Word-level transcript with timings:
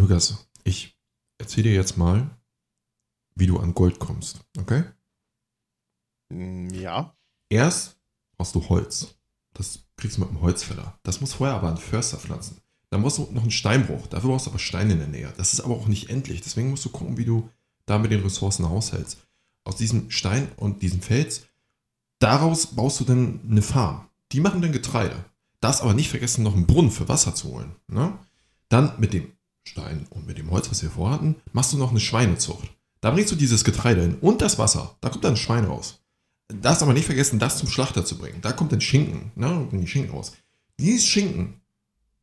Lukas, 0.00 0.48
ich 0.64 0.96
erzähle 1.36 1.64
dir 1.70 1.74
jetzt 1.74 1.98
mal, 1.98 2.30
wie 3.34 3.46
du 3.46 3.58
an 3.58 3.74
Gold 3.74 3.98
kommst, 3.98 4.40
okay? 4.58 4.84
Mm, 6.30 6.68
Ja. 6.70 7.14
Erst 7.50 7.98
brauchst 8.36 8.54
du 8.54 8.66
Holz. 8.68 9.14
Das 9.52 9.80
kriegst 9.96 10.16
du 10.16 10.20
mit 10.22 10.30
dem 10.30 10.40
Holzfäller. 10.40 10.98
Das 11.02 11.20
muss 11.20 11.34
vorher 11.34 11.56
aber 11.56 11.68
ein 11.68 11.76
Förster 11.76 12.16
pflanzen. 12.16 12.58
Dann 12.88 13.02
brauchst 13.02 13.18
du 13.18 13.28
noch 13.32 13.42
einen 13.42 13.50
Steinbruch. 13.50 14.06
Dafür 14.06 14.30
brauchst 14.30 14.46
du 14.46 14.50
aber 14.50 14.58
Steine 14.58 14.94
in 14.94 15.00
der 15.00 15.08
Nähe. 15.08 15.32
Das 15.36 15.52
ist 15.52 15.60
aber 15.60 15.74
auch 15.74 15.86
nicht 15.86 16.08
endlich. 16.08 16.40
Deswegen 16.40 16.70
musst 16.70 16.84
du 16.84 16.90
gucken, 16.90 17.18
wie 17.18 17.24
du 17.24 17.50
da 17.86 17.98
mit 17.98 18.10
den 18.10 18.22
Ressourcen 18.22 18.68
haushältst. 18.68 19.18
Aus 19.64 19.76
diesem 19.76 20.10
Stein 20.10 20.50
und 20.56 20.80
diesem 20.82 21.02
Fels, 21.02 21.42
daraus 22.20 22.68
baust 22.68 23.00
du 23.00 23.04
dann 23.04 23.40
eine 23.50 23.62
Farm. 23.62 24.08
Die 24.32 24.40
machen 24.40 24.62
dann 24.62 24.72
Getreide. 24.72 25.24
Darfst 25.60 25.82
aber 25.82 25.92
nicht 25.92 26.08
vergessen, 26.08 26.42
noch 26.44 26.54
einen 26.54 26.66
Brunnen 26.66 26.90
für 26.90 27.08
Wasser 27.08 27.34
zu 27.34 27.48
holen. 27.50 27.74
Ne? 27.88 28.16
Dann 28.68 28.98
mit 28.98 29.12
dem 29.12 29.32
Stein 29.64 30.06
und 30.10 30.26
mit 30.26 30.38
dem 30.38 30.50
Holz, 30.50 30.70
was 30.70 30.82
wir 30.82 30.90
vorhatten, 30.90 31.36
machst 31.52 31.72
du 31.72 31.76
noch 31.76 31.90
eine 31.90 32.00
Schweinezucht. 32.00 32.70
Da 33.00 33.10
bringst 33.10 33.32
du 33.32 33.36
dieses 33.36 33.64
Getreide 33.64 34.02
hin 34.02 34.16
und 34.20 34.42
das 34.42 34.58
Wasser. 34.58 34.96
Da 35.00 35.08
kommt 35.08 35.24
dann 35.24 35.34
ein 35.34 35.38
Schwein 35.38 35.64
raus. 35.64 36.00
Darfst 36.48 36.82
aber 36.82 36.92
nicht 36.92 37.06
vergessen, 37.06 37.38
das 37.38 37.58
zum 37.58 37.68
Schlachter 37.68 38.04
zu 38.04 38.18
bringen. 38.18 38.40
Da 38.42 38.52
kommt 38.52 38.72
dann 38.72 38.80
Schinken. 38.80 39.32
Ne? 39.36 39.46
Da 39.46 39.64
kommen 39.70 39.80
die 39.80 39.86
Schinken 39.86 40.12
raus. 40.12 40.32
Dieses 40.78 41.06
Schinken, 41.06 41.60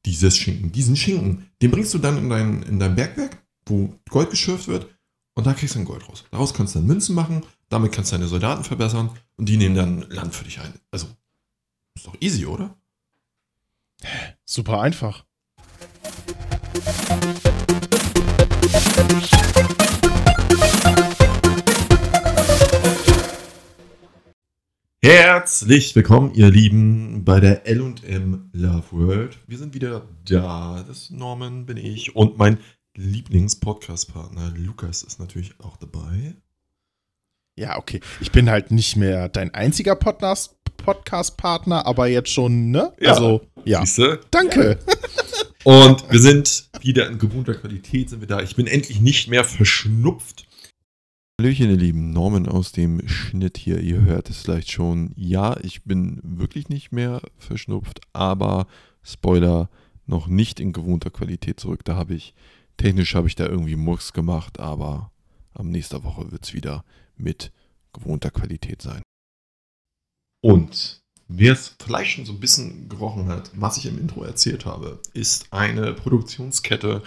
dieses 0.05 0.37
Schinken, 0.37 0.71
diesen 0.71 0.95
Schinken, 0.95 1.49
den 1.61 1.71
bringst 1.71 1.93
du 1.93 1.97
dann 1.97 2.17
in 2.17 2.29
dein, 2.29 2.63
in 2.63 2.79
dein 2.79 2.95
Bergwerk, 2.95 3.37
wo 3.65 3.93
Gold 4.09 4.29
geschürft 4.29 4.67
wird, 4.67 4.87
und 5.35 5.45
da 5.45 5.53
kriegst 5.53 5.75
du 5.75 5.79
dann 5.79 5.85
Gold 5.85 6.09
raus. 6.09 6.25
Daraus 6.31 6.53
kannst 6.53 6.73
du 6.73 6.79
dann 6.79 6.87
Münzen 6.87 7.13
machen, 7.13 7.45
damit 7.69 7.91
kannst 7.91 8.11
du 8.11 8.15
deine 8.15 8.27
Soldaten 8.27 8.63
verbessern 8.63 9.11
und 9.35 9.47
die 9.47 9.57
nehmen 9.57 9.75
dann 9.75 10.01
Land 10.09 10.33
für 10.33 10.43
dich 10.43 10.59
ein. 10.59 10.73
Also, 10.89 11.07
ist 11.95 12.07
doch 12.07 12.15
easy, 12.19 12.47
oder? 12.47 12.75
Super 14.45 14.81
einfach. 14.81 15.25
Herzlich 25.01 25.95
willkommen, 25.95 26.33
ihr 26.33 26.49
Lieben, 26.49 27.23
bei 27.23 27.39
der 27.39 27.63
LM 27.65 28.49
Love 28.51 28.91
World. 28.91 29.37
Wir 29.47 29.57
sind 29.57 29.73
wieder 29.73 30.07
da. 30.25 30.83
Das 30.87 31.09
Norman, 31.09 31.65
bin 31.65 31.77
ich. 31.77 32.15
Und 32.15 32.37
mein 32.37 32.59
Lieblings-Podcast-Partner 32.95 34.53
Lukas 34.57 35.03
ist 35.03 35.19
natürlich 35.19 35.59
auch 35.59 35.77
dabei. 35.77 36.35
Ja, 37.57 37.77
okay. 37.77 37.99
Ich 38.21 38.31
bin 38.31 38.49
halt 38.49 38.71
nicht 38.71 38.95
mehr 38.95 39.29
dein 39.29 39.53
einziger 39.53 39.95
Podcast- 39.95 40.55
Podcast-Partner, 40.77 41.85
aber 41.85 42.07
jetzt 42.07 42.29
schon, 42.29 42.69
ne? 42.69 42.93
Ja. 42.99 43.11
Also, 43.11 43.41
ja. 43.65 43.81
Siehste? 43.81 44.21
Danke. 44.31 44.77
Und 45.63 46.09
wir 46.09 46.19
sind 46.19 46.69
wieder 46.81 47.09
in 47.09 47.17
gewohnter 47.17 47.55
Qualität, 47.55 48.09
sind 48.09 48.21
wir 48.21 48.27
da. 48.27 48.41
Ich 48.41 48.55
bin 48.55 48.67
endlich 48.67 49.01
nicht 49.01 49.27
mehr 49.27 49.43
verschnupft. 49.43 50.47
Hallöchen, 51.41 51.69
ihr 51.69 51.77
Lieben. 51.77 52.11
Norman 52.11 52.47
aus 52.47 52.71
dem 52.71 53.05
Schnitt 53.07 53.57
hier. 53.57 53.79
Ihr 53.79 54.01
hört 54.01 54.29
es 54.29 54.43
vielleicht 54.43 54.71
schon. 54.71 55.11
Ja, 55.15 55.57
ich 55.61 55.83
bin 55.83 56.19
wirklich 56.23 56.69
nicht 56.69 56.91
mehr 56.91 57.21
verschnupft, 57.37 58.01
aber 58.13 58.67
Spoiler, 59.03 59.69
noch 60.05 60.27
nicht 60.27 60.59
in 60.59 60.73
gewohnter 60.73 61.09
Qualität 61.09 61.59
zurück. 61.59 61.83
Da 61.83 61.95
habe 61.95 62.13
ich, 62.13 62.33
technisch 62.77 63.15
habe 63.15 63.27
ich 63.27 63.35
da 63.35 63.45
irgendwie 63.45 63.75
Murks 63.75 64.13
gemacht, 64.13 64.59
aber 64.59 65.11
am 65.53 65.69
nächster 65.69 66.03
Woche 66.03 66.31
wird 66.31 66.45
es 66.45 66.53
wieder 66.53 66.85
mit 67.17 67.51
gewohnter 67.93 68.31
Qualität 68.31 68.81
sein. 68.81 69.01
Und 70.41 71.01
wer 71.27 71.53
es 71.53 71.75
vielleicht 71.81 72.11
schon 72.11 72.25
so 72.25 72.33
ein 72.33 72.39
bisschen 72.39 72.89
gerochen 72.89 73.27
hat, 73.27 73.51
was 73.55 73.77
ich 73.77 73.85
im 73.85 73.99
Intro 73.99 74.23
erzählt 74.23 74.65
habe, 74.65 75.01
ist 75.13 75.51
eine 75.51 75.93
Produktionskette 75.93 77.03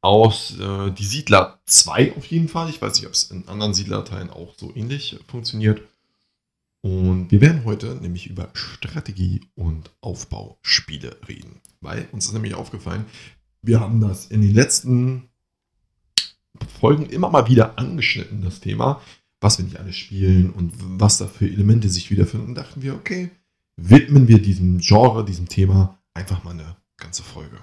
aus 0.00 0.58
äh, 0.58 0.90
Die 0.90 1.04
Siedler 1.04 1.60
2 1.66 2.16
auf 2.16 2.26
jeden 2.26 2.48
Fall. 2.48 2.68
Ich 2.70 2.82
weiß 2.82 2.96
nicht, 2.96 3.06
ob 3.06 3.12
es 3.12 3.30
in 3.30 3.46
anderen 3.48 3.74
Siedlerteilen 3.74 4.30
auch 4.30 4.54
so 4.56 4.72
ähnlich 4.74 5.18
funktioniert. 5.28 5.82
Und 6.80 7.30
wir 7.30 7.40
werden 7.40 7.64
heute 7.64 7.94
nämlich 7.94 8.26
über 8.26 8.50
Strategie 8.54 9.42
und 9.54 9.90
Aufbauspiele 10.00 11.16
reden. 11.28 11.60
Weil 11.80 12.08
uns 12.10 12.26
ist 12.26 12.32
nämlich 12.32 12.54
aufgefallen, 12.54 13.06
wir 13.62 13.78
haben 13.78 14.00
das 14.00 14.26
in 14.26 14.42
den 14.42 14.52
letzten 14.52 15.28
Folgen 16.80 17.06
immer 17.06 17.30
mal 17.30 17.48
wieder 17.48 17.78
angeschnitten, 17.78 18.42
das 18.42 18.58
Thema, 18.58 19.00
was 19.42 19.58
wir 19.58 19.64
nicht 19.64 19.78
alle 19.78 19.92
spielen 19.92 20.50
und 20.50 20.72
was 20.78 21.18
da 21.18 21.26
für 21.26 21.46
Elemente 21.46 21.88
sich 21.88 22.10
wiederfinden. 22.10 22.48
Und 22.48 22.54
dachten 22.54 22.80
wir, 22.80 22.94
okay, 22.94 23.30
widmen 23.76 24.28
wir 24.28 24.40
diesem 24.40 24.78
Genre, 24.78 25.24
diesem 25.24 25.48
Thema 25.48 25.98
einfach 26.14 26.44
mal 26.44 26.52
eine 26.52 26.76
ganze 26.96 27.22
Folge. 27.22 27.58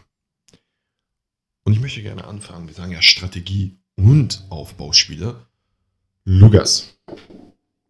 Und 1.64 1.74
ich 1.74 1.80
möchte 1.80 2.02
gerne 2.02 2.26
anfangen. 2.26 2.68
Wir 2.68 2.76
sagen 2.76 2.92
ja 2.92 3.02
Strategie 3.02 3.78
und 3.96 4.46
Aufbauspiele. 4.50 5.46
Lugas. 6.26 6.98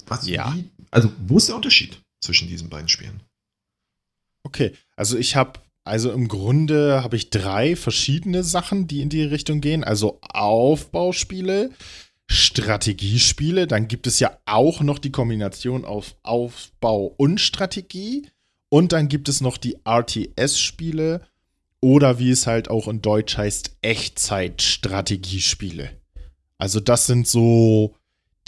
Was? 0.05 0.27
Ja. 0.27 0.53
Wie, 0.55 0.69
also, 0.91 1.11
wo 1.27 1.37
ist 1.37 1.49
der 1.49 1.55
Unterschied 1.55 2.01
zwischen 2.19 2.47
diesen 2.47 2.69
beiden 2.69 2.89
Spielen? 2.89 3.21
Okay, 4.43 4.73
also 4.95 5.17
ich 5.17 5.35
habe, 5.35 5.59
also 5.83 6.11
im 6.11 6.27
Grunde 6.27 7.03
habe 7.03 7.15
ich 7.15 7.29
drei 7.29 7.75
verschiedene 7.75 8.43
Sachen, 8.43 8.87
die 8.87 9.01
in 9.01 9.09
die 9.09 9.23
Richtung 9.23 9.61
gehen. 9.61 9.83
Also 9.83 10.19
Aufbauspiele, 10.21 11.71
Strategiespiele, 12.29 13.67
dann 13.67 13.87
gibt 13.87 14.05
es 14.07 14.19
ja 14.19 14.37
auch 14.45 14.81
noch 14.81 14.99
die 14.99 15.11
Kombination 15.11 15.83
aus 15.83 16.15
Aufbau 16.23 17.13
und 17.17 17.41
Strategie. 17.41 18.29
Und 18.69 18.91
dann 18.91 19.07
gibt 19.07 19.29
es 19.29 19.41
noch 19.41 19.57
die 19.57 19.77
RTS-Spiele 19.83 21.21
oder 21.81 22.19
wie 22.19 22.29
es 22.29 22.45
halt 22.45 22.69
auch 22.69 22.87
in 22.87 23.01
Deutsch 23.01 23.35
heißt, 23.35 23.77
Echtzeit-Strategiespiele. 23.81 25.89
Also 26.59 26.79
das 26.79 27.07
sind 27.07 27.27
so 27.27 27.95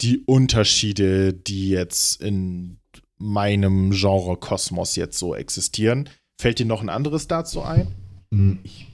die 0.00 0.18
Unterschiede, 0.18 1.32
die 1.32 1.70
jetzt 1.70 2.22
in 2.22 2.78
meinem 3.18 3.90
Genre 3.90 4.36
Kosmos 4.36 4.94
jetzt 4.96 5.18
so 5.18 5.34
existieren. 5.34 6.08
Fällt 6.40 6.60
dir 6.60 6.66
noch 6.66 6.82
ein 6.82 6.88
anderes 6.88 7.26
dazu 7.26 7.62
ein? 7.62 7.88
Hm, 8.30 8.60
Ich, 8.62 8.86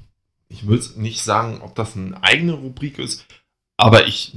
ich 0.48 0.66
will 0.66 0.82
nicht 0.96 1.20
sagen, 1.22 1.60
ob 1.60 1.74
das 1.74 1.94
eine 1.96 2.22
eigene 2.22 2.54
Rubrik 2.54 2.98
ist, 2.98 3.26
aber 3.76 4.06
ich 4.06 4.34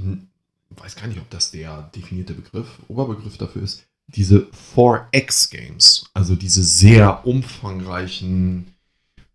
weiß 0.81 0.95
gar 0.95 1.07
nicht, 1.07 1.19
ob 1.19 1.29
das 1.29 1.51
der 1.51 1.83
definierte 1.95 2.33
Begriff, 2.33 2.67
Oberbegriff 2.87 3.37
dafür 3.37 3.63
ist. 3.63 3.85
Diese 4.07 4.47
4X-Games, 4.75 6.09
also 6.13 6.35
diese 6.35 6.63
sehr 6.63 7.25
umfangreichen, 7.25 8.73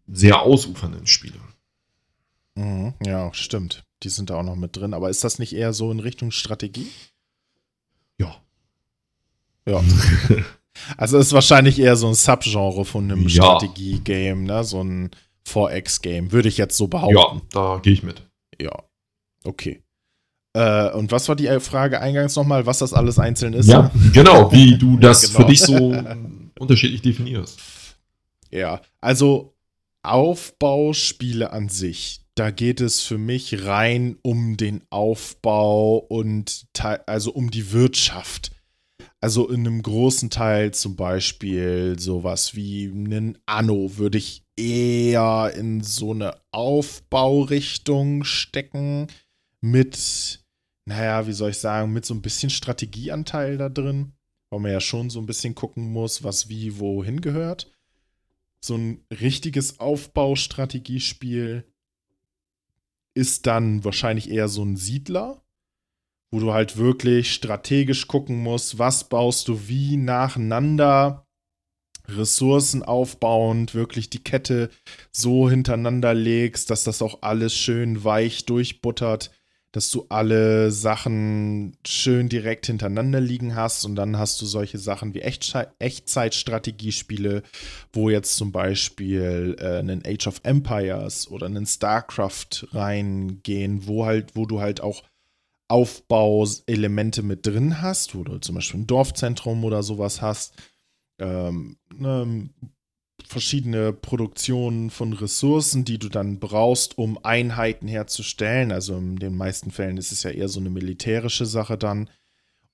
sehr 0.07 0.43
ausufernden 0.43 1.07
Spiele. 1.07 1.39
Mhm, 2.57 2.95
ja, 3.05 3.33
stimmt. 3.33 3.84
Die 4.03 4.09
sind 4.11 4.31
da 4.31 4.37
auch 4.37 4.43
noch 4.43 4.57
mit 4.57 4.77
drin. 4.77 4.93
Aber 4.95 5.09
ist 5.11 5.25
das 5.25 5.39
nicht 5.39 5.55
eher 5.55 5.73
so 5.73 5.91
in 5.91 6.01
Richtung 6.01 6.31
Strategie? 6.31 6.91
Ja. 8.19 8.37
Ja. 9.67 9.83
Also 10.99 11.17
ist 11.17 11.33
wahrscheinlich 11.33 11.78
eher 11.78 11.97
so 11.97 12.07
ein 12.07 12.15
Subgenre 12.15 12.84
von 12.84 13.05
einem 13.11 13.23
Ja. 13.23 13.31
Strategie-Game, 13.31 14.45
ne? 14.45 14.63
So 14.63 14.84
ein 14.84 15.11
4X-Game, 15.49 16.33
würde 16.33 16.51
ich 16.51 16.59
jetzt 16.59 16.77
so 16.77 16.87
behaupten. 16.87 17.17
Ja, 17.17 17.41
da 17.51 17.78
gehe 17.83 17.95
ich 17.95 18.03
mit. 18.03 18.23
Ja. 18.61 18.83
Okay. 19.43 19.83
Äh, 20.56 20.91
und 20.93 21.12
was 21.12 21.28
war 21.28 21.37
die 21.37 21.49
Frage 21.61 22.00
eingangs 22.00 22.34
nochmal, 22.34 22.65
was 22.65 22.78
das 22.78 22.94
alles 22.94 23.19
einzeln 23.19 23.53
ist? 23.53 23.69
Ja, 23.69 23.91
genau, 24.15 24.50
wie 24.53 24.78
du 24.78 24.97
das 24.97 25.21
Genau. 25.27 25.41
für 25.41 25.44
dich 25.44 25.61
so 25.61 25.94
unterschiedlich 26.59 27.03
definierst. 27.03 27.59
Ja, 28.50 28.81
also 29.03 29.55
Aufbauspiele 30.03 31.53
an 31.53 31.69
sich, 31.69 32.21
da 32.37 32.50
geht 32.50 32.81
es 32.81 33.03
für 33.03 33.19
mich 33.19 33.66
rein 33.66 34.16
um 34.22 34.56
den 34.56 34.81
Aufbau 34.89 35.97
und 35.99 36.65
also 37.06 37.33
um 37.33 37.50
die 37.50 37.72
Wirtschaft. 37.72 38.50
Also 39.21 39.49
in 39.50 39.66
einem 39.66 39.83
großen 39.83 40.31
Teil 40.31 40.72
zum 40.72 40.97
Beispiel 40.97 41.97
sowas 41.99 42.55
wie 42.55 42.87
einen 42.87 43.37
Anno 43.45 43.99
würde 43.99 44.16
ich 44.16 44.43
eher 44.56 45.53
in 45.55 45.83
so 45.83 46.12
eine 46.12 46.34
Aufbaurichtung 46.50 48.25
stecken 48.25 49.09
mit, 49.60 50.41
naja, 50.86 51.27
wie 51.27 51.33
soll 51.33 51.50
ich 51.50 51.59
sagen, 51.59 51.92
mit 51.92 52.06
so 52.06 52.15
ein 52.15 52.22
bisschen 52.22 52.50
Strategieanteil 52.50 53.59
da 53.59 53.68
drin, 53.68 54.12
weil 54.50 54.60
man 54.60 54.72
ja 54.72 54.80
schon 54.80 55.10
so 55.10 55.21
ein 55.21 55.27
bisschen 55.27 55.54
gucken 55.54 55.92
muss, 55.92 56.22
was 56.22 56.48
wie 56.48 56.78
wohin 56.78 57.21
gehört 57.21 57.71
so 58.66 58.77
ein 58.77 59.04
richtiges 59.10 59.80
Aufbaustrategiespiel 59.80 61.65
ist 63.15 63.47
dann 63.47 63.84
wahrscheinlich 63.84 64.30
eher 64.30 64.48
so 64.48 64.62
ein 64.62 64.77
Siedler, 64.77 65.42
wo 66.30 66.41
du 66.41 66.53
halt 66.53 66.77
wirklich 66.77 67.32
strategisch 67.32 68.09
gucken 68.09 68.42
musst, 68.42 68.78
was 68.78 69.09
baust 69.09 69.48
du 69.48 69.68
wie 69.68 69.97
nacheinander, 69.97 71.27
Ressourcen 72.09 72.82
aufbauend, 72.82 73.74
wirklich 73.74 74.10
die 74.10 74.22
Kette 74.22 74.71
so 75.10 75.48
hintereinander 75.48 76.15
legst, 76.15 76.71
dass 76.71 76.84
das 76.84 77.03
auch 77.03 77.22
alles 77.22 77.54
schön 77.54 78.04
weich 78.04 78.44
durchbuttert. 78.47 79.32
Dass 79.77 79.91
du 79.91 80.07
alle 80.09 80.71
Sachen 80.71 81.77
schön 81.87 82.31
direkt 82.31 82.65
hintereinander 82.65 83.21
liegen 83.21 83.55
hast 83.55 83.84
und 83.84 83.95
dann 83.95 84.19
hast 84.19 84.41
du 84.41 84.47
solche 84.47 84.78
Sachen 84.78 85.13
wie 85.13 85.21
Echtzeitstrategiespiele, 85.21 87.43
wo 87.93 88.09
jetzt 88.09 88.39
zum 88.39 88.53
Beispiel 88.53 89.55
äh, 89.61 89.81
einen 89.81 90.01
Age 90.07 90.28
of 90.28 90.41
Empires 90.45 91.31
oder 91.31 91.45
einen 91.45 91.67
StarCraft 91.67 92.69
reingehen, 92.73 93.87
wo 93.87 94.07
halt, 94.07 94.34
wo 94.34 94.47
du 94.47 94.63
halt 94.63 94.81
auch 94.81 95.03
Aufbauelemente 95.69 97.23
mit 97.23 97.47
drin 97.47 97.83
hast, 97.83 98.15
wo 98.15 98.25
du 98.25 98.39
zum 98.39 98.55
Beispiel 98.55 98.81
ein 98.81 98.87
Dorfzentrum 98.87 99.63
oder 99.63 99.83
sowas 99.83 100.23
hast, 100.23 100.55
ähm, 101.19 101.77
ne, 101.95 102.49
verschiedene 103.28 103.93
Produktionen 103.93 104.91
von 104.91 105.13
Ressourcen, 105.13 105.84
die 105.84 105.99
du 105.99 106.09
dann 106.09 106.39
brauchst, 106.39 106.99
um 106.99 107.19
Einheiten 107.25 107.89
herzustellen. 107.89 108.73
Also 108.73 108.97
in 108.97 109.17
den 109.17 109.37
meisten 109.37 109.71
Fällen 109.71 109.97
ist 109.97 110.13
es 110.13 110.23
ja 110.23 110.31
eher 110.31 110.49
so 110.49 110.61
eine 110.61 110.71
militärische 110.71 111.47
Sache 111.47 111.77
dann. 111.78 112.11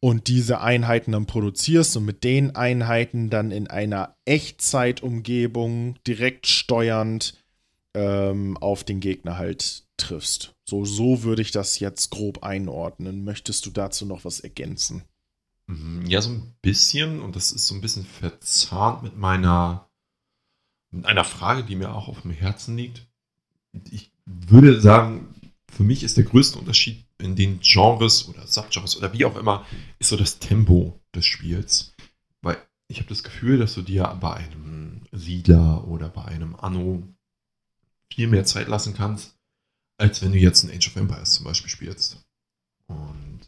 Und 0.00 0.26
diese 0.26 0.60
Einheiten 0.60 1.12
dann 1.12 1.26
produzierst 1.26 1.96
und 1.96 2.04
mit 2.04 2.24
den 2.24 2.56
Einheiten 2.56 3.30
dann 3.30 3.52
in 3.52 3.68
einer 3.68 4.16
Echtzeitumgebung 4.24 5.96
direkt 6.06 6.48
steuernd 6.48 7.34
ähm, 7.94 8.56
auf 8.56 8.82
den 8.82 8.98
Gegner 8.98 9.38
halt 9.38 9.84
triffst. 9.96 10.54
So, 10.64 10.84
so 10.84 11.22
würde 11.22 11.42
ich 11.42 11.52
das 11.52 11.78
jetzt 11.78 12.10
grob 12.10 12.42
einordnen. 12.42 13.24
Möchtest 13.24 13.66
du 13.66 13.70
dazu 13.70 14.06
noch 14.06 14.24
was 14.24 14.40
ergänzen? 14.40 15.02
Mhm, 15.66 16.06
ja, 16.06 16.20
so 16.20 16.30
ein 16.30 16.54
bisschen. 16.62 17.20
Und 17.20 17.36
das 17.36 17.52
ist 17.52 17.66
so 17.66 17.74
ein 17.74 17.80
bisschen 17.80 18.04
verzahnt 18.04 19.02
mit 19.02 19.16
meiner 19.16 19.88
mit 20.92 21.06
einer 21.06 21.24
Frage, 21.24 21.64
die 21.64 21.74
mir 21.74 21.94
auch 21.94 22.08
auf 22.08 22.22
dem 22.22 22.30
Herzen 22.30 22.76
liegt. 22.76 23.06
Ich 23.90 24.12
würde 24.26 24.80
sagen, 24.80 25.34
für 25.70 25.82
mich 25.82 26.04
ist 26.04 26.16
der 26.16 26.24
größte 26.24 26.58
Unterschied 26.58 27.04
in 27.18 27.34
den 27.34 27.60
Genres 27.60 28.28
oder 28.28 28.46
Subgenres 28.46 28.96
oder 28.96 29.12
wie 29.12 29.24
auch 29.24 29.36
immer, 29.36 29.66
ist 29.98 30.10
so 30.10 30.16
das 30.16 30.38
Tempo 30.38 31.00
des 31.14 31.24
Spiels. 31.24 31.94
Weil 32.42 32.58
ich 32.88 32.98
habe 32.98 33.08
das 33.08 33.22
Gefühl, 33.22 33.58
dass 33.58 33.74
du 33.74 33.82
dir 33.82 34.04
bei 34.20 34.34
einem 34.34 35.02
Siedler 35.12 35.88
oder 35.88 36.08
bei 36.08 36.24
einem 36.26 36.54
Anno 36.56 37.02
viel 38.12 38.28
mehr 38.28 38.44
Zeit 38.44 38.68
lassen 38.68 38.94
kannst, 38.94 39.34
als 39.96 40.20
wenn 40.20 40.32
du 40.32 40.38
jetzt 40.38 40.62
ein 40.62 40.70
Age 40.70 40.88
of 40.88 40.96
Empires 40.96 41.34
zum 41.34 41.44
Beispiel 41.44 41.70
spielst. 41.70 42.22
Und 42.86 43.40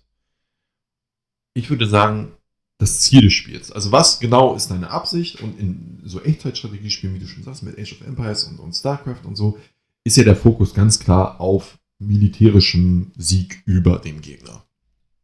ich 1.52 1.68
würde 1.68 1.86
sagen, 1.86 2.32
das 2.78 3.00
Ziel 3.00 3.22
des 3.22 3.32
Spiels. 3.32 3.70
Also 3.70 3.92
was 3.92 4.20
genau 4.20 4.54
ist 4.54 4.70
deine 4.70 4.90
Absicht? 4.90 5.40
Und 5.40 5.58
in 5.58 6.00
so 6.04 6.20
Echtzeitstrategiespielen, 6.20 7.14
wie 7.14 7.20
du 7.20 7.26
schon 7.26 7.44
sagst, 7.44 7.62
mit 7.62 7.78
Age 7.78 7.92
of 7.92 8.06
Empires 8.06 8.44
und, 8.44 8.58
und 8.58 8.74
StarCraft 8.74 9.24
und 9.24 9.36
so, 9.36 9.58
ist 10.04 10.16
ja 10.16 10.24
der 10.24 10.36
Fokus 10.36 10.74
ganz 10.74 10.98
klar 10.98 11.40
auf 11.40 11.78
militärischem 11.98 13.12
Sieg 13.16 13.62
über 13.64 13.98
dem 13.98 14.20
Gegner. 14.20 14.64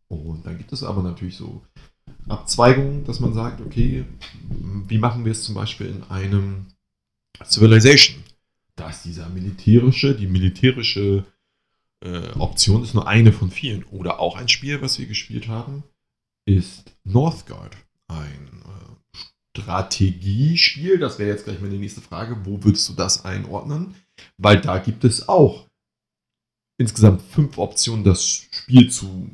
Und 0.09 0.47
dann 0.47 0.59
gibt 0.59 0.73
es 0.73 0.83
aber 0.83 1.03
natürlich 1.03 1.37
so 1.37 1.63
Abzweigungen, 2.29 3.05
dass 3.05 3.21
man 3.21 3.35
sagt, 3.35 3.61
okay, 3.61 4.05
wie 4.89 4.99
machen 4.99 5.25
wir 5.25 5.33
es 5.33 5.45
zum 5.45 5.55
Beispiel 5.55 5.89
in 5.89 6.03
einem 6.05 6.67
Civilization? 7.45 8.23
Da 8.77 8.91
ist 8.91 9.05
dieser 9.05 9.29
militärische, 9.29 10.15
die 10.15 10.27
militärische 10.27 11.25
äh, 12.01 12.31
Option 12.39 12.83
ist 12.83 12.95
nur 12.95 13.07
eine 13.07 13.33
von 13.33 13.51
vielen. 13.51 13.85
Oder 13.85 14.21
auch 14.21 14.37
ein 14.37 14.49
Spiel, 14.49 14.81
was 14.81 14.99
wir 14.99 15.07
gespielt 15.07 15.49
haben, 15.49 15.83
ist 16.57 16.97
Northgard. 17.05 17.77
Ein 18.09 18.63
äh, 18.65 19.19
Strategiespiel. 19.57 20.99
Das 20.99 21.19
wäre 21.19 21.31
jetzt 21.31 21.45
gleich 21.45 21.61
meine 21.61 21.79
nächste 21.79 22.01
Frage. 22.01 22.45
Wo 22.45 22.63
würdest 22.63 22.89
du 22.89 22.95
das 22.95 23.25
einordnen? 23.25 23.95
Weil 24.37 24.61
da 24.61 24.79
gibt 24.79 25.05
es 25.05 25.29
auch 25.29 25.67
insgesamt 26.79 27.23
fünf 27.23 27.59
Optionen, 27.59 28.05
das 28.05 28.27
Spiel 28.27 28.91
zu 28.91 29.31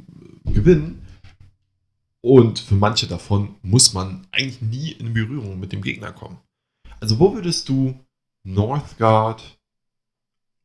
äh, 0.47 0.53
gewinnen. 0.53 1.03
Und 2.21 2.59
für 2.59 2.75
manche 2.75 3.07
davon 3.07 3.55
muss 3.63 3.95
man 3.95 4.27
eigentlich 4.33 4.61
nie 4.61 4.93
in 4.93 5.15
Berührung 5.15 5.61
mit 5.61 5.73
dem 5.73 5.81
Gegner 5.81 6.13
kommen. 6.13 6.39
Also 7.01 7.19
wo 7.19 7.35
würdest 7.35 7.69
du 7.69 7.99
Northgard 8.43 9.59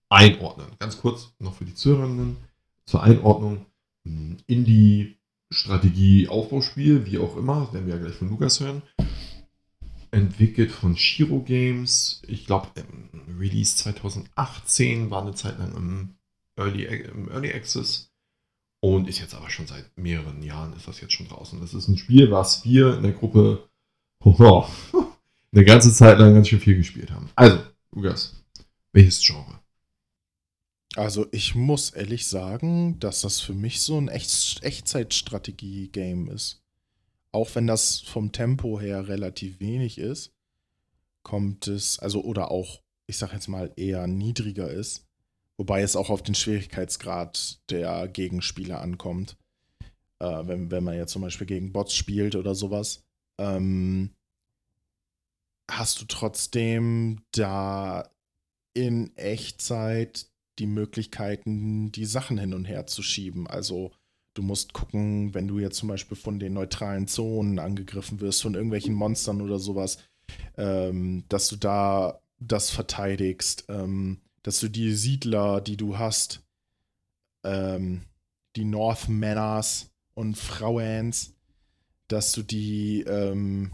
einordnen? 0.09 0.68
Ganz 0.80 1.00
kurz 1.00 1.33
noch 1.39 1.54
für 1.54 1.65
die 1.65 1.75
Zuhörerinnen 1.75 2.38
zur 2.86 3.04
Einordnung. 3.04 3.65
Indie 4.47 5.20
Strategie, 5.51 6.27
Aufbauspiel, 6.27 7.06
wie 7.06 7.19
auch 7.19 7.36
immer, 7.36 7.71
werden 7.74 7.86
wir 7.86 7.95
ja 7.95 8.01
gleich 8.01 8.15
von 8.15 8.30
Lukas 8.30 8.59
hören. 8.62 8.81
Entwickelt 10.09 10.71
von 10.71 10.98
Shiro 10.98 11.39
Games. 11.39 12.21
Ich 12.27 12.45
glaube, 12.45 12.69
Release 13.39 13.75
2018 13.77 15.12
war 15.12 15.21
eine 15.21 15.36
Zeit 15.36 15.59
lang 15.59 15.75
im 15.75 16.15
Early, 16.57 16.86
im 16.86 17.30
Early 17.30 17.53
Access 17.53 18.12
und 18.81 19.07
ist 19.07 19.19
jetzt 19.19 19.36
aber 19.36 19.50
schon 19.50 19.68
seit 19.68 19.98
mehreren 19.98 20.42
Jahren 20.42 20.74
ist 20.74 20.88
das 20.88 21.01
jetzt 21.01 21.13
schon 21.13 21.27
draußen. 21.27 21.59
Das 21.59 21.74
ist 21.74 21.88
ein 21.88 21.97
Spiel, 21.97 22.31
was 22.31 22.65
wir 22.65 22.97
in 22.97 23.04
der 23.04 23.12
Gruppe 23.12 23.69
oh, 24.24 24.65
eine 25.51 25.65
ganze 25.65 25.94
Zeit 25.94 26.18
lang 26.18 26.33
ganz 26.33 26.47
schön 26.47 26.59
viel 26.59 26.77
gespielt 26.77 27.12
haben. 27.12 27.30
Also, 27.36 27.59
Lukas, 27.92 28.44
welches 28.92 29.21
Genre? 29.21 29.60
Also 30.95 31.27
ich 31.31 31.55
muss 31.55 31.91
ehrlich 31.91 32.27
sagen, 32.27 32.99
dass 32.99 33.21
das 33.21 33.39
für 33.39 33.53
mich 33.53 33.81
so 33.81 33.97
ein 33.97 34.09
Echt 34.09 34.61
Echtzeitstrategie-Game 34.61 36.27
ist. 36.29 36.61
Auch 37.31 37.55
wenn 37.55 37.65
das 37.65 38.01
vom 38.01 38.33
Tempo 38.33 38.79
her 38.79 39.07
relativ 39.07 39.61
wenig 39.61 39.97
ist, 39.97 40.33
kommt 41.23 41.67
es, 41.67 41.97
also 41.99 42.23
oder 42.23 42.51
auch, 42.51 42.81
ich 43.07 43.17
sag 43.17 43.31
jetzt 43.31 43.47
mal, 43.47 43.71
eher 43.77 44.05
niedriger 44.07 44.69
ist. 44.69 45.07
Wobei 45.57 45.81
es 45.81 45.95
auch 45.95 46.09
auf 46.09 46.23
den 46.23 46.35
Schwierigkeitsgrad 46.35 47.61
der 47.69 48.07
Gegenspieler 48.07 48.81
ankommt. 48.81 49.37
Äh, 50.19 50.47
wenn, 50.47 50.71
wenn 50.71 50.83
man 50.83 50.97
jetzt 50.97 51.13
zum 51.13 51.21
Beispiel 51.21 51.47
gegen 51.47 51.71
Bots 51.71 51.94
spielt 51.95 52.35
oder 52.35 52.53
sowas. 52.53 53.05
Ähm, 53.37 54.11
hast 55.69 56.01
du 56.01 56.05
trotzdem 56.05 57.21
da 57.31 58.09
in 58.73 59.15
Echtzeit 59.15 60.31
die 60.61 60.67
Möglichkeiten, 60.67 61.91
die 61.91 62.05
Sachen 62.05 62.37
hin 62.37 62.53
und 62.53 62.65
her 62.65 62.85
zu 62.85 63.01
schieben. 63.01 63.47
Also 63.47 63.91
du 64.35 64.43
musst 64.43 64.73
gucken, 64.73 65.33
wenn 65.33 65.47
du 65.47 65.57
jetzt 65.57 65.77
zum 65.77 65.89
Beispiel 65.89 66.15
von 66.15 66.39
den 66.39 66.53
neutralen 66.53 67.07
Zonen 67.07 67.57
angegriffen 67.57 68.21
wirst, 68.21 68.43
von 68.43 68.53
irgendwelchen 68.53 68.93
Monstern 68.93 69.41
oder 69.41 69.57
sowas, 69.57 69.97
ähm, 70.57 71.25
dass 71.29 71.47
du 71.47 71.55
da 71.55 72.21
das 72.39 72.69
verteidigst, 72.69 73.65
ähm, 73.69 74.21
dass 74.43 74.59
du 74.59 74.69
die 74.69 74.93
Siedler, 74.93 75.61
die 75.61 75.77
du 75.77 75.97
hast, 75.97 76.43
ähm, 77.43 78.03
die 78.55 78.65
North 78.65 79.09
Manors 79.09 79.89
und 80.13 80.37
Frauens, 80.37 81.33
dass 82.07 82.33
du 82.33 82.43
die 82.43 83.01
ähm, 83.01 83.71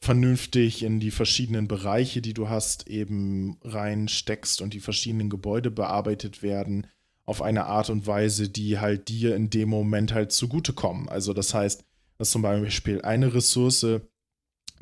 vernünftig 0.00 0.82
in 0.82 1.00
die 1.00 1.10
verschiedenen 1.10 1.68
Bereiche, 1.68 2.22
die 2.22 2.34
du 2.34 2.48
hast, 2.48 2.88
eben 2.88 3.58
reinsteckst 3.62 4.62
und 4.62 4.74
die 4.74 4.80
verschiedenen 4.80 5.28
Gebäude 5.28 5.70
bearbeitet 5.70 6.42
werden 6.42 6.86
auf 7.24 7.42
eine 7.42 7.66
Art 7.66 7.90
und 7.90 8.06
Weise, 8.06 8.48
die 8.48 8.78
halt 8.78 9.08
dir 9.08 9.36
in 9.36 9.50
dem 9.50 9.68
Moment 9.68 10.14
halt 10.14 10.32
zugutekommen. 10.32 11.08
Also 11.08 11.34
das 11.34 11.52
heißt, 11.52 11.84
dass 12.16 12.30
zum 12.30 12.42
Beispiel 12.42 13.02
eine 13.02 13.34
Ressource, 13.34 13.86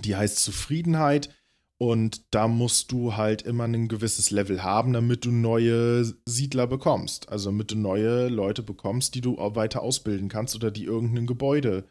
die 0.04 0.16
heißt 0.16 0.38
Zufriedenheit 0.38 1.34
und 1.78 2.22
da 2.30 2.48
musst 2.48 2.92
du 2.92 3.16
halt 3.16 3.42
immer 3.42 3.64
ein 3.64 3.88
gewisses 3.88 4.30
Level 4.30 4.62
haben, 4.62 4.92
damit 4.92 5.24
du 5.24 5.30
neue 5.30 6.04
Siedler 6.24 6.66
bekommst. 6.66 7.28
Also 7.28 7.50
damit 7.50 7.70
du 7.70 7.76
neue 7.76 8.28
Leute 8.28 8.62
bekommst, 8.62 9.14
die 9.14 9.20
du 9.20 9.36
weiter 9.38 9.82
ausbilden 9.82 10.28
kannst 10.28 10.54
oder 10.54 10.70
die 10.70 10.84
irgendein 10.84 11.26
Gebäude 11.26 11.88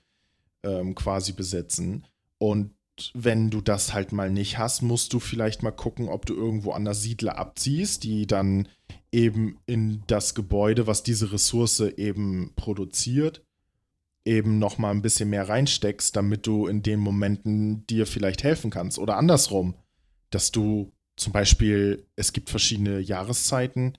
ähm, 0.64 0.96
quasi 0.96 1.34
besetzen. 1.34 2.08
Und 2.38 2.75
wenn 3.14 3.50
du 3.50 3.62
das 3.62 3.94
halt 3.94 4.12
mal 4.12 4.30
nicht 4.30 4.58
hast, 4.58 4.82
musst 4.82 5.14
du 5.14 5.20
vielleicht 5.20 5.64
mal 5.64 5.72
gucken, 5.72 6.08
ob 6.08 6.26
du 6.26 6.34
irgendwo 6.34 6.72
anders 6.72 7.02
Siedler 7.02 7.38
abziehst, 7.38 8.04
die 8.04 8.28
dann 8.28 8.68
eben 9.12 9.58
in 9.66 10.04
das 10.08 10.36
Gebäude, 10.36 10.88
was 10.88 11.04
diese 11.04 11.32
Ressource 11.32 11.80
eben 11.80 12.54
produziert, 12.56 13.44
eben 14.26 14.60
noch 14.60 14.78
mal 14.78 14.92
ein 14.92 15.02
bisschen 15.02 15.30
mehr 15.30 15.48
reinsteckst, 15.48 16.16
damit 16.16 16.48
du 16.48 16.68
in 16.68 16.84
den 16.84 17.00
Momenten 17.00 17.86
dir 17.88 18.08
vielleicht 18.08 18.44
helfen 18.44 18.72
kannst. 18.72 18.98
Oder 18.98 19.18
andersrum, 19.18 19.76
dass 20.32 20.52
du 20.52 20.92
zum 21.16 21.32
Beispiel, 21.32 22.06
es 22.16 22.34
gibt 22.34 22.50
verschiedene 22.50 23.00
Jahreszeiten 23.00 23.98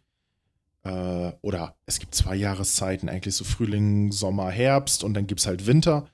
äh, 0.84 1.32
oder 1.40 1.76
es 1.86 1.98
gibt 1.98 2.14
zwei 2.14 2.36
Jahreszeiten, 2.36 3.08
eigentlich 3.08 3.34
so 3.34 3.44
Frühling, 3.44 4.12
Sommer, 4.12 4.50
Herbst 4.50 5.02
und 5.02 5.14
dann 5.14 5.26
gibt 5.26 5.40
es 5.40 5.46
halt 5.46 5.66
Winter. 5.66 6.08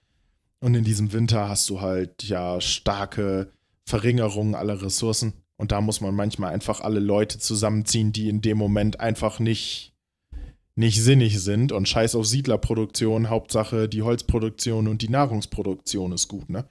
Und 0.63 0.77
in 0.77 0.85
diesem 0.85 1.13
Winter 1.13 1.49
hast 1.49 1.69
du 1.71 1.81
halt 1.81 2.23
ja 2.23 2.61
starke 2.61 3.51
Verringerungen 3.85 4.55
aller 4.55 4.81
Ressourcen. 4.81 5.33
Und 5.57 5.73
da 5.73 5.81
muss 5.81 6.01
man 6.01 6.15
manchmal 6.15 6.55
einfach 6.55 6.81
alle 6.81 7.01
Leute 7.01 7.41
zusammenziehen, 7.41 8.13
die 8.13 8.29
in 8.29 8.43
dem 8.43 8.59
Moment 8.59 9.01
einfach 9.01 9.41
nicht, 9.41 9.93
nicht 10.77 11.03
sinnig 11.03 11.41
sind. 11.41 11.73
Und 11.73 11.89
scheiß 11.89 12.15
auf 12.15 12.29
Siedlerproduktion, 12.29 13.29
Hauptsache 13.29 13.89
die 13.89 14.03
Holzproduktion 14.03 14.87
und 14.87 15.03
die 15.03 15.09
Nahrungsproduktion 15.09 16.13
ist 16.13 16.29
gut, 16.29 16.49
ne? 16.49 16.65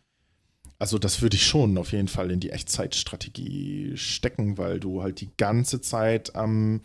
Also 0.79 0.98
das 0.98 1.21
würde 1.21 1.36
ich 1.36 1.45
schon 1.45 1.77
auf 1.77 1.91
jeden 1.91 2.07
Fall 2.07 2.31
in 2.31 2.39
die 2.39 2.51
Echtzeitstrategie 2.51 3.98
stecken, 3.98 4.57
weil 4.57 4.79
du 4.79 5.03
halt 5.03 5.19
die 5.19 5.29
ganze 5.36 5.81
Zeit 5.81 6.33
am, 6.33 6.79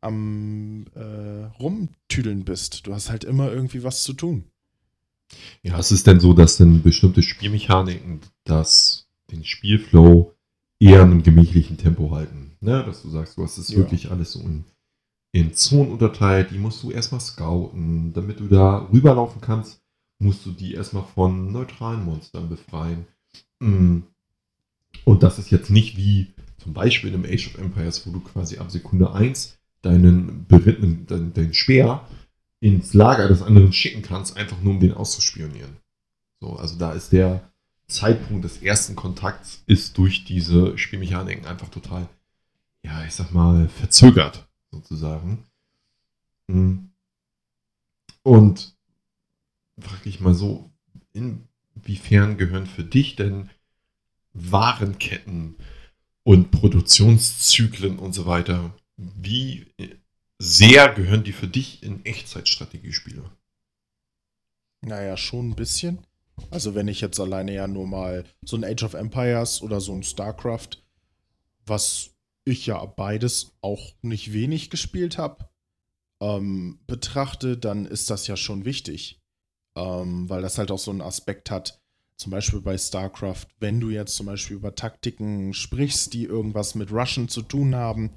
am 0.00 0.86
äh, 0.96 1.86
Tüdeln 2.08 2.44
bist. 2.44 2.86
Du 2.86 2.92
hast 2.92 3.10
halt 3.10 3.22
immer 3.22 3.50
irgendwie 3.50 3.84
was 3.84 4.02
zu 4.02 4.12
tun. 4.12 4.51
Ja, 5.62 5.78
es 5.78 5.92
ist 5.92 6.06
denn 6.06 6.20
so, 6.20 6.32
dass 6.32 6.56
denn 6.56 6.82
bestimmte 6.82 7.22
Spielmechaniken 7.22 8.20
das 8.44 9.06
den 9.30 9.44
Spielflow 9.44 10.34
eher 10.78 11.02
in 11.02 11.10
einem 11.10 11.22
gemächlichen 11.22 11.78
Tempo 11.78 12.10
halten. 12.10 12.56
Ne? 12.60 12.84
Dass 12.84 13.02
du 13.02 13.10
sagst, 13.10 13.36
du 13.36 13.42
hast 13.42 13.58
es 13.58 13.70
ja. 13.70 13.78
wirklich 13.78 14.10
alles 14.10 14.32
so 14.32 14.40
in, 14.40 14.64
in 15.32 15.54
Zonen 15.54 15.92
unterteilt, 15.92 16.50
die 16.50 16.58
musst 16.58 16.82
du 16.82 16.90
erstmal 16.90 17.20
scouten. 17.20 18.12
Damit 18.12 18.40
du 18.40 18.48
da 18.48 18.88
rüberlaufen 18.92 19.40
kannst, 19.40 19.80
musst 20.18 20.44
du 20.44 20.50
die 20.50 20.74
erstmal 20.74 21.04
von 21.14 21.52
neutralen 21.52 22.04
Monstern 22.04 22.48
befreien. 22.48 23.06
Mm. 23.60 24.00
Und 25.04 25.22
das 25.22 25.38
ist 25.38 25.50
jetzt 25.50 25.70
nicht 25.70 25.96
wie 25.96 26.34
zum 26.58 26.74
Beispiel 26.74 27.12
in 27.12 27.24
einem 27.24 27.32
Age 27.32 27.48
of 27.48 27.58
Empires, 27.58 28.06
wo 28.06 28.10
du 28.10 28.20
quasi 28.20 28.58
ab 28.58 28.70
Sekunde 28.70 29.12
1 29.12 29.58
deinen 29.82 30.46
berittenen, 30.46 31.06
dein, 31.06 31.32
dein 31.32 31.54
Speer 31.54 32.06
ins 32.62 32.94
Lager 32.94 33.26
des 33.26 33.42
anderen 33.42 33.72
schicken 33.72 34.02
kannst, 34.02 34.36
einfach 34.36 34.60
nur 34.60 34.74
um 34.74 34.80
den 34.80 34.94
auszuspionieren. 34.94 35.78
So, 36.40 36.54
also 36.54 36.78
da 36.78 36.92
ist 36.92 37.10
der 37.12 37.52
Zeitpunkt 37.88 38.44
des 38.44 38.62
ersten 38.62 38.94
Kontakts 38.94 39.64
ist 39.66 39.98
durch 39.98 40.24
diese 40.24 40.78
Spielmechaniken 40.78 41.44
einfach 41.44 41.68
total, 41.70 42.08
ja, 42.84 43.04
ich 43.04 43.14
sag 43.14 43.32
mal, 43.32 43.68
verzögert, 43.68 44.48
sozusagen. 44.70 45.44
Hm. 46.48 46.92
Und 48.22 48.76
frage 49.80 50.08
ich 50.08 50.20
mal 50.20 50.34
so, 50.34 50.70
inwiefern 51.12 52.38
gehören 52.38 52.66
für 52.66 52.84
dich 52.84 53.16
denn 53.16 53.50
Warenketten 54.34 55.56
und 56.22 56.52
Produktionszyklen 56.52 57.98
und 57.98 58.12
so 58.12 58.24
weiter, 58.24 58.72
wie 58.96 59.66
sehr 60.42 60.92
gehören 60.92 61.22
die 61.22 61.32
für 61.32 61.46
dich 61.46 61.84
in 61.84 62.04
Echtzeitstrategiespiele? 62.04 63.22
Naja, 64.80 65.16
schon 65.16 65.50
ein 65.50 65.54
bisschen. 65.54 66.04
Also 66.50 66.74
wenn 66.74 66.88
ich 66.88 67.00
jetzt 67.00 67.20
alleine 67.20 67.54
ja 67.54 67.68
nur 67.68 67.86
mal 67.86 68.24
so 68.44 68.56
ein 68.56 68.64
Age 68.64 68.82
of 68.82 68.94
Empires 68.94 69.62
oder 69.62 69.80
so 69.80 69.94
ein 69.94 70.02
StarCraft, 70.02 70.82
was 71.64 72.10
ich 72.44 72.66
ja 72.66 72.84
beides 72.84 73.52
auch 73.60 73.92
nicht 74.02 74.32
wenig 74.32 74.70
gespielt 74.70 75.16
habe, 75.16 75.48
ähm, 76.20 76.80
betrachte, 76.88 77.56
dann 77.56 77.86
ist 77.86 78.10
das 78.10 78.26
ja 78.26 78.36
schon 78.36 78.64
wichtig. 78.64 79.20
Ähm, 79.76 80.28
weil 80.28 80.42
das 80.42 80.58
halt 80.58 80.72
auch 80.72 80.78
so 80.78 80.90
einen 80.90 81.02
Aspekt 81.02 81.52
hat, 81.52 81.81
zum 82.16 82.30
Beispiel 82.30 82.60
bei 82.60 82.78
StarCraft, 82.78 83.46
wenn 83.58 83.80
du 83.80 83.90
jetzt 83.90 84.14
zum 84.14 84.26
Beispiel 84.26 84.56
über 84.56 84.74
Taktiken 84.74 85.54
sprichst, 85.54 86.12
die 86.14 86.24
irgendwas 86.24 86.74
mit 86.74 86.92
Russian 86.92 87.28
zu 87.28 87.42
tun 87.42 87.74
haben, 87.74 88.10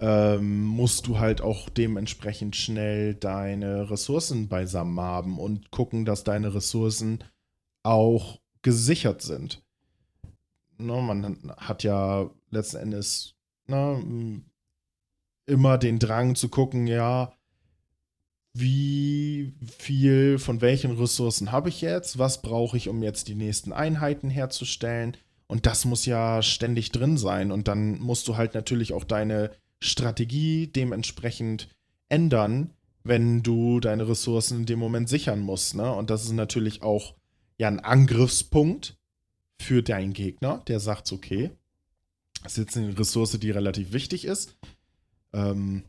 ähm, 0.00 0.64
musst 0.64 1.06
du 1.06 1.18
halt 1.18 1.40
auch 1.40 1.68
dementsprechend 1.68 2.56
schnell 2.56 3.14
deine 3.14 3.90
Ressourcen 3.90 4.48
beisammen 4.48 4.98
haben 4.98 5.38
und 5.38 5.70
gucken, 5.70 6.04
dass 6.04 6.24
deine 6.24 6.54
Ressourcen 6.54 7.22
auch 7.82 8.40
gesichert 8.62 9.22
sind. 9.22 9.62
Ne, 10.78 11.00
man 11.00 11.52
hat 11.56 11.84
ja 11.84 12.30
letzten 12.50 12.76
Endes 12.78 13.34
ne, 13.66 14.42
immer 15.46 15.78
den 15.78 15.98
Drang 15.98 16.34
zu 16.34 16.48
gucken, 16.48 16.86
ja, 16.86 17.32
wie 18.60 19.52
viel 19.78 20.38
von 20.38 20.60
welchen 20.60 20.92
Ressourcen 20.92 21.52
habe 21.52 21.68
ich 21.68 21.80
jetzt, 21.80 22.18
was 22.18 22.42
brauche 22.42 22.76
ich, 22.76 22.88
um 22.88 23.02
jetzt 23.02 23.28
die 23.28 23.34
nächsten 23.34 23.72
Einheiten 23.72 24.30
herzustellen. 24.30 25.16
Und 25.46 25.66
das 25.66 25.84
muss 25.84 26.06
ja 26.06 26.42
ständig 26.42 26.92
drin 26.92 27.16
sein. 27.16 27.52
Und 27.52 27.68
dann 27.68 27.98
musst 27.98 28.28
du 28.28 28.36
halt 28.36 28.54
natürlich 28.54 28.92
auch 28.92 29.04
deine 29.04 29.50
Strategie 29.80 30.66
dementsprechend 30.66 31.68
ändern, 32.08 32.74
wenn 33.04 33.42
du 33.42 33.80
deine 33.80 34.08
Ressourcen 34.08 34.60
in 34.60 34.66
dem 34.66 34.78
Moment 34.78 35.08
sichern 35.08 35.40
musst. 35.40 35.74
Ne? 35.74 35.92
Und 35.92 36.10
das 36.10 36.24
ist 36.24 36.32
natürlich 36.32 36.82
auch 36.82 37.14
ja 37.56 37.68
ein 37.68 37.80
Angriffspunkt 37.80 38.96
für 39.60 39.82
deinen 39.82 40.12
Gegner, 40.12 40.62
der 40.68 40.80
sagt, 40.80 41.12
okay, 41.12 41.50
das 42.42 42.52
ist 42.52 42.58
jetzt 42.58 42.76
eine 42.76 42.98
Ressource, 42.98 43.38
die 43.38 43.50
relativ 43.50 43.92
wichtig 43.92 44.24
ist. 44.24 44.56
Ähm, 45.32 45.84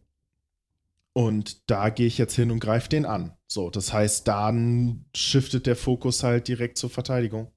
und 1.13 1.69
da 1.69 1.89
gehe 1.89 2.07
ich 2.07 2.17
jetzt 2.17 2.35
hin 2.35 2.51
und 2.51 2.59
greife 2.59 2.89
den 2.89 3.05
an. 3.05 3.33
So, 3.47 3.69
das 3.69 3.93
heißt, 3.93 4.27
dann 4.27 5.05
shiftet 5.15 5.65
der 5.65 5.75
Fokus 5.75 6.23
halt 6.23 6.47
direkt 6.47 6.77
zur 6.77 6.89
Verteidigung. 6.89 7.51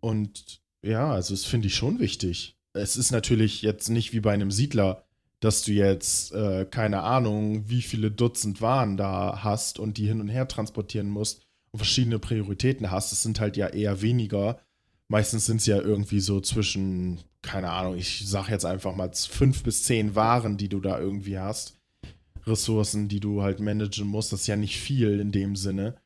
Und 0.00 0.60
ja, 0.82 1.12
also 1.12 1.34
das 1.34 1.44
finde 1.44 1.66
ich 1.66 1.74
schon 1.74 1.98
wichtig. 1.98 2.56
Es 2.72 2.96
ist 2.96 3.10
natürlich 3.10 3.62
jetzt 3.62 3.88
nicht 3.88 4.12
wie 4.12 4.20
bei 4.20 4.32
einem 4.32 4.50
Siedler, 4.50 5.04
dass 5.40 5.62
du 5.62 5.72
jetzt, 5.72 6.32
äh, 6.32 6.64
keine 6.64 7.02
Ahnung, 7.02 7.68
wie 7.68 7.82
viele 7.82 8.10
Dutzend 8.10 8.60
Waren 8.60 8.96
da 8.96 9.40
hast 9.42 9.78
und 9.78 9.98
die 9.98 10.06
hin 10.06 10.20
und 10.20 10.28
her 10.28 10.48
transportieren 10.48 11.08
musst 11.08 11.42
und 11.70 11.78
verschiedene 11.78 12.18
Prioritäten 12.18 12.90
hast. 12.90 13.12
Es 13.12 13.22
sind 13.22 13.40
halt 13.40 13.56
ja 13.56 13.68
eher 13.68 14.02
weniger. 14.02 14.58
Meistens 15.08 15.46
sind 15.46 15.58
es 15.58 15.66
ja 15.66 15.80
irgendwie 15.80 16.20
so 16.20 16.40
zwischen, 16.40 17.20
keine 17.42 17.70
Ahnung, 17.70 17.96
ich 17.96 18.28
sage 18.28 18.50
jetzt 18.50 18.64
einfach 18.64 18.94
mal 18.94 19.10
fünf 19.12 19.62
bis 19.62 19.84
zehn 19.84 20.14
Waren, 20.14 20.56
die 20.56 20.68
du 20.68 20.80
da 20.80 20.98
irgendwie 20.98 21.38
hast. 21.38 21.77
Ressourcen, 22.48 23.08
die 23.08 23.20
du 23.20 23.42
halt 23.42 23.60
managen 23.60 24.06
musst. 24.08 24.32
Das 24.32 24.42
ist 24.42 24.46
ja 24.46 24.56
nicht 24.56 24.78
viel 24.80 25.20
in 25.20 25.32
dem 25.32 25.56
Sinne. 25.56 25.96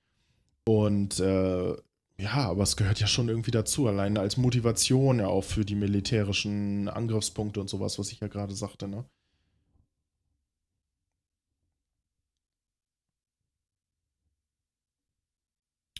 Und 0.66 1.20
äh, 1.20 1.72
ja, 2.18 2.34
aber 2.50 2.62
es 2.64 2.76
gehört 2.76 3.00
ja 3.00 3.06
schon 3.08 3.28
irgendwie 3.28 3.50
dazu, 3.52 3.87
alleine 3.88 4.20
als 4.20 4.37
Motivation 4.37 5.20
ja 5.20 5.28
auch 5.28 5.44
für 5.44 5.64
die 5.64 5.75
militärischen 5.76 6.88
Angriffspunkte 6.88 7.61
und 7.61 7.68
sowas, 7.70 7.99
was 7.99 8.12
ich 8.12 8.20
ja 8.20 8.28
gerade 8.28 8.54
sagte, 8.54 8.88
ne? 8.88 9.04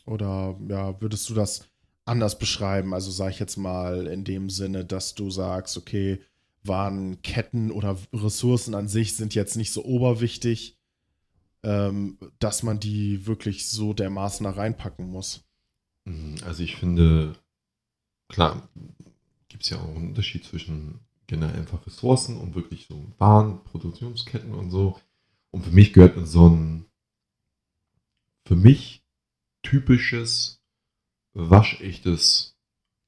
Oder 0.07 0.59
ja, 0.69 1.01
würdest 1.01 1.29
du 1.31 1.35
das 1.35 1.69
anders 2.05 2.39
beschreiben? 2.39 2.95
Also 2.95 3.11
sage 3.11 3.33
ich 3.33 3.39
jetzt 3.39 3.57
mal 3.57 4.07
in 4.07 4.25
dem 4.25 4.51
Sinne, 4.51 4.85
dass 4.85 5.15
du 5.15 5.31
sagst, 5.31 5.77
okay, 5.77 6.21
Warenketten 6.65 7.71
oder 7.71 7.99
Ressourcen 8.13 8.75
an 8.75 8.89
sich 8.89 9.17
sind 9.17 9.35
jetzt 9.35 9.57
nicht 9.57 9.73
so 9.73 9.85
oberwichtig, 9.85 10.79
ähm, 11.63 12.19
dass 12.39 12.63
man 12.63 12.81
die 12.81 13.27
wirklich 13.27 13.69
so 13.69 13.93
dermaßen 13.93 14.45
da 14.45 14.51
reinpacken 14.51 15.09
muss. 15.09 15.45
Mhm, 16.05 16.37
also 16.45 16.63
ich 16.63 16.77
finde, 16.77 17.37
klar, 18.29 18.69
gibt 19.49 19.65
es 19.65 19.71
ja 19.71 19.79
auch 19.79 19.95
einen 19.95 20.09
Unterschied 20.09 20.45
zwischen 20.45 21.01
generell 21.27 21.61
einfach 21.61 21.87
Ressourcen 21.87 22.37
und 22.37 22.55
wirklich 22.55 22.87
so 22.89 23.07
Waren, 23.19 23.63
Produktionsketten 23.65 24.53
und 24.53 24.71
so. 24.71 25.01
Und 25.51 25.65
für 25.65 25.71
mich 25.71 25.93
gehört 25.93 26.27
so 26.27 26.49
ein, 26.49 26.87
für 28.45 28.57
mich 28.57 29.05
typisches, 29.63 30.63
waschechtes 31.33 32.57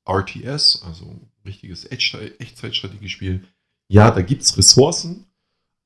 RTS, 0.07 0.83
also 0.83 1.21
richtiges 1.45 1.91
Echtzeitstrategiespiel. 1.91 3.45
Ja, 3.89 4.11
da 4.11 4.23
gibt 4.23 4.43
es 4.43 4.57
Ressourcen, 4.57 5.27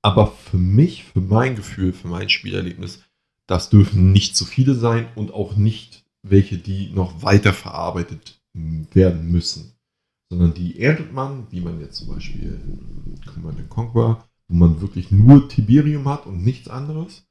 aber 0.03 0.29
für 0.29 0.59
mich, 0.59 1.05
für 1.05 1.21
mein 1.21 1.57
Gefühl, 1.57 1.93
für 1.93 2.09
mein 2.09 2.29
Spielerlebnis, 2.29 3.03
das 3.47 3.71
dürfen 3.71 4.13
nicht 4.13 4.37
zu 4.37 4.45
viele 4.45 4.75
sein 4.75 5.09
und 5.17 5.33
auch 5.33 5.57
nicht 5.57 6.05
welche, 6.23 6.59
die 6.59 6.91
noch 6.91 7.23
weiter 7.23 7.53
verarbeitet 7.53 8.41
werden 8.53 9.31
müssen. 9.31 9.73
Sondern 10.31 10.55
die 10.55 10.81
erntet 10.81 11.13
man, 11.13 11.47
wie 11.51 11.61
man 11.61 11.81
jetzt 11.81 11.97
zum 11.97 12.09
Beispiel 12.09 12.61
in 12.65 13.21
Command 13.25 13.69
Conquer, 13.71 14.29
wo 14.49 14.55
man 14.55 14.81
wirklich 14.81 15.11
nur 15.11 15.49
Tiberium 15.49 16.09
hat 16.09 16.27
und 16.27 16.45
nichts 16.45 16.69
anderes. 16.69 17.27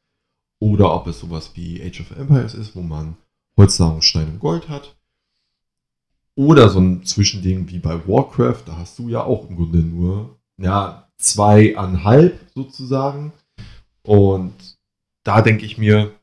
Oder 0.59 0.93
ob 0.93 1.05
es 1.07 1.19
sowas 1.19 1.51
wie 1.53 1.81
Age 1.83 2.01
of 2.01 2.11
Empires 2.17 2.55
ist, 2.55 2.75
wo 2.75 2.81
man 2.81 3.15
Holznahrung, 3.55 4.01
Stein 4.01 4.29
und 4.29 4.39
Gold 4.39 4.69
hat. 4.69 4.97
Oder 6.37 6.69
so 6.69 6.79
ein 6.79 7.03
Zwischending 7.03 7.67
wie 7.69 7.79
bei 7.79 8.07
Warcraft, 8.07 8.61
da 8.67 8.77
hast 8.77 8.99
du 8.99 9.09
ja 9.09 9.23
auch 9.23 9.49
im 9.49 9.55
Grunde 9.55 9.79
nur 9.79 10.37
ja, 10.61 11.09
zweieinhalb 11.17 12.39
sozusagen. 12.53 13.33
Und 14.03 14.77
da 15.23 15.41
denke 15.41 15.65
ich 15.65 15.79
mir, 15.79 16.13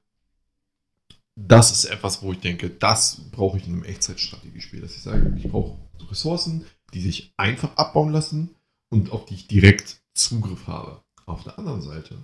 das 1.34 1.72
ist 1.72 1.86
etwas, 1.86 2.22
wo 2.22 2.30
ich 2.30 2.38
denke, 2.38 2.70
das 2.70 3.22
brauche 3.32 3.58
ich 3.58 3.66
in 3.66 3.72
einem 3.72 3.84
Echtzeitstrategiespiel. 3.84 4.80
Dass 4.80 4.94
ich 4.94 5.02
sage, 5.02 5.34
ich 5.36 5.50
brauche 5.50 5.76
Ressourcen, 6.08 6.64
die 6.92 7.00
sich 7.00 7.34
einfach 7.36 7.76
abbauen 7.76 8.12
lassen 8.12 8.54
und 8.90 9.10
auf 9.10 9.24
die 9.24 9.34
ich 9.34 9.48
direkt 9.48 10.00
Zugriff 10.14 10.68
habe. 10.68 11.02
Auf 11.26 11.42
der 11.42 11.58
anderen 11.58 11.82
Seite, 11.82 12.16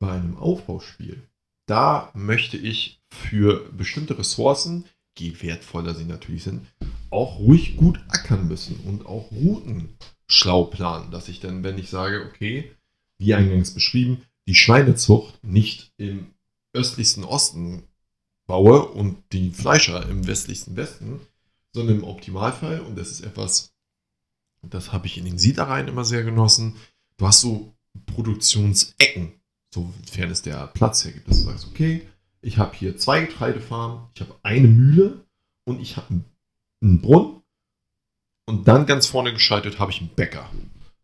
bei 0.00 0.10
einem 0.10 0.36
Aufbauspiel, 0.36 1.22
da 1.66 2.10
möchte 2.12 2.56
ich 2.56 3.04
für 3.08 3.70
bestimmte 3.70 4.18
Ressourcen, 4.18 4.84
wertvoller 5.18 5.94
sie 5.94 6.04
natürlich 6.04 6.44
sind, 6.44 6.66
auch 7.10 7.38
ruhig 7.38 7.76
gut 7.76 8.00
ackern 8.08 8.48
müssen 8.48 8.80
und 8.86 9.06
auch 9.06 9.30
Routen 9.30 9.96
schlau 10.26 10.64
planen, 10.64 11.10
dass 11.10 11.28
ich 11.28 11.40
dann, 11.40 11.62
wenn 11.62 11.78
ich 11.78 11.90
sage, 11.90 12.24
okay, 12.24 12.70
wie 13.18 13.34
eingangs 13.34 13.74
beschrieben, 13.74 14.22
die 14.46 14.54
Schweinezucht 14.54 15.44
nicht 15.44 15.92
im 15.98 16.32
östlichsten 16.72 17.24
Osten 17.24 17.82
baue 18.46 18.86
und 18.86 19.22
die 19.32 19.50
Fleischer 19.50 20.08
im 20.08 20.26
westlichsten 20.26 20.76
Westen, 20.76 21.20
sondern 21.74 21.98
im 21.98 22.04
Optimalfall, 22.04 22.80
und 22.80 22.96
das 22.96 23.10
ist 23.10 23.20
etwas, 23.20 23.72
das 24.62 24.92
habe 24.92 25.06
ich 25.06 25.18
in 25.18 25.24
den 25.24 25.38
Siedlereien 25.38 25.88
immer 25.88 26.04
sehr 26.04 26.22
genossen, 26.22 26.76
du 27.16 27.26
hast 27.26 27.40
so 27.40 27.74
Produktionsecken, 28.06 29.32
sofern 29.72 30.30
es 30.30 30.42
der 30.42 30.66
Platz 30.68 31.04
hergibt, 31.04 31.28
dass 31.28 31.40
du 31.40 31.44
sagst, 31.44 31.66
okay, 31.68 32.08
ich 32.42 32.58
habe 32.58 32.74
hier 32.76 32.96
zwei 32.96 33.20
Getreidefarmen, 33.20 34.08
ich 34.14 34.20
habe 34.20 34.34
eine 34.42 34.68
Mühle 34.68 35.24
und 35.64 35.80
ich 35.80 35.96
habe 35.96 36.22
einen 36.82 37.00
Brunnen 37.00 37.42
und 38.46 38.66
dann 38.66 38.86
ganz 38.86 39.06
vorne 39.06 39.32
geschaltet 39.32 39.78
habe 39.78 39.90
ich 39.90 40.00
einen 40.00 40.14
Bäcker. 40.14 40.50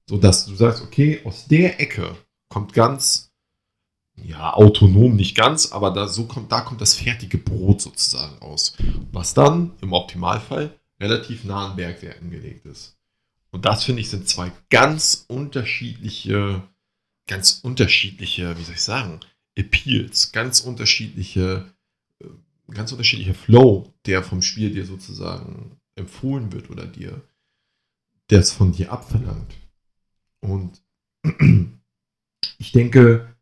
So 0.09 0.19
dass 0.19 0.47
du 0.47 0.55
sagst, 0.55 0.83
okay, 0.83 1.21
aus 1.25 1.47
der 1.47 1.81
Ecke 1.81 2.17
kommt 2.49 2.73
ganz, 2.73 3.33
ja, 4.17 4.55
autonom 4.55 5.17
nicht 5.17 5.37
ganz, 5.37 5.73
aber 5.73 5.91
da, 5.91 6.09
so 6.09 6.27
kommt, 6.27 6.53
da 6.53 6.61
kommt 6.61 6.81
das 6.81 6.95
fertige 6.95 7.39
Brot 7.39 7.81
sozusagen 7.81 8.41
aus. 8.41 8.77
Was 9.13 9.35
dann 9.35 9.73
im 9.81 9.93
Optimalfall 9.93 10.79
relativ 11.01 11.45
nah 11.45 11.71
an 11.71 11.77
Bergwerken 11.77 12.31
gelegt 12.31 12.67
ist. 12.67 12.97
Und 13.51 13.65
das 13.65 13.85
finde 13.85 14.01
ich 14.01 14.11
sind 14.11 14.29
zwei 14.29 14.53
ganz 14.71 15.25
unterschiedliche, 15.29 16.63
ganz 17.27 17.61
unterschiedliche, 17.63 18.57
wie 18.59 18.63
soll 18.63 18.75
ich 18.75 18.83
sagen, 18.83 19.21
Appeals, 19.57 20.33
ganz 20.33 20.61
unterschiedliche, 20.61 21.73
äh, 22.21 22.29
ganz 22.73 22.93
unterschiedlicher 22.93 23.35
Flow, 23.35 23.93
der 24.07 24.23
vom 24.23 24.43
Spiel 24.43 24.71
dir 24.71 24.85
sozusagen 24.85 25.81
empfohlen 25.97 26.53
wird 26.53 26.71
oder 26.71 26.87
dir, 26.87 27.23
der 28.31 28.41
es 28.41 28.53
von 28.53 28.73
dir 28.73 28.93
abverlangt. 28.93 29.55
Und 30.41 30.83
ich 32.59 32.73
denke, 32.73 33.35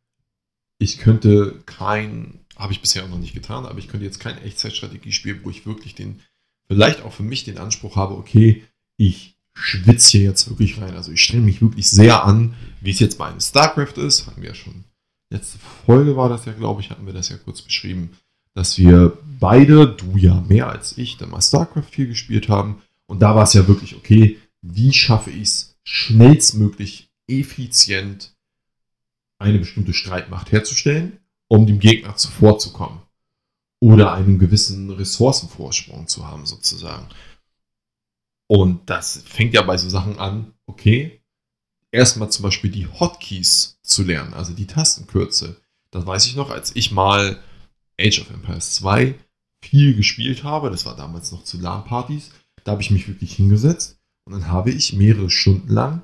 ich 0.78 0.98
könnte 0.98 1.62
kein, 1.66 2.40
habe 2.56 2.72
ich 2.72 2.80
bisher 2.80 3.04
auch 3.04 3.08
noch 3.08 3.18
nicht 3.18 3.34
getan, 3.34 3.66
aber 3.66 3.78
ich 3.78 3.88
könnte 3.88 4.06
jetzt 4.06 4.20
kein 4.20 4.38
Echtzeitstrategie 4.38 5.12
spielen, 5.12 5.40
wo 5.42 5.50
ich 5.50 5.66
wirklich 5.66 5.94
den, 5.94 6.20
vielleicht 6.68 7.02
auch 7.02 7.12
für 7.12 7.22
mich 7.22 7.44
den 7.44 7.58
Anspruch 7.58 7.96
habe, 7.96 8.14
okay, 8.14 8.64
ich 8.96 9.36
schwitze 9.54 10.18
hier 10.18 10.22
jetzt 10.22 10.48
wirklich 10.48 10.80
rein. 10.80 10.94
Also 10.94 11.12
ich 11.12 11.22
stelle 11.22 11.42
mich 11.42 11.60
wirklich 11.60 11.88
sehr 11.88 12.24
an, 12.24 12.54
wie 12.80 12.90
es 12.90 12.98
jetzt 12.98 13.18
bei 13.18 13.26
einem 13.26 13.40
StarCraft 13.40 13.98
ist. 13.98 14.26
Hatten 14.26 14.42
wir 14.42 14.50
ja 14.50 14.54
schon, 14.54 14.84
letzte 15.30 15.58
Folge 15.58 16.16
war 16.16 16.28
das 16.28 16.44
ja, 16.44 16.52
glaube 16.52 16.80
ich, 16.80 16.90
hatten 16.90 17.06
wir 17.06 17.12
das 17.12 17.28
ja 17.28 17.36
kurz 17.36 17.62
beschrieben, 17.62 18.16
dass 18.54 18.78
wir 18.78 19.18
beide, 19.40 19.88
du 19.88 20.16
ja 20.16 20.40
mehr 20.48 20.68
als 20.68 20.96
ich, 20.96 21.16
dann 21.16 21.30
mal 21.30 21.42
StarCraft 21.42 21.90
4 21.90 22.06
gespielt 22.06 22.48
haben. 22.48 22.82
Und 23.06 23.20
da 23.20 23.34
war 23.34 23.42
es 23.42 23.52
ja 23.52 23.66
wirklich, 23.66 23.96
okay, 23.96 24.38
wie 24.62 24.92
schaffe 24.92 25.30
ich 25.30 25.42
es 25.42 25.78
schnellstmöglich 25.82 27.10
effizient 27.26 28.34
eine 29.38 29.58
bestimmte 29.58 29.92
Streitmacht 29.92 30.52
herzustellen, 30.52 31.18
um 31.48 31.66
dem 31.66 31.78
Gegner 31.78 32.16
zuvorzukommen. 32.16 33.00
Oder 33.80 34.14
einen 34.14 34.38
gewissen 34.38 34.90
Ressourcenvorsprung 34.90 36.06
zu 36.06 36.26
haben, 36.26 36.46
sozusagen. 36.46 37.06
Und 38.46 38.88
das 38.88 39.22
fängt 39.26 39.52
ja 39.52 39.62
bei 39.62 39.76
so 39.76 39.88
Sachen 39.88 40.18
an, 40.18 40.54
okay, 40.66 41.20
erstmal 41.94 42.30
zum 42.30 42.42
Beispiel 42.42 42.70
die 42.70 42.86
Hotkeys 42.86 43.78
zu 43.82 44.02
lernen, 44.02 44.34
also 44.34 44.52
die 44.52 44.66
Tastenkürze. 44.66 45.56
Das 45.90 46.04
weiß 46.06 46.26
ich 46.26 46.36
noch, 46.36 46.50
als 46.50 46.74
ich 46.74 46.90
mal 46.90 47.40
Age 47.98 48.20
of 48.20 48.30
Empires 48.30 48.74
2 48.74 49.14
viel 49.62 49.94
gespielt 49.94 50.44
habe, 50.44 50.70
das 50.70 50.84
war 50.84 50.96
damals 50.96 51.32
noch 51.32 51.44
zu 51.44 51.58
LAN-Partys, 51.58 52.32
da 52.64 52.72
habe 52.72 52.82
ich 52.82 52.90
mich 52.90 53.08
wirklich 53.08 53.34
hingesetzt 53.34 53.96
und 54.24 54.32
dann 54.32 54.48
habe 54.48 54.70
ich 54.70 54.92
mehrere 54.92 55.30
Stunden 55.30 55.68
lang 55.68 56.02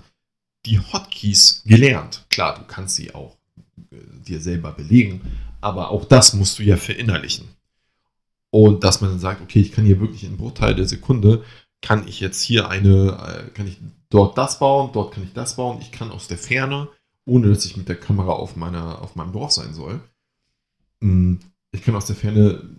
die 0.66 0.78
Hotkeys 0.78 1.62
gelernt. 1.64 2.24
Klar, 2.30 2.58
du 2.58 2.64
kannst 2.64 2.96
sie 2.96 3.14
auch 3.14 3.36
äh, 3.90 3.96
dir 4.26 4.40
selber 4.40 4.72
belegen, 4.72 5.22
aber 5.60 5.90
auch 5.90 6.04
das 6.04 6.34
musst 6.34 6.58
du 6.58 6.62
ja 6.62 6.76
verinnerlichen. 6.76 7.48
Und 8.50 8.84
dass 8.84 9.00
man 9.00 9.10
dann 9.10 9.20
sagt, 9.20 9.42
okay, 9.42 9.60
ich 9.60 9.72
kann 9.72 9.84
hier 9.84 10.00
wirklich 10.00 10.24
in 10.24 10.36
Bruchteil 10.36 10.74
der 10.74 10.86
Sekunde, 10.86 11.44
kann 11.82 12.06
ich 12.06 12.20
jetzt 12.20 12.42
hier 12.42 12.68
eine, 12.68 13.46
äh, 13.48 13.50
kann 13.50 13.66
ich 13.66 13.78
dort 14.10 14.36
das 14.36 14.58
bauen, 14.58 14.90
dort 14.92 15.14
kann 15.14 15.24
ich 15.24 15.32
das 15.32 15.56
bauen, 15.56 15.78
ich 15.80 15.92
kann 15.92 16.10
aus 16.10 16.28
der 16.28 16.38
Ferne, 16.38 16.88
ohne 17.24 17.48
dass 17.48 17.64
ich 17.64 17.76
mit 17.76 17.88
der 17.88 17.98
Kamera 17.98 18.32
auf, 18.32 18.56
meiner, 18.56 19.00
auf 19.00 19.16
meinem 19.16 19.32
Dorf 19.32 19.52
sein 19.52 19.72
soll, 19.72 20.00
hm, 21.00 21.40
ich 21.72 21.82
kann 21.82 21.94
aus 21.94 22.06
der 22.06 22.16
Ferne 22.16 22.76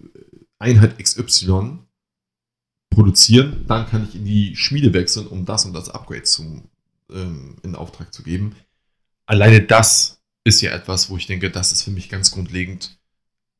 Einheit 0.59 0.99
XY 0.99 1.79
produzieren, 2.89 3.65
dann 3.67 3.87
kann 3.87 4.07
ich 4.07 4.15
in 4.15 4.25
die 4.25 4.55
Schmiede 4.55 4.93
wechseln, 4.93 5.27
um 5.27 5.45
das 5.45 5.65
und 5.65 5.73
das 5.73 5.89
Upgrade 5.89 6.23
zu, 6.23 6.61
ähm, 7.09 7.55
in 7.63 7.75
Auftrag 7.75 8.13
zu 8.13 8.21
geben. 8.21 8.55
Alleine 9.25 9.61
das 9.61 10.21
ist 10.43 10.61
ja 10.61 10.71
etwas, 10.71 11.09
wo 11.09 11.17
ich 11.17 11.25
denke, 11.25 11.49
das 11.49 11.71
ist 11.71 11.83
für 11.83 11.91
mich 11.91 12.09
ganz 12.09 12.31
grundlegend 12.31 12.99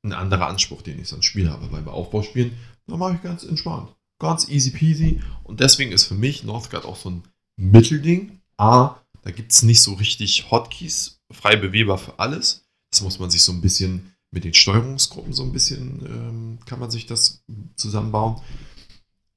ein 0.03 0.13
anderer 0.13 0.47
Anspruch, 0.47 0.81
den 0.81 0.99
ich 0.99 1.07
so 1.07 1.15
ein 1.15 1.23
Spiel 1.23 1.49
habe. 1.49 1.71
Weil 1.71 1.83
bei 1.83 1.91
Aufbauspielen, 1.91 2.53
da 2.87 2.98
mache 2.98 3.15
ich 3.15 3.22
ganz 3.22 3.43
entspannt. 3.43 3.96
Ganz 4.19 4.50
easy 4.50 4.72
peasy. 4.72 5.22
Und 5.43 5.59
deswegen 5.59 5.91
ist 5.91 6.05
für 6.05 6.15
mich 6.15 6.43
Northgard 6.43 6.85
auch 6.85 6.96
so 6.96 7.09
ein 7.09 7.24
Mittelding. 7.55 8.42
A, 8.57 8.96
da 9.24 9.31
gibt 9.31 9.51
es 9.51 9.64
nicht 9.64 9.81
so 9.81 9.94
richtig 9.94 10.51
Hotkeys, 10.51 11.20
frei 11.31 11.55
bewegbar 11.55 11.98
für 11.98 12.20
alles. 12.20 12.66
Das 12.92 13.01
muss 13.01 13.20
man 13.20 13.29
sich 13.29 13.44
so 13.44 13.51
ein 13.51 13.61
bisschen 13.61 14.14
mit 14.31 14.44
den 14.44 14.53
Steuerungsgruppen 14.53 15.33
so 15.33 15.44
ein 15.44 15.51
bisschen, 15.51 16.05
ähm, 16.05 16.59
kann 16.66 16.79
man 16.79 16.92
sich 16.92 17.05
das 17.05 17.44
zusammenbauen. 17.75 18.42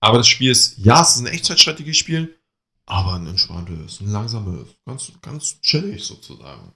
Aber 0.01 0.19
das 0.19 0.29
Spiel 0.29 0.51
ist, 0.51 0.79
ja, 0.79 1.01
es 1.01 1.17
ist 1.17 1.21
ein 1.21 1.27
Echtzeitstrategiespiel, 1.27 2.37
aber 2.87 3.15
ein 3.15 3.27
entspanntes, 3.27 4.01
ein 4.01 4.11
langsames, 4.11 4.69
ganz, 4.85 5.13
ganz 5.23 5.61
chillig 5.63 6.05
sozusagen. 6.05 6.73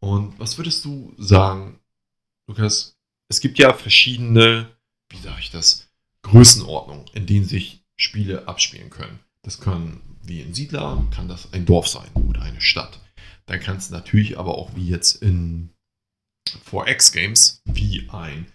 Und 0.00 0.38
was 0.38 0.58
würdest 0.58 0.84
du 0.84 1.14
sagen, 1.16 1.78
Lukas? 2.46 2.96
Es 3.28 3.40
gibt 3.40 3.58
ja 3.58 3.72
verschiedene, 3.72 4.68
wie 5.08 5.18
sage 5.18 5.40
ich 5.40 5.50
das, 5.50 5.88
Größenordnungen, 6.22 7.06
in 7.12 7.26
denen 7.26 7.46
sich 7.46 7.84
Spiele 7.96 8.46
abspielen 8.46 8.90
können. 8.90 9.20
Das 9.42 9.60
können, 9.60 10.00
wie 10.26 10.40
in 10.40 10.54
Siedler, 10.54 11.06
kann 11.14 11.28
das 11.28 11.52
ein 11.52 11.66
Dorf 11.66 11.88
sein 11.88 12.08
oder 12.14 12.42
eine 12.42 12.60
Stadt. 12.60 13.00
Dann 13.46 13.60
kann 13.60 13.76
es 13.76 13.90
natürlich 13.90 14.38
aber 14.38 14.58
auch 14.58 14.74
wie 14.74 14.88
jetzt 14.88 15.22
in 15.22 15.70
4X 16.70 17.12
Games, 17.12 17.62
wie 17.64 18.08
ein 18.10 18.46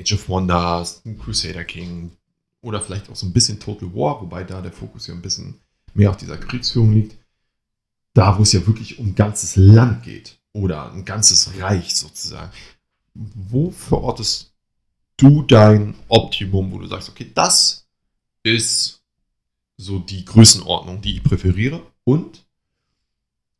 Age 0.00 0.14
of 0.14 0.28
Wonders, 0.28 1.02
ein 1.04 1.18
Crusader 1.18 1.64
King 1.64 2.12
oder 2.62 2.80
vielleicht 2.80 3.10
auch 3.10 3.16
so 3.16 3.26
ein 3.26 3.32
bisschen 3.32 3.60
Total 3.60 3.92
War, 3.94 4.20
wobei 4.20 4.44
da 4.44 4.60
der 4.60 4.72
Fokus 4.72 5.06
ja 5.06 5.14
ein 5.14 5.22
bisschen 5.22 5.60
mehr 5.94 6.10
auf 6.10 6.16
dieser 6.16 6.38
Kriegsführung 6.38 6.92
liegt, 6.92 7.16
da 8.14 8.38
wo 8.38 8.42
es 8.42 8.52
ja 8.52 8.66
wirklich 8.66 8.98
um 8.98 9.08
ein 9.08 9.14
ganzes 9.14 9.56
Land 9.56 10.02
geht 10.02 10.38
oder 10.52 10.92
ein 10.92 11.04
ganzes 11.04 11.58
Reich 11.58 11.94
sozusagen, 11.94 12.50
wo 13.14 13.70
verortest 13.70 14.52
du 15.16 15.42
dein 15.42 15.94
Optimum, 16.08 16.72
wo 16.72 16.78
du 16.78 16.86
sagst, 16.86 17.08
okay, 17.08 17.30
das 17.34 17.86
ist 18.42 18.99
so 19.80 19.98
die 19.98 20.24
Größenordnung, 20.24 21.00
die 21.00 21.16
ich 21.16 21.22
präferiere 21.22 21.82
und 22.04 22.46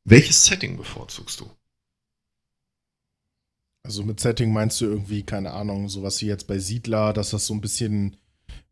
welches 0.04 0.44
Setting 0.44 0.76
bevorzugst 0.76 1.40
du? 1.40 1.50
Also 3.82 4.04
mit 4.04 4.20
Setting 4.20 4.52
meinst 4.52 4.80
du 4.80 4.84
irgendwie, 4.84 5.22
keine 5.22 5.52
Ahnung, 5.52 5.88
sowas 5.88 6.20
wie 6.20 6.26
jetzt 6.26 6.46
bei 6.46 6.58
Siedler, 6.58 7.12
dass 7.12 7.30
das 7.30 7.46
so 7.46 7.54
ein 7.54 7.62
bisschen 7.62 8.16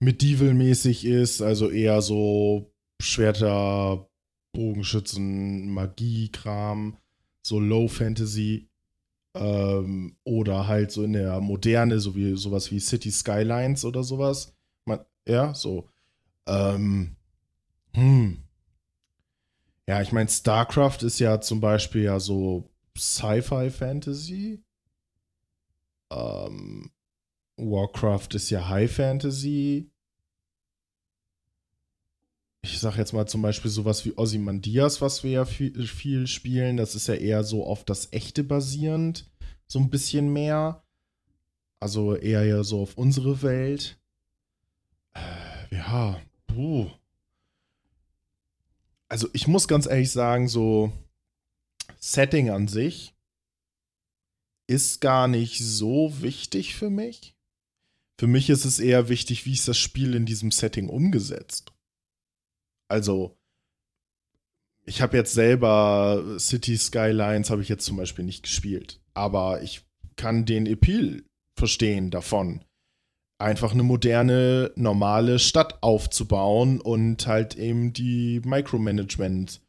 medieval-mäßig 0.00 1.06
ist, 1.06 1.40
also 1.40 1.70
eher 1.70 2.02
so 2.02 2.70
Schwerter, 3.00 4.10
Bogenschützen, 4.52 5.70
Magie-Kram, 5.72 6.98
so 7.42 7.60
Low 7.60 7.88
Fantasy. 7.88 8.68
Ähm, 9.34 10.16
oder 10.24 10.66
halt 10.66 10.90
so 10.90 11.04
in 11.04 11.12
der 11.12 11.40
Moderne, 11.40 12.00
so 12.00 12.16
wie 12.16 12.36
sowas 12.36 12.70
wie 12.70 12.80
City 12.80 13.10
Skylines 13.10 13.84
oder 13.84 14.02
sowas. 14.02 14.54
Man, 14.84 15.00
ja, 15.26 15.54
so. 15.54 15.88
Ähm, 16.46 17.17
hm. 17.94 18.42
Ja, 19.86 20.02
ich 20.02 20.12
meine, 20.12 20.28
StarCraft 20.28 20.98
ist 21.02 21.18
ja 21.18 21.40
zum 21.40 21.60
Beispiel 21.60 22.02
ja 22.02 22.20
so 22.20 22.70
Sci-Fi-Fantasy. 22.96 24.62
Ähm, 26.10 26.90
Warcraft 27.56 28.28
ist 28.34 28.50
ja 28.50 28.68
High 28.68 28.90
Fantasy 28.90 29.90
ich 32.62 32.78
sag 32.80 32.96
jetzt 32.96 33.12
mal 33.12 33.26
zum 33.26 33.42
Beispiel 33.42 33.70
sowas 33.70 34.04
wie 34.04 34.16
Ozymandias, 34.16 35.00
was 35.00 35.22
wir 35.24 35.30
ja 35.30 35.44
viel, 35.44 35.86
viel, 35.86 36.26
spielen, 36.26 36.76
das 36.76 36.94
ist 36.94 37.08
ja 37.08 37.14
eher 37.14 37.44
so 37.44 37.64
auf 37.64 37.84
das 37.84 38.12
Echte 38.12 38.44
basierend, 38.44 39.30
so 39.66 39.78
ein 39.78 39.90
bisschen 39.90 40.32
mehr. 40.32 40.84
Also 41.80 42.16
eher 42.16 42.44
ja 42.44 42.64
so 42.64 42.82
auf 42.82 42.98
unsere 42.98 43.42
Welt. 43.42 43.98
Äh, 45.14 45.76
ja, 45.76 46.20
puh. 46.46 46.90
Also 49.08 49.28
ich 49.32 49.46
muss 49.46 49.68
ganz 49.68 49.86
ehrlich 49.86 50.10
sagen, 50.10 50.48
so 50.48 50.92
Setting 51.98 52.50
an 52.50 52.68
sich 52.68 53.14
ist 54.68 55.00
gar 55.00 55.28
nicht 55.28 55.64
so 55.64 56.20
wichtig 56.20 56.74
für 56.74 56.90
mich. 56.90 57.34
Für 58.20 58.26
mich 58.26 58.50
ist 58.50 58.64
es 58.64 58.78
eher 58.78 59.08
wichtig, 59.08 59.46
wie 59.46 59.54
ist 59.54 59.68
das 59.68 59.78
Spiel 59.78 60.14
in 60.14 60.26
diesem 60.26 60.50
Setting 60.50 60.88
umgesetzt. 60.88 61.72
Also, 62.88 63.38
ich 64.84 65.00
habe 65.00 65.16
jetzt 65.16 65.34
selber 65.34 66.36
City 66.38 66.76
Skylines 66.76 67.50
habe 67.50 67.62
ich 67.62 67.68
jetzt 67.68 67.84
zum 67.84 67.96
Beispiel 67.96 68.24
nicht 68.24 68.42
gespielt, 68.42 69.00
aber 69.14 69.62
ich 69.62 69.86
kann 70.16 70.44
den 70.46 70.66
Appeal 70.66 71.24
verstehen 71.56 72.10
davon, 72.10 72.64
einfach 73.38 73.72
eine 73.72 73.84
moderne, 73.84 74.72
normale 74.74 75.38
Stadt 75.38 75.82
aufzubauen 75.82 76.80
und 76.80 77.26
halt 77.26 77.56
eben 77.56 77.92
die 77.92 78.40
Micromanagement 78.44 79.60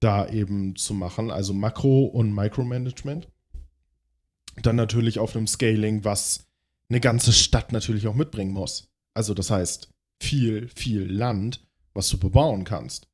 da 0.00 0.28
eben 0.28 0.76
zu 0.76 0.94
machen, 0.94 1.30
also 1.30 1.52
Makro- 1.52 2.06
und 2.06 2.32
Micromanagement. 2.32 3.28
dann 4.62 4.76
natürlich 4.76 5.18
auf 5.18 5.36
einem 5.36 5.46
Scaling, 5.46 6.04
was 6.04 6.46
eine 6.88 7.00
ganze 7.00 7.32
Stadt 7.32 7.72
natürlich 7.72 8.06
auch 8.06 8.14
mitbringen 8.14 8.52
muss. 8.52 8.88
Also 9.12 9.34
das 9.34 9.50
heißt, 9.50 9.90
viel, 10.18 10.68
viel 10.68 11.02
Land, 11.12 11.66
was 11.92 12.08
du 12.08 12.18
bebauen 12.18 12.64
kannst. 12.64 13.08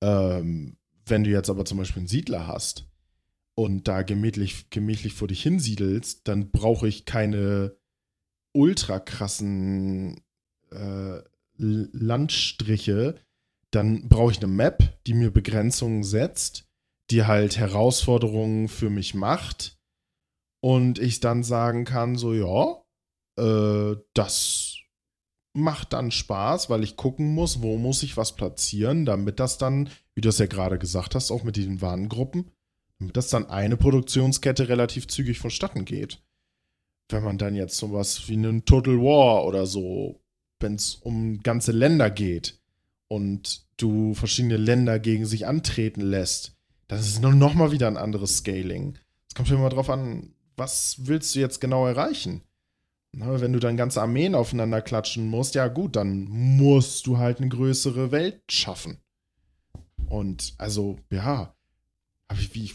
Ähm, 0.00 0.76
wenn 1.06 1.24
du 1.24 1.30
jetzt 1.30 1.50
aber 1.50 1.64
zum 1.64 1.78
Beispiel 1.78 2.00
einen 2.00 2.08
Siedler 2.08 2.46
hast 2.46 2.88
und 3.56 3.88
da 3.88 4.02
gemächlich, 4.02 4.70
gemächlich 4.70 5.14
vor 5.14 5.26
dich 5.26 5.42
hinsiedelst, 5.42 6.28
dann 6.28 6.50
brauche 6.50 6.86
ich 6.86 7.04
keine 7.04 7.76
ultra 8.52 9.00
krassen 9.00 10.20
äh, 10.70 11.18
Landstriche. 11.56 13.16
Dann 13.70 14.08
brauche 14.08 14.32
ich 14.32 14.38
eine 14.38 14.48
Map, 14.48 14.98
die 15.06 15.14
mir 15.14 15.30
Begrenzungen 15.30 16.02
setzt, 16.02 16.68
die 17.10 17.24
halt 17.24 17.56
Herausforderungen 17.58 18.68
für 18.68 18.90
mich 18.90 19.14
macht. 19.14 19.78
Und 20.62 20.98
ich 20.98 21.20
dann 21.20 21.42
sagen 21.42 21.84
kann, 21.84 22.16
so 22.16 22.34
ja, 22.34 22.82
äh, 23.38 23.96
das 24.14 24.76
macht 25.52 25.92
dann 25.92 26.10
Spaß, 26.10 26.70
weil 26.70 26.84
ich 26.84 26.96
gucken 26.96 27.34
muss, 27.34 27.62
wo 27.62 27.76
muss 27.76 28.02
ich 28.02 28.16
was 28.16 28.36
platzieren, 28.36 29.04
damit 29.04 29.40
das 29.40 29.58
dann, 29.58 29.90
wie 30.14 30.20
du 30.20 30.28
es 30.28 30.38
ja 30.38 30.46
gerade 30.46 30.78
gesagt 30.78 31.14
hast, 31.14 31.30
auch 31.30 31.42
mit 31.42 31.56
den 31.56 31.80
Warengruppen, 31.80 32.50
damit 32.98 33.16
das 33.16 33.30
dann 33.30 33.48
eine 33.48 33.76
Produktionskette 33.76 34.68
relativ 34.68 35.08
zügig 35.08 35.38
vonstatten 35.38 35.84
geht. 35.84 36.22
Wenn 37.10 37.24
man 37.24 37.38
dann 37.38 37.54
jetzt 37.54 37.76
sowas 37.76 38.28
wie 38.28 38.34
einen 38.34 38.64
Total 38.64 38.96
War 38.98 39.44
oder 39.44 39.66
so, 39.66 40.20
wenn 40.60 40.74
es 40.74 40.94
um 40.94 41.42
ganze 41.42 41.72
Länder 41.72 42.10
geht 42.10 42.60
und 43.08 43.66
du 43.76 44.14
verschiedene 44.14 44.56
Länder 44.56 44.98
gegen 44.98 45.26
sich 45.26 45.46
antreten 45.46 46.02
lässt, 46.02 46.56
das 46.88 47.06
ist 47.06 47.22
noch 47.22 47.54
mal 47.54 47.72
wieder 47.72 47.88
ein 47.88 47.96
anderes 47.96 48.38
Scaling. 48.38 48.98
Es 49.28 49.34
kommt 49.34 49.50
immer 49.50 49.68
drauf 49.68 49.90
an, 49.90 50.34
was 50.56 50.96
willst 51.06 51.34
du 51.34 51.40
jetzt 51.40 51.60
genau 51.60 51.86
erreichen? 51.86 52.42
Na, 53.12 53.40
wenn 53.40 53.52
du 53.52 53.58
dann 53.58 53.76
ganze 53.76 54.00
Armeen 54.00 54.34
aufeinander 54.34 54.82
klatschen 54.82 55.26
musst, 55.26 55.54
ja 55.54 55.66
gut, 55.68 55.96
dann 55.96 56.24
musst 56.28 57.06
du 57.06 57.18
halt 57.18 57.38
eine 57.38 57.48
größere 57.48 58.12
Welt 58.12 58.40
schaffen. 58.50 58.98
Und 60.06 60.54
also, 60.58 60.98
ja, 61.10 61.54
wie, 62.32 62.54
wie, 62.54 62.70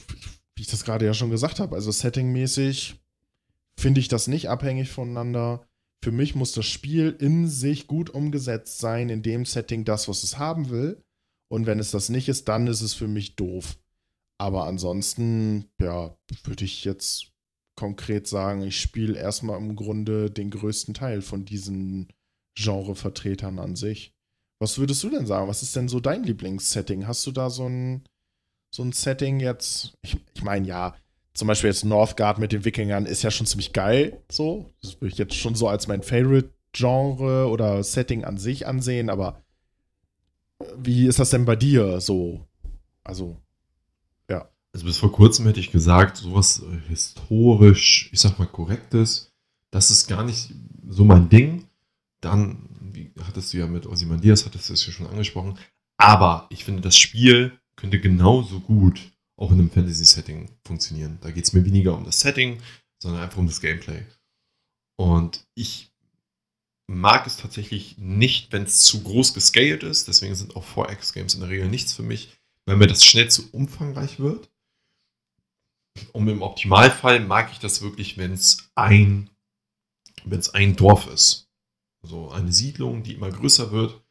wie 0.56 0.62
ich 0.62 0.67
das 0.67 0.84
gerade 0.84 1.06
ja 1.06 1.13
schon 1.13 1.30
gesagt 1.30 1.60
habe, 1.60 1.76
also 1.76 1.91
settingmäßig 1.91 3.00
finde 3.79 3.99
ich 3.99 4.07
das 4.07 4.27
nicht 4.27 4.49
abhängig 4.49 4.89
voneinander. 4.89 5.65
Für 6.03 6.11
mich 6.11 6.35
muss 6.35 6.51
das 6.51 6.65
Spiel 6.65 7.15
in 7.19 7.47
sich 7.47 7.88
gut 7.88 8.09
umgesetzt 8.09 8.79
sein, 8.79 9.09
in 9.09 9.21
dem 9.21 9.45
Setting 9.45 9.85
das, 9.85 10.07
was 10.07 10.23
es 10.23 10.38
haben 10.38 10.69
will. 10.69 11.01
Und 11.51 11.65
wenn 11.65 11.79
es 11.79 11.91
das 11.91 12.09
nicht 12.09 12.29
ist, 12.29 12.47
dann 12.47 12.67
ist 12.67 12.81
es 12.81 12.93
für 12.93 13.07
mich 13.07 13.35
doof. 13.35 13.77
Aber 14.39 14.65
ansonsten, 14.65 15.69
ja, 15.81 16.17
würde 16.43 16.65
ich 16.65 16.83
jetzt 16.83 17.31
konkret 17.77 18.27
sagen, 18.27 18.61
ich 18.61 18.79
spiele 18.79 19.17
erstmal 19.17 19.57
im 19.57 19.75
Grunde 19.75 20.31
den 20.31 20.49
größten 20.49 20.93
Teil 20.93 21.21
von 21.21 21.45
diesen 21.45 22.07
Genrevertretern 22.57 23.59
an 23.59 23.75
sich. 23.75 24.13
Was 24.61 24.77
würdest 24.77 25.03
du 25.03 25.09
denn 25.09 25.25
sagen? 25.25 25.47
Was 25.47 25.63
ist 25.63 25.75
denn 25.75 25.89
so 25.89 25.99
dein 25.99 26.23
Lieblingssetting? 26.23 27.07
Hast 27.07 27.25
du 27.27 27.31
da 27.31 27.49
so 27.49 27.67
ein, 27.67 28.07
so 28.73 28.83
ein 28.83 28.93
Setting 28.93 29.39
jetzt? 29.39 29.93
Ich, 30.01 30.17
ich 30.33 30.43
meine, 30.43 30.67
ja, 30.67 30.95
zum 31.36 31.48
Beispiel 31.48 31.69
jetzt 31.69 31.86
Northgard 31.86 32.39
mit 32.39 32.52
den 32.52 32.65
Wikingern 32.65 33.06
ist 33.06 33.21
ja 33.21 33.30
schon 33.30 33.45
ziemlich 33.45 33.71
geil, 33.74 34.24
so. 34.32 34.74
Das 34.82 35.00
würde 35.00 35.13
ich 35.13 35.19
jetzt 35.19 35.36
schon 35.36 35.54
so 35.56 35.67
als 35.67 35.88
mein 35.88 36.02
Favorite-Genre 36.02 37.48
oder 37.48 37.84
Setting 37.84 38.24
an 38.24 38.38
sich 38.38 38.65
ansehen, 38.65 39.10
aber 39.10 39.43
wie 40.78 41.06
ist 41.06 41.19
das 41.19 41.30
denn 41.30 41.45
bei 41.45 41.56
dir 41.56 42.02
so? 42.02 42.48
Also, 43.04 43.38
also 44.76 44.88
bis 44.88 44.98
vor 44.98 45.13
kurzem 45.13 45.45
hätte 45.45 45.62
ich 45.62 45.71
gesagt, 45.71 46.17
sowas 46.17 46.62
äh, 46.62 46.89
historisch, 46.89 48.10
ich 48.12 48.19
sag 48.19 48.38
mal, 48.38 48.45
korrektes, 48.45 49.32
das 49.71 49.89
ist 49.89 50.10
gar 50.10 50.26
nicht 50.26 50.54
so 50.89 51.06
mein 51.06 51.30
Ding. 51.30 51.69
Dann, 52.19 52.67
wie 52.82 53.13
hattest 53.26 53.54
du 53.54 53.58
ja 53.58 53.67
mit 53.67 53.88
Ozymandias, 53.88 54.45
hattest 54.45 54.67
du 54.67 54.74
es 54.74 54.86
ja 54.86 54.91
schon 54.91 55.08
angesprochen. 55.08 55.58
Aber 55.95 56.48
ich 56.50 56.65
finde, 56.65 56.82
das 56.82 56.98
Spiel 56.98 57.58
könnte 57.78 58.02
genauso 58.02 58.60
gut 58.60 59.13
auch 59.38 59.52
in 59.52 59.60
einem 59.60 59.71
Fantasy-Setting 59.71 60.50
funktionieren. 60.65 61.17
Da 61.21 61.32
geht 61.32 61.45
es 61.45 61.54
mir 61.54 61.65
weniger 61.65 61.95
um 61.95 62.06
das 62.06 62.19
Setting, 62.19 62.62
sondern 63.02 63.24
einfach 63.24 63.38
um 63.38 63.48
das 63.48 63.62
Gameplay. 63.62 64.06
Und 64.98 65.45
ich 65.56 65.91
mag 66.88 67.28
es 67.28 67.38
tatsächlich 67.38 67.98
nicht, 67.98 68.52
wenn 68.52 68.63
es 68.63 68.82
zu 68.82 69.04
groß 69.04 69.34
gescaled 69.34 69.84
ist. 69.84 70.08
Deswegen 70.08 70.36
sind 70.36 70.56
auch 70.56 70.65
4X-Games 70.65 71.34
in 71.34 71.41
der 71.41 71.50
Regel 71.50 71.67
nichts 71.67 71.93
für 71.93 72.04
mich, 72.04 72.38
weil 72.65 72.78
mir 72.78 72.88
das 72.88 73.04
schnell 73.04 73.30
zu 73.30 73.52
umfangreich 73.52 74.19
wird. 74.19 74.52
Und 76.13 76.28
im 76.28 76.41
Optimalfall 76.41 77.21
mag 77.21 77.52
ich 77.52 77.60
das 77.60 77.82
wirklich, 77.82 78.17
wenn 78.17 78.34
es 78.34 78.69
ein, 78.76 79.30
wenn 80.26 80.39
es 80.39 80.54
ein 80.54 80.76
Dorf 80.76 81.08
ist. 81.08 81.50
Also 82.04 82.30
eine 82.30 82.52
Siedlung, 82.52 83.04
die 83.04 83.13
immer 83.13 83.30
größer 83.30 83.71
wird. 83.71 84.02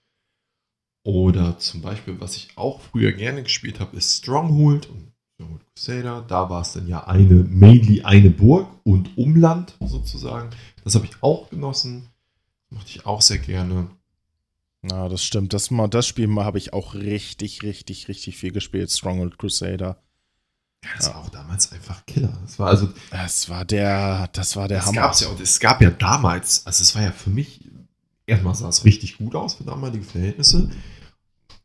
Oder 1.07 1.59
zum 1.59 1.83
Beispiel, 1.83 2.19
was 2.21 2.37
ich 2.37 2.57
auch 2.57 2.81
früher 2.81 3.13
gerne 3.13 3.43
gespielt 3.43 3.79
habe, 3.79 3.97
ist 3.97 4.19
Stronghold 4.19 4.87
und 4.87 5.13
Stronghold 5.35 5.62
Crusader. 5.75 6.25
Da 6.27 6.49
war 6.51 6.62
es 6.62 6.73
dann 6.73 6.87
ja 6.87 7.07
eine, 7.07 7.35
mainly 7.44 8.03
eine 8.03 8.31
Burg 8.31 8.68
und 8.85 9.16
Umland 9.16 9.77
sozusagen. 9.81 10.51
Das 10.85 10.94
habe 10.94 11.07
ich 11.07 11.23
auch 11.23 11.51
genossen. 11.51 12.09
Das 12.70 12.79
mochte 12.79 12.90
ich 12.90 13.07
auch 13.07 13.20
sehr 13.20 13.38
gerne. 13.38 13.88
Na, 14.83 15.09
das 15.09 15.25
stimmt. 15.25 15.53
Das, 15.53 15.70
das 15.90 16.07
Spiel 16.07 16.33
habe 16.37 16.59
ich 16.59 16.73
auch 16.73 16.94
richtig, 16.94 17.62
richtig, 17.62 18.09
richtig 18.09 18.37
viel 18.37 18.53
gespielt. 18.53 18.90
Stronghold 18.90 19.38
Crusader. 19.38 19.97
Ja, 20.85 20.90
das 20.97 21.07
ja. 21.07 21.14
war 21.14 21.23
auch 21.23 21.31
damals 21.31 21.73
einfach 21.73 22.05
Killer. 22.05 22.37
Das 22.42 22.59
war 22.59 22.68
also. 22.68 22.90
Das 23.11 23.49
war 23.49 23.64
der, 23.64 24.29
das 24.33 24.57
war 24.57 24.68
der 24.68 24.79
das 24.79 24.87
Hammer. 24.87 25.01
Gab's 25.01 25.20
ja, 25.20 25.29
und 25.29 25.40
es 25.40 25.59
gab 25.59 25.81
ja 25.81 25.90
damals, 25.90 26.66
also 26.66 26.83
es 26.83 26.94
war 26.94 27.03
ja 27.03 27.12
für 27.12 27.31
mich, 27.31 27.70
erstmal 28.27 28.55
sah 28.55 28.68
es 28.68 28.85
richtig 28.85 29.16
gut 29.16 29.35
aus 29.35 29.55
für 29.55 29.64
damalige 29.64 30.05
Verhältnisse. 30.05 30.70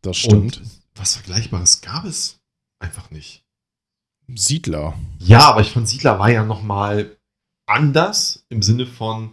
Das 0.02 0.16
stimmt. 0.16 0.60
Und 0.60 0.62
was 0.96 1.16
Vergleichbares 1.16 1.82
gab 1.82 2.06
es 2.06 2.40
einfach 2.80 3.12
nicht. 3.12 3.44
Siedler. 4.36 4.96
Ja, 5.20 5.50
aber 5.50 5.62
ich 5.62 5.72
fand 5.72 5.88
Siedler 5.88 6.20
war 6.20 6.30
ja 6.30 6.44
nochmal 6.44 7.18
anders 7.66 8.46
im 8.50 8.62
Sinne 8.62 8.86
von, 8.86 9.32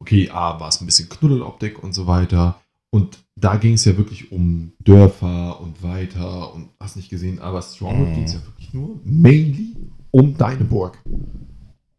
okay, 0.00 0.30
A, 0.30 0.60
war 0.60 0.68
es 0.68 0.80
ein 0.80 0.86
bisschen 0.86 1.08
Knuddeloptik 1.08 1.82
und 1.82 1.94
so 1.94 2.06
weiter. 2.06 2.60
Und 2.90 3.18
da 3.36 3.56
ging 3.56 3.74
es 3.74 3.84
ja 3.84 3.96
wirklich 3.96 4.30
um 4.30 4.72
Dörfer 4.78 5.60
und 5.60 5.82
weiter 5.82 6.54
und 6.54 6.68
hast 6.78 6.96
nicht 6.96 7.10
gesehen, 7.10 7.40
aber 7.40 7.60
Stronghold 7.60 8.10
mm. 8.10 8.14
ging 8.14 8.24
es 8.24 8.34
ja 8.34 8.44
wirklich 8.44 8.72
nur 8.72 9.00
mainly 9.02 9.74
um 10.12 10.36
deine 10.36 10.64
Burg. 10.64 11.02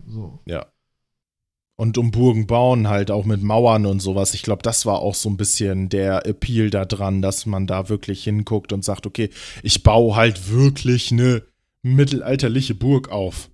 So. 0.07 0.39
Ja. 0.45 0.67
Und 1.77 1.97
um 1.97 2.11
Burgen 2.11 2.47
bauen, 2.47 2.87
halt 2.87 3.11
auch 3.11 3.25
mit 3.25 3.43
Mauern 3.43 3.85
und 3.85 3.99
sowas. 3.99 4.33
Ich 4.33 4.43
glaube, 4.43 4.63
das 4.63 4.85
war 4.85 4.99
auch 4.99 5.15
so 5.15 5.29
ein 5.29 5.35
bisschen 5.35 5.89
der 5.89 6.25
Appeal 6.25 6.69
da 6.69 6.85
dran, 6.85 7.21
dass 7.21 7.45
man 7.45 7.67
da 7.67 7.89
wirklich 7.89 8.23
hinguckt 8.23 8.71
und 8.71 8.85
sagt, 8.85 9.05
okay, 9.05 9.29
ich 9.61 9.83
baue 9.83 10.15
halt 10.15 10.49
wirklich 10.49 11.11
eine 11.11 11.43
mittelalterliche 11.85 12.73
Burg 12.73 13.09
auf. 13.09 13.51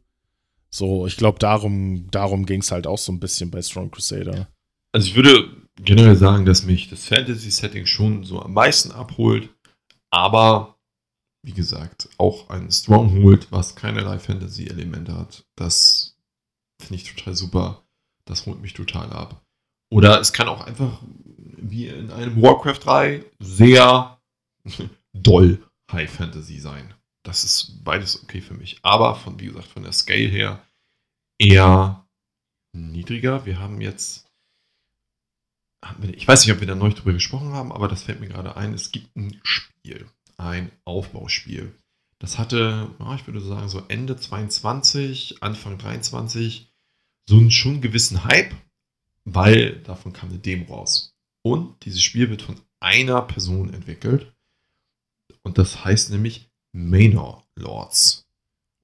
So, 0.69 1.05
ich 1.05 1.17
glaube, 1.17 1.37
darum, 1.39 2.09
darum 2.11 2.45
ging 2.45 2.61
es 2.61 2.71
halt 2.71 2.87
auch 2.87 2.97
so 2.97 3.11
ein 3.11 3.19
bisschen 3.19 3.51
bei 3.51 3.61
Strong 3.61 3.91
Crusader. 3.91 4.47
Also 4.93 5.07
ich 5.07 5.15
würde 5.15 5.67
generell 5.75 6.15
sagen, 6.15 6.45
dass 6.45 6.63
mich 6.63 6.89
das 6.89 7.05
Fantasy-Setting 7.05 7.85
schon 7.85 8.23
so 8.23 8.41
am 8.41 8.53
meisten 8.53 8.91
abholt. 8.91 9.49
Aber, 10.11 10.77
wie 11.45 11.51
gesagt, 11.51 12.07
auch 12.17 12.49
ein 12.49 12.71
Stronghold, 12.71 13.51
was 13.51 13.75
keinerlei 13.75 14.17
Fantasy-Elemente 14.17 15.13
hat, 15.17 15.45
das 15.57 16.17
finde 16.81 17.03
ich 17.03 17.13
total 17.13 17.35
super. 17.35 17.83
Das 18.25 18.45
holt 18.45 18.61
mich 18.61 18.73
total 18.73 19.11
ab. 19.11 19.43
Oder 19.91 20.21
es 20.21 20.31
kann 20.31 20.47
auch 20.47 20.61
einfach, 20.61 21.01
wie 21.57 21.87
in 21.87 22.11
einem 22.11 22.41
Warcraft 22.41 22.79
3, 22.81 23.25
sehr 23.39 24.21
doll 25.13 25.61
High 25.91 26.09
Fantasy 26.09 26.59
sein. 26.59 26.93
Das 27.23 27.43
ist 27.43 27.83
beides 27.83 28.23
okay 28.23 28.41
für 28.41 28.53
mich. 28.53 28.79
Aber 28.81 29.15
von, 29.15 29.39
wie 29.39 29.47
gesagt, 29.47 29.67
von 29.67 29.83
der 29.83 29.93
Scale 29.93 30.27
her 30.27 30.65
eher 31.37 32.07
niedriger. 32.73 33.45
Wir 33.45 33.59
haben 33.59 33.81
jetzt 33.81 34.31
ich 36.13 36.27
weiß 36.27 36.45
nicht, 36.45 36.53
ob 36.53 36.59
wir 36.59 36.67
da 36.67 36.75
neulich 36.75 36.95
drüber 36.95 37.13
gesprochen 37.13 37.53
haben, 37.53 37.71
aber 37.71 37.87
das 37.87 38.03
fällt 38.03 38.19
mir 38.19 38.27
gerade 38.27 38.55
ein. 38.55 38.73
Es 38.73 38.91
gibt 38.91 39.15
ein 39.15 39.39
Spiel, 39.43 40.07
ein 40.37 40.71
Aufbauspiel. 40.85 41.75
Das 42.19 42.37
hatte, 42.37 42.91
ich 43.15 43.25
würde 43.25 43.41
sagen, 43.41 43.67
so 43.67 43.83
Ende 43.87 44.15
22, 44.15 45.41
Anfang 45.41 45.79
23 45.79 46.71
so 47.27 47.37
einen 47.37 47.51
schon 47.51 47.81
gewissen 47.81 48.25
Hype, 48.25 48.53
weil 49.25 49.79
davon 49.81 50.13
kam 50.13 50.29
eine 50.29 50.39
Demo 50.39 50.73
raus. 50.73 51.15
Und 51.43 51.83
dieses 51.85 52.03
Spiel 52.03 52.29
wird 52.29 52.43
von 52.43 52.59
einer 52.79 53.21
Person 53.23 53.73
entwickelt. 53.73 54.31
Und 55.41 55.57
das 55.57 55.83
heißt 55.83 56.11
nämlich 56.11 56.50
Manor 56.73 57.45
Lords. 57.55 58.27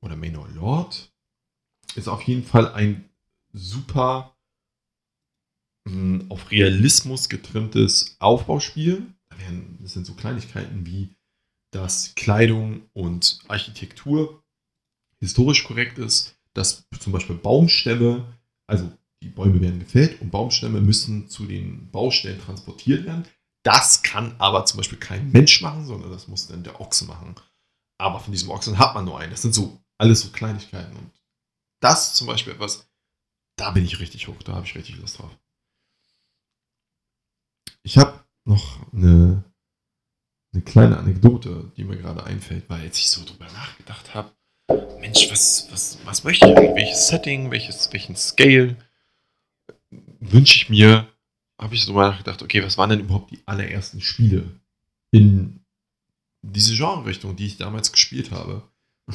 Oder 0.01 0.15
Manor 0.15 0.47
Lord. 0.49 1.11
Ist 1.95 2.07
auf 2.07 2.21
jeden 2.23 2.43
Fall 2.43 2.71
ein 2.73 3.09
super 3.53 4.33
auf 6.29 6.51
Realismus 6.51 7.29
getrimmtes 7.29 8.17
Aufbauspiel. 8.19 9.07
Das 9.79 9.93
sind 9.93 10.05
so 10.05 10.13
Kleinigkeiten 10.15 10.85
wie, 10.85 11.15
dass 11.71 12.13
Kleidung 12.15 12.81
und 12.93 13.39
Architektur 13.47 14.43
historisch 15.19 15.63
korrekt 15.63 15.97
ist, 15.97 16.35
dass 16.53 16.85
zum 16.99 17.13
Beispiel 17.13 17.35
Baumstämme, 17.35 18.25
also 18.67 18.91
die 19.23 19.29
Bäume 19.29 19.61
werden 19.61 19.79
gefällt 19.79 20.21
und 20.21 20.29
Baumstämme 20.29 20.81
müssen 20.81 21.29
zu 21.29 21.45
den 21.45 21.89
Baustellen 21.89 22.41
transportiert 22.41 23.05
werden. 23.05 23.25
Das 23.63 24.03
kann 24.03 24.35
aber 24.39 24.65
zum 24.65 24.77
Beispiel 24.77 24.99
kein 24.99 25.31
Mensch 25.31 25.61
machen, 25.61 25.85
sondern 25.85 26.11
das 26.11 26.27
muss 26.27 26.47
dann 26.47 26.63
der 26.63 26.81
Ochse 26.81 27.05
machen. 27.05 27.35
Aber 27.97 28.19
von 28.19 28.31
diesem 28.31 28.49
Ochsen 28.49 28.77
hat 28.77 28.93
man 28.93 29.05
nur 29.05 29.19
einen. 29.19 29.31
Das 29.31 29.41
sind 29.41 29.53
so 29.53 29.81
alles 29.97 30.21
so 30.21 30.29
Kleinigkeiten. 30.29 30.95
Und 30.95 31.11
das 31.79 32.13
zum 32.13 32.27
Beispiel 32.27 32.53
etwas, 32.53 32.87
da 33.55 33.71
bin 33.71 33.85
ich 33.85 33.99
richtig 33.99 34.27
hoch, 34.27 34.41
da 34.43 34.53
habe 34.53 34.65
ich 34.65 34.75
richtig 34.75 34.97
Lust 34.97 35.19
drauf. 35.19 35.31
Ich 37.83 37.97
habe 37.97 38.23
noch 38.45 38.91
eine, 38.93 39.43
eine 40.53 40.63
kleine 40.63 40.97
Anekdote, 40.97 41.71
die 41.75 41.83
mir 41.83 41.97
gerade 41.97 42.23
einfällt, 42.23 42.69
weil 42.69 42.83
jetzt 42.83 42.97
ich 42.97 43.09
so 43.09 43.23
drüber 43.23 43.45
nachgedacht 43.45 44.13
habe, 44.13 44.31
Mensch, 44.99 45.31
was, 45.31 45.67
was, 45.71 45.97
was 46.03 46.23
möchte 46.23 46.47
ich? 46.47 46.55
Welches 46.55 47.07
Setting, 47.07 47.51
welches, 47.51 47.91
welchen 47.93 48.15
Scale 48.15 48.75
wünsche 50.19 50.57
ich 50.57 50.69
mir? 50.69 51.07
Habe 51.59 51.73
ich 51.73 51.81
so 51.81 51.87
drüber 51.87 52.09
nachgedacht, 52.09 52.43
okay, 52.43 52.63
was 52.63 52.77
waren 52.77 52.89
denn 52.89 52.99
überhaupt 52.99 53.31
die 53.31 53.41
allerersten 53.45 54.01
Spiele 54.01 54.59
in 55.11 55.65
diese 56.51 56.75
Genre-Richtung, 56.75 57.35
die 57.35 57.45
ich 57.45 57.57
damals 57.57 57.91
gespielt 57.91 58.31
habe? 58.31 58.63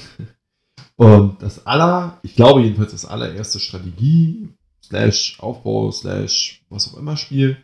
Und 0.97 1.42
das 1.42 1.66
aller, 1.66 2.21
ich 2.23 2.37
glaube 2.37 2.62
jedenfalls 2.62 2.92
das 2.92 3.05
allererste 3.05 3.59
Strategie, 3.59 4.49
slash 4.85 5.40
Aufbau, 5.40 5.90
slash 5.90 6.62
was 6.68 6.92
auch 6.92 6.99
immer 6.99 7.16
Spiel, 7.16 7.62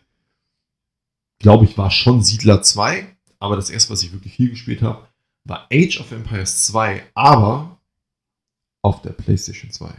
glaube 1.39 1.65
ich, 1.65 1.77
war 1.77 1.91
schon 1.91 2.23
Siedler 2.23 2.61
2. 2.61 3.15
Aber 3.39 3.55
das 3.55 3.69
erste, 3.69 3.93
was 3.93 4.03
ich 4.03 4.11
wirklich 4.11 4.35
viel 4.35 4.49
gespielt 4.49 4.81
habe, 4.81 5.07
war 5.45 5.67
Age 5.71 5.99
of 5.99 6.11
Empires 6.11 6.65
2, 6.65 7.11
aber 7.13 7.79
auf 8.81 9.01
der 9.01 9.11
PlayStation 9.11 9.71
2. 9.71 9.89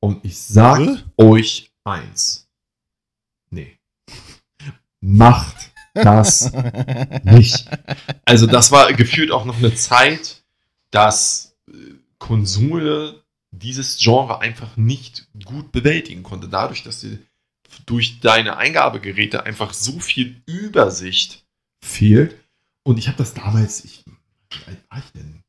Und 0.00 0.24
ich 0.24 0.38
sage 0.38 1.02
euch 1.16 1.72
eins. 1.84 2.48
Nee. 3.50 3.78
Macht 5.00 5.71
das 5.94 6.52
nicht. 7.24 7.66
Also 8.24 8.46
das 8.46 8.72
war 8.72 8.92
gefühlt 8.92 9.30
auch 9.30 9.44
noch 9.44 9.58
eine 9.58 9.74
Zeit, 9.74 10.42
dass 10.90 11.56
äh, 11.68 11.72
Konsole 12.18 13.22
dieses 13.50 13.98
Genre 13.98 14.40
einfach 14.40 14.76
nicht 14.76 15.28
gut 15.44 15.72
bewältigen 15.72 16.22
konnte. 16.22 16.48
Dadurch, 16.48 16.82
dass 16.82 17.00
sie 17.00 17.18
durch 17.86 18.20
deine 18.20 18.56
Eingabegeräte 18.56 19.44
einfach 19.44 19.72
so 19.72 19.98
viel 20.00 20.42
Übersicht 20.46 21.44
fehlt. 21.82 22.36
Und 22.82 22.98
ich 22.98 23.08
habe 23.08 23.18
das 23.18 23.34
damals, 23.34 23.84
ich, 23.84 24.04
wie 24.50 24.66
alt 24.66 24.78
war 24.90 24.98
ich 24.98 25.12
denn? 25.12 25.42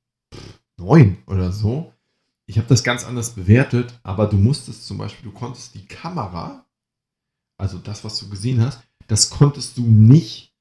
Neun 0.77 1.17
oder 1.27 1.51
so. 1.51 1.93
Ich 2.45 2.57
habe 2.57 2.67
das 2.67 2.83
ganz 2.83 3.05
anders 3.05 3.35
bewertet, 3.35 3.99
aber 4.03 4.27
du 4.27 4.37
musstest 4.37 4.85
zum 4.85 4.97
Beispiel, 4.97 5.31
du 5.31 5.37
konntest 5.37 5.75
die 5.75 5.85
Kamera, 5.85 6.65
also 7.57 7.77
das, 7.77 8.03
was 8.03 8.19
du 8.19 8.29
gesehen 8.29 8.61
hast, 8.61 8.81
das 9.07 9.29
konntest 9.29 9.77
du 9.77 9.83
nicht 9.83 10.53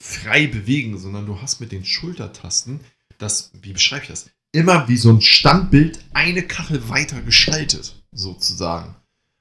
frei 0.00 0.46
bewegen, 0.46 0.98
sondern 0.98 1.26
du 1.26 1.40
hast 1.40 1.60
mit 1.60 1.72
den 1.72 1.84
Schultertasten 1.84 2.80
das, 3.18 3.50
wie 3.62 3.72
beschreibe 3.72 4.04
ich 4.04 4.10
das, 4.10 4.30
immer 4.52 4.88
wie 4.88 4.96
so 4.96 5.10
ein 5.10 5.20
Standbild 5.20 5.98
eine 6.12 6.42
Kachel 6.42 6.88
weiter 6.88 7.20
geschaltet, 7.22 8.02
sozusagen. 8.12 8.94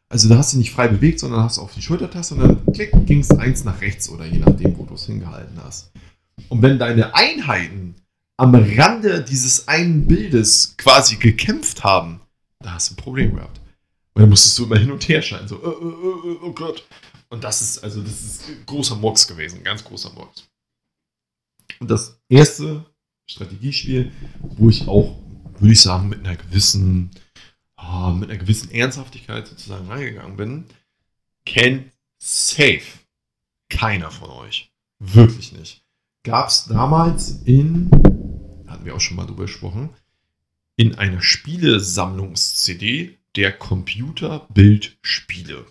Also 0.09 0.29
da 0.29 0.37
hast 0.37 0.53
du 0.53 0.57
nicht 0.57 0.71
frei 0.71 0.87
bewegt, 0.87 1.19
sondern 1.19 1.43
hast 1.43 1.59
auf 1.59 1.73
die 1.73 1.81
Schultertaste 1.81 2.35
und 2.35 2.41
dann 2.41 2.73
klick, 2.73 2.91
ging 3.05 3.19
es 3.19 3.31
eins 3.31 3.63
nach 3.63 3.81
rechts 3.81 4.09
oder 4.09 4.25
je 4.25 4.39
nachdem, 4.39 4.77
wo 4.77 4.85
du 4.85 4.93
es 4.93 5.05
hingehalten 5.05 5.59
hast. 5.63 5.91
Und 6.49 6.61
wenn 6.61 6.79
deine 6.79 7.13
Einheiten 7.13 7.95
am 8.37 8.55
Rande 8.55 9.23
dieses 9.23 9.67
einen 9.67 10.07
Bildes 10.07 10.75
quasi 10.77 11.17
gekämpft 11.17 11.83
haben, 11.83 12.21
da 12.59 12.73
hast 12.73 12.89
du 12.89 12.93
ein 12.93 12.97
Problem 12.97 13.35
gehabt. 13.35 13.59
Und 14.13 14.21
dann 14.21 14.29
musstest 14.29 14.57
du 14.57 14.65
immer 14.65 14.77
hin 14.77 14.91
und 14.91 15.07
her 15.09 15.21
schalten, 15.21 15.47
so, 15.47 15.55
äh, 15.57 15.67
äh, 15.67 16.31
äh, 16.31 16.37
oh 16.41 16.51
Gott. 16.53 16.87
Und 17.29 17.43
das 17.43 17.61
ist, 17.61 17.83
also, 17.83 18.01
das 18.01 18.23
ist 18.23 18.65
großer 18.65 18.95
Murks 18.95 19.27
gewesen, 19.27 19.63
ganz 19.63 19.83
großer 19.83 20.11
Murks. 20.13 20.47
Und 21.79 21.91
das 21.91 22.19
erste 22.29 22.85
Strategiespiel, 23.29 24.11
wo 24.41 24.69
ich 24.69 24.87
auch, 24.87 25.19
würde 25.59 25.73
ich 25.73 25.81
sagen, 25.81 26.09
mit 26.09 26.19
einer 26.19 26.37
gewissen, 26.37 27.11
oh, 27.77 28.11
mit 28.11 28.29
einer 28.29 28.39
gewissen 28.39 28.71
Ernsthaftigkeit 28.71 29.47
sozusagen 29.47 29.87
reingegangen 29.87 30.37
bin, 30.37 30.65
kennt 31.45 31.91
safe 32.19 32.83
keiner 33.69 34.11
von 34.11 34.29
euch. 34.29 34.71
Wirklich 34.99 35.51
nicht. 35.51 35.83
Gab 36.23 36.47
es 36.49 36.65
damals 36.65 37.41
in, 37.45 37.89
hatten 38.67 38.85
wir 38.85 38.95
auch 38.95 39.01
schon 39.01 39.17
mal 39.17 39.25
drüber 39.25 39.43
gesprochen, 39.43 39.89
in 40.75 40.95
einer 40.95 41.21
Spielesammlungs-CD 41.21 43.17
der 43.35 43.57
Computerbildspiele. 43.57 45.65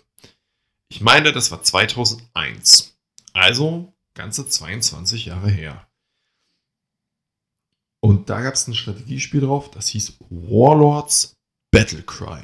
Ich 0.89 1.01
meine, 1.01 1.31
das 1.31 1.51
war 1.51 1.63
2001. 1.63 2.97
Also 3.33 3.93
ganze 4.13 4.47
22 4.47 5.25
Jahre 5.25 5.49
her. 5.49 5.87
Und 7.99 8.29
da 8.29 8.41
gab 8.41 8.53
es 8.53 8.67
ein 8.67 8.75
Strategiespiel 8.75 9.41
drauf, 9.41 9.71
das 9.71 9.89
hieß 9.89 10.17
Warlords 10.29 11.37
Battlecry. 11.71 12.43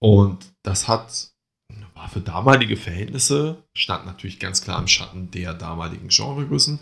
Und 0.00 0.52
das 0.62 0.88
hat, 0.88 1.32
war 1.94 2.08
für 2.08 2.20
damalige 2.20 2.76
Verhältnisse, 2.76 3.62
stand 3.74 4.06
natürlich 4.06 4.40
ganz 4.40 4.62
klar 4.62 4.80
im 4.80 4.88
Schatten 4.88 5.30
der 5.30 5.54
damaligen 5.54 6.08
Genregrößen, 6.08 6.80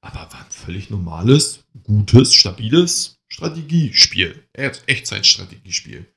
aber 0.00 0.32
war 0.32 0.44
ein 0.44 0.50
völlig 0.50 0.90
normales, 0.90 1.64
gutes, 1.84 2.34
stabiles 2.34 3.20
Strategiespiel. 3.28 4.48
Echtzeitstrategiespiel. 4.52 6.12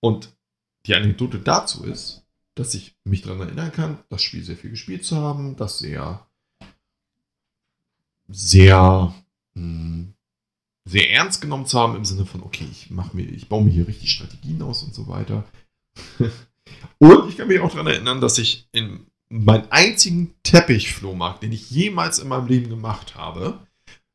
Und 0.00 0.33
die 0.86 0.94
Anekdote 0.94 1.38
dazu 1.38 1.84
ist, 1.84 2.24
dass 2.54 2.74
ich 2.74 2.94
mich 3.04 3.22
daran 3.22 3.40
erinnern 3.40 3.72
kann, 3.72 3.98
das 4.10 4.22
Spiel 4.22 4.44
sehr 4.44 4.56
viel 4.56 4.70
gespielt 4.70 5.04
zu 5.04 5.16
haben, 5.16 5.56
das 5.56 5.78
sehr 5.78 6.26
sehr, 8.28 9.14
hm, 9.54 10.14
sehr 10.84 11.10
ernst 11.10 11.40
genommen 11.40 11.66
zu 11.66 11.78
haben 11.78 11.96
im 11.96 12.04
Sinne 12.04 12.26
von, 12.26 12.42
okay, 12.42 12.66
ich 12.70 12.90
mache 12.90 13.16
mir, 13.16 13.24
ich 13.24 13.48
baue 13.48 13.64
mir 13.64 13.70
hier 13.70 13.88
richtig 13.88 14.10
Strategien 14.10 14.62
aus 14.62 14.82
und 14.82 14.94
so 14.94 15.08
weiter. 15.08 15.44
und 16.98 17.28
ich 17.28 17.36
kann 17.36 17.48
mich 17.48 17.60
auch 17.60 17.70
daran 17.70 17.86
erinnern, 17.86 18.20
dass 18.20 18.38
ich 18.38 18.68
in 18.72 19.06
meinen 19.28 19.70
einzigen 19.70 20.34
Teppichflohmarkt, 20.42 21.42
den 21.42 21.52
ich 21.52 21.70
jemals 21.70 22.18
in 22.18 22.28
meinem 22.28 22.46
Leben 22.46 22.68
gemacht 22.68 23.14
habe, 23.14 23.66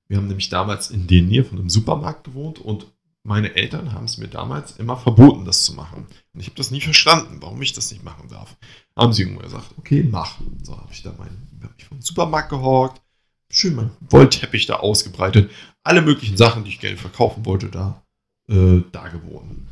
wir 0.07 0.17
haben 0.17 0.27
nämlich 0.27 0.49
damals 0.49 0.89
in 0.89 1.07
der 1.07 1.21
Nähe 1.21 1.43
von 1.43 1.59
einem 1.59 1.69
Supermarkt 1.69 2.23
gewohnt 2.23 2.59
und 2.59 2.87
meine 3.29 3.55
Eltern 3.55 3.93
haben 3.93 4.05
es 4.05 4.17
mir 4.17 4.27
damals 4.27 4.71
immer 4.77 4.97
verboten, 4.97 5.45
das 5.45 5.63
zu 5.63 5.75
machen. 5.75 6.07
Und 6.33 6.39
ich 6.39 6.47
habe 6.47 6.57
das 6.57 6.71
nie 6.71 6.81
verstanden, 6.81 7.37
warum 7.41 7.61
ich 7.61 7.73
das 7.73 7.91
nicht 7.91 8.03
machen 8.03 8.27
darf. 8.27 8.57
Haben 8.95 9.13
sie 9.13 9.21
irgendwann 9.21 9.45
gesagt, 9.45 9.71
okay, 9.77 10.03
mach. 10.03 10.39
So 10.63 10.75
habe 10.75 10.91
ich 10.91 11.03
da 11.03 11.11
meinen, 11.11 11.47
habe 11.61 11.75
mich 11.77 11.85
vom 11.85 12.01
Supermarkt 12.01 12.49
gehorkt, 12.49 13.03
schön 13.51 13.75
mein 13.75 13.91
Wollteppich 14.09 14.65
da 14.65 14.77
ausgebreitet. 14.77 15.51
Alle 15.83 16.01
möglichen 16.01 16.37
Sachen, 16.37 16.63
die 16.63 16.71
ich 16.71 16.79
gerne 16.79 16.97
verkaufen 16.97 17.45
wollte, 17.45 17.69
da, 17.69 18.03
äh, 18.49 18.81
da 18.91 19.09
geboten. 19.09 19.67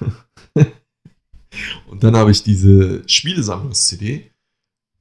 Und 1.86 2.02
dann 2.02 2.16
habe 2.16 2.32
ich 2.32 2.42
diese 2.42 3.08
Spielesammlungs-CD 3.08 4.32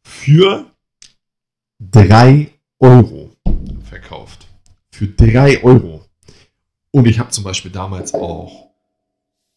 für 0.04 0.72
3 1.80 2.54
Euro 2.78 3.36
verkauft. 3.82 4.48
Für 4.92 5.08
3 5.08 5.64
Euro. 5.64 5.99
Und 6.92 7.06
ich 7.06 7.20
habe 7.20 7.30
zum 7.30 7.44
Beispiel 7.44 7.72
damals 7.72 8.14
auch 8.14 8.72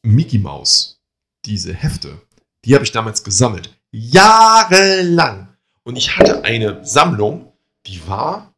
Mickey 0.03 0.39
Mouse, 0.39 1.01
diese 1.45 1.73
Hefte, 1.73 2.21
die 2.65 2.75
habe 2.75 2.85
ich 2.85 2.93
damals 2.93 3.25
gesammelt. 3.25 3.77
Jahrelang. 3.91 5.49
Und 5.85 5.97
ich 5.97 6.17
hatte 6.17 6.45
eine 6.45 6.85
Sammlung 6.85 7.53
die 7.87 8.07
war, 8.07 8.55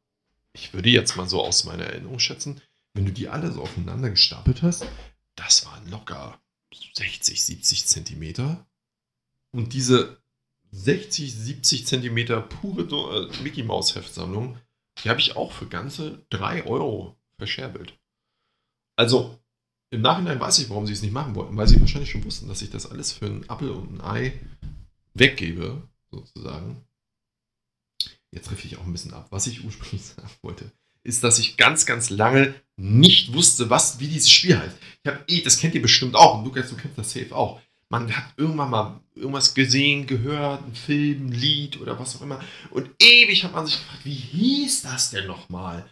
ich 0.52 0.72
würde 0.74 0.90
jetzt 0.90 1.16
mal 1.16 1.28
so 1.28 1.42
aus 1.42 1.64
meiner 1.64 1.84
Erinnerung 1.84 2.18
schätzen, 2.18 2.60
wenn 2.92 3.06
du 3.06 3.12
die 3.12 3.28
alle 3.28 3.50
so 3.50 3.62
aufeinander 3.62 4.10
gestapelt 4.10 4.62
hast, 4.62 4.86
das 5.34 5.66
waren 5.66 5.90
locker 5.90 6.38
60, 6.94 7.42
70 7.42 7.86
Zentimeter. 7.86 8.66
Und 9.50 9.72
diese 9.72 10.18
60, 10.72 11.32
70 11.32 11.86
Zentimeter 11.86 12.40
pure 12.40 12.82
äh, 12.82 13.42
Mickey 13.42 13.62
Maus 13.62 13.94
Heftsammlung, 13.94 14.58
die 15.02 15.08
habe 15.08 15.20
ich 15.20 15.36
auch 15.36 15.52
für 15.52 15.66
ganze 15.66 16.24
3 16.30 16.66
Euro 16.66 17.16
verscherbelt. 17.36 17.98
Also 18.96 19.38
im 19.90 20.02
Nachhinein 20.02 20.40
weiß 20.40 20.58
ich, 20.58 20.70
warum 20.70 20.86
sie 20.86 20.92
es 20.92 21.02
nicht 21.02 21.12
machen 21.12 21.34
wollten, 21.34 21.56
weil 21.56 21.68
sie 21.68 21.80
wahrscheinlich 21.80 22.10
schon 22.10 22.24
wussten, 22.24 22.48
dass 22.48 22.62
ich 22.62 22.70
das 22.70 22.90
alles 22.90 23.12
für 23.12 23.26
einen 23.26 23.48
Apfel 23.48 23.70
und 23.70 24.00
ein 24.00 24.00
Ei 24.00 24.40
weggebe, 25.14 25.82
sozusagen 26.10 26.84
jetzt 28.34 28.48
treffe 28.48 28.66
ich 28.66 28.76
auch 28.76 28.84
ein 28.84 28.92
bisschen 28.92 29.14
ab, 29.14 29.28
was 29.30 29.46
ich 29.46 29.64
ursprünglich 29.64 30.02
sagen 30.16 30.28
wollte, 30.42 30.70
ist, 31.02 31.22
dass 31.22 31.38
ich 31.38 31.56
ganz, 31.56 31.86
ganz 31.86 32.10
lange 32.10 32.54
nicht 32.76 33.32
wusste, 33.32 33.70
was, 33.70 34.00
wie 34.00 34.08
dieses 34.08 34.30
Spiel 34.30 34.58
heißt. 34.58 34.76
Ich 35.02 35.10
habe 35.10 35.24
eh, 35.28 35.42
das 35.42 35.58
kennt 35.58 35.74
ihr 35.74 35.82
bestimmt 35.82 36.16
auch, 36.16 36.38
und 36.38 36.44
Lukas, 36.44 36.70
du 36.70 36.76
kennst 36.76 36.98
das 36.98 37.12
safe 37.12 37.34
auch. 37.34 37.60
Man 37.90 38.14
hat 38.14 38.32
irgendwann 38.36 38.70
mal 38.70 39.00
irgendwas 39.14 39.54
gesehen, 39.54 40.06
gehört, 40.06 40.66
ein 40.66 40.74
Film, 40.74 41.26
ein 41.26 41.32
Lied 41.32 41.80
oder 41.80 41.98
was 41.98 42.16
auch 42.16 42.22
immer. 42.22 42.40
Und 42.70 42.90
ewig 43.00 43.44
hat 43.44 43.52
man 43.52 43.66
sich 43.66 43.76
gefragt, 43.76 44.04
wie 44.04 44.14
hieß 44.14 44.82
das 44.82 45.10
denn 45.10 45.26
nochmal? 45.26 45.84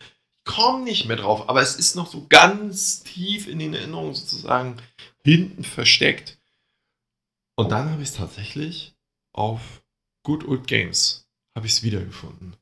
Komme 0.45 0.85
nicht 0.85 1.07
mehr 1.07 1.17
drauf, 1.17 1.49
aber 1.49 1.63
es 1.63 1.77
ist 1.77 1.95
noch 1.95 2.07
so 2.07 2.27
ganz 2.29 3.03
tief 3.03 3.47
in 3.47 3.59
den 3.59 3.75
Erinnerungen 3.75 4.15
sozusagen 4.15 4.77
hinten 5.25 5.65
versteckt. 5.65 6.39
Und 7.55 7.71
dann 7.71 7.91
habe 7.91 8.03
ich 8.03 8.09
es 8.09 8.15
tatsächlich 8.15 8.97
auf 9.33 9.83
Good 10.25 10.47
Old 10.47 10.67
Games 10.67 11.29
habe 11.55 11.67
ich 11.67 11.73
es 11.73 11.83
wiedergefunden. 11.83 12.57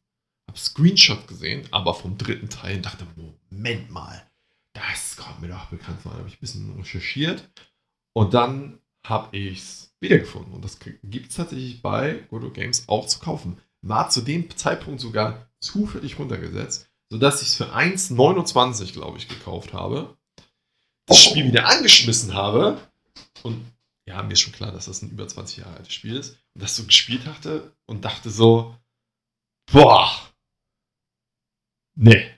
Habe 0.48 0.58
Screenshot 0.58 1.28
gesehen, 1.28 1.68
aber 1.70 1.94
vom 1.94 2.18
dritten 2.18 2.48
Teil 2.48 2.76
und 2.76 2.86
dachte, 2.86 3.06
Moment 3.50 3.90
mal, 3.90 4.28
das 4.72 5.16
kommt 5.16 5.40
mir 5.40 5.48
doch 5.48 5.66
bekannt 5.66 6.02
vor. 6.02 6.12
Da 6.12 6.18
habe 6.18 6.28
ich 6.28 6.36
ein 6.36 6.40
bisschen 6.40 6.76
recherchiert 6.76 7.48
und 8.12 8.34
dann 8.34 8.80
habe 9.06 9.36
ich 9.36 9.58
es 9.58 9.94
wiedergefunden. 10.00 10.52
Und 10.52 10.64
das 10.64 10.78
gibt 10.80 11.30
es 11.30 11.36
tatsächlich 11.36 11.82
bei 11.82 12.24
Good 12.30 12.44
Old 12.44 12.54
Games 12.54 12.88
auch 12.88 13.06
zu 13.06 13.20
kaufen. 13.20 13.58
War 13.82 14.10
zu 14.10 14.20
dem 14.20 14.54
Zeitpunkt 14.56 15.00
sogar 15.00 15.50
zufällig 15.60 16.18
runtergesetzt, 16.18 16.89
sodass 17.10 17.42
ich 17.42 17.48
es 17.48 17.54
für 17.56 17.74
1,29 17.74 18.92
glaube 18.92 19.18
ich 19.18 19.28
gekauft 19.28 19.72
habe. 19.72 20.16
Das 21.06 21.22
Spiel 21.22 21.46
wieder 21.46 21.66
angeschmissen 21.66 22.34
habe 22.34 22.80
und 23.42 23.64
ja, 24.06 24.22
mir 24.22 24.32
ist 24.32 24.40
schon 24.40 24.52
klar, 24.52 24.72
dass 24.72 24.86
das 24.86 25.02
ein 25.02 25.10
über 25.10 25.28
20 25.28 25.58
Jahre 25.58 25.76
altes 25.76 25.92
Spiel 25.92 26.16
ist. 26.16 26.36
Und 26.54 26.62
das 26.62 26.74
so 26.74 26.84
gespielt 26.84 27.26
hatte 27.26 27.76
und 27.86 28.04
dachte 28.04 28.30
so, 28.30 28.74
boah, 29.70 30.10
nee, 31.94 32.28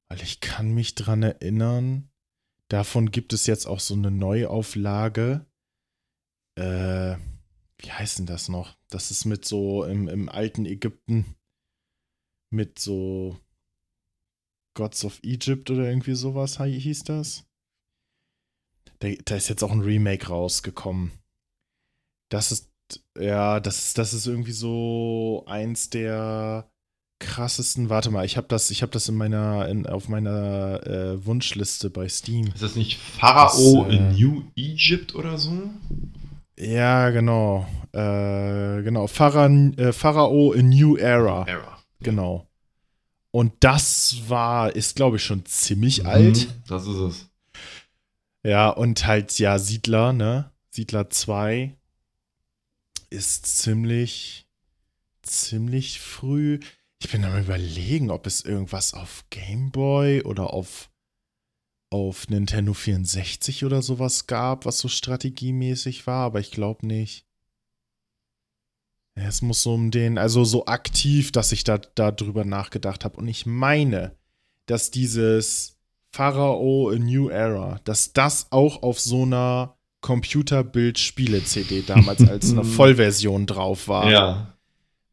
Weil 0.08 0.22
ich 0.22 0.40
kann 0.40 0.72
mich 0.72 0.94
dran 0.94 1.22
erinnern, 1.22 2.10
davon 2.68 3.10
gibt 3.10 3.32
es 3.32 3.46
jetzt 3.46 3.66
auch 3.66 3.80
so 3.80 3.94
eine 3.94 4.10
Neuauflage. 4.10 5.46
Äh, 6.56 7.16
wie 7.78 7.90
heißt 7.90 8.18
denn 8.18 8.26
das 8.26 8.48
noch? 8.48 8.76
Das 8.88 9.10
ist 9.10 9.24
mit 9.24 9.44
so 9.44 9.84
im, 9.84 10.08
im 10.08 10.28
alten 10.28 10.64
Ägypten 10.64 11.36
mit 12.50 12.78
so 12.78 13.38
Gods 14.74 15.04
of 15.04 15.20
Egypt 15.22 15.70
oder 15.70 15.88
irgendwie 15.88 16.14
sowas 16.14 16.58
hieß 16.58 17.04
das. 17.04 17.45
Da, 19.00 19.08
da 19.24 19.36
ist 19.36 19.48
jetzt 19.48 19.62
auch 19.62 19.72
ein 19.72 19.80
Remake 19.80 20.28
rausgekommen. 20.28 21.12
Das 22.28 22.52
ist, 22.52 22.70
ja, 23.18 23.60
das, 23.60 23.94
das 23.94 24.14
ist 24.14 24.26
irgendwie 24.26 24.52
so 24.52 25.44
eins 25.46 25.90
der 25.90 26.68
krassesten. 27.18 27.88
Warte 27.88 28.10
mal, 28.10 28.24
ich 28.24 28.36
habe 28.36 28.48
das, 28.48 28.70
ich 28.70 28.82
habe 28.82 28.92
das 28.92 29.08
in 29.08 29.16
meiner, 29.16 29.68
in, 29.68 29.86
auf 29.86 30.08
meiner 30.08 30.86
äh, 30.86 31.24
Wunschliste 31.24 31.90
bei 31.90 32.08
Steam. 32.08 32.48
Ist 32.48 32.62
das 32.62 32.76
nicht 32.76 32.98
Pharao 32.98 33.84
das, 33.84 33.92
äh, 33.92 33.96
in 33.96 34.12
New 34.12 34.42
Egypt 34.56 35.14
oder 35.14 35.38
so? 35.38 35.70
Ja, 36.58 37.10
genau. 37.10 37.66
Äh, 37.92 38.82
genau. 38.82 39.06
Phara, 39.06 39.46
äh, 39.46 39.92
Pharao 39.92 40.52
in 40.52 40.70
New 40.70 40.96
Era. 40.96 41.46
Era. 41.46 41.78
Genau. 42.00 42.46
Und 43.30 43.52
das 43.60 44.16
war, 44.28 44.74
ist 44.74 44.96
glaube 44.96 45.16
ich 45.16 45.24
schon 45.24 45.44
ziemlich 45.44 46.02
mhm, 46.02 46.08
alt. 46.08 46.48
Das 46.68 46.86
ist 46.86 46.96
es. 46.96 47.30
Ja, 48.46 48.70
und 48.70 49.04
halt, 49.08 49.36
ja, 49.40 49.58
Siedler, 49.58 50.12
ne? 50.12 50.52
Siedler 50.70 51.10
2 51.10 51.76
ist 53.10 53.44
ziemlich, 53.44 54.46
ziemlich 55.22 55.98
früh. 56.00 56.60
Ich 57.00 57.10
bin 57.10 57.24
am 57.24 57.36
überlegen, 57.40 58.08
ob 58.08 58.24
es 58.24 58.44
irgendwas 58.44 58.94
auf 58.94 59.24
Game 59.30 59.72
Boy 59.72 60.22
oder 60.22 60.54
auf, 60.54 60.92
auf 61.90 62.28
Nintendo 62.28 62.72
64 62.72 63.64
oder 63.64 63.82
sowas 63.82 64.28
gab, 64.28 64.64
was 64.64 64.78
so 64.78 64.86
strategiemäßig 64.86 66.06
war, 66.06 66.26
aber 66.26 66.38
ich 66.38 66.52
glaube 66.52 66.86
nicht. 66.86 67.26
Es 69.16 69.42
muss 69.42 69.64
so 69.64 69.74
um 69.74 69.90
den, 69.90 70.18
also 70.18 70.44
so 70.44 70.66
aktiv, 70.66 71.32
dass 71.32 71.50
ich 71.50 71.64
da 71.64 71.78
darüber 71.78 72.44
nachgedacht 72.44 73.04
habe. 73.04 73.16
Und 73.16 73.26
ich 73.26 73.44
meine, 73.44 74.16
dass 74.66 74.92
dieses 74.92 75.75
Pharao 76.16 76.88
A 76.88 76.98
New 76.98 77.28
Era, 77.28 77.78
dass 77.84 78.14
das 78.14 78.46
auch 78.50 78.82
auf 78.82 78.98
so 78.98 79.24
einer 79.24 79.76
Computerbild-Spiele-CD 80.00 81.82
damals 81.86 82.26
als 82.28 82.52
eine 82.52 82.64
Vollversion 82.64 83.44
drauf 83.44 83.86
war. 83.86 84.10
Ja. 84.10 84.54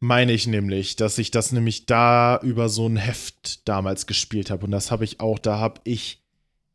Meine 0.00 0.32
ich 0.32 0.46
nämlich, 0.46 0.96
dass 0.96 1.18
ich 1.18 1.30
das 1.30 1.52
nämlich 1.52 1.84
da 1.84 2.40
über 2.42 2.70
so 2.70 2.86
ein 2.86 2.96
Heft 2.96 3.68
damals 3.68 4.06
gespielt 4.06 4.50
habe. 4.50 4.64
Und 4.64 4.70
das 4.70 4.90
habe 4.90 5.04
ich 5.04 5.20
auch, 5.20 5.38
da 5.38 5.58
habe 5.58 5.82
ich 5.84 6.22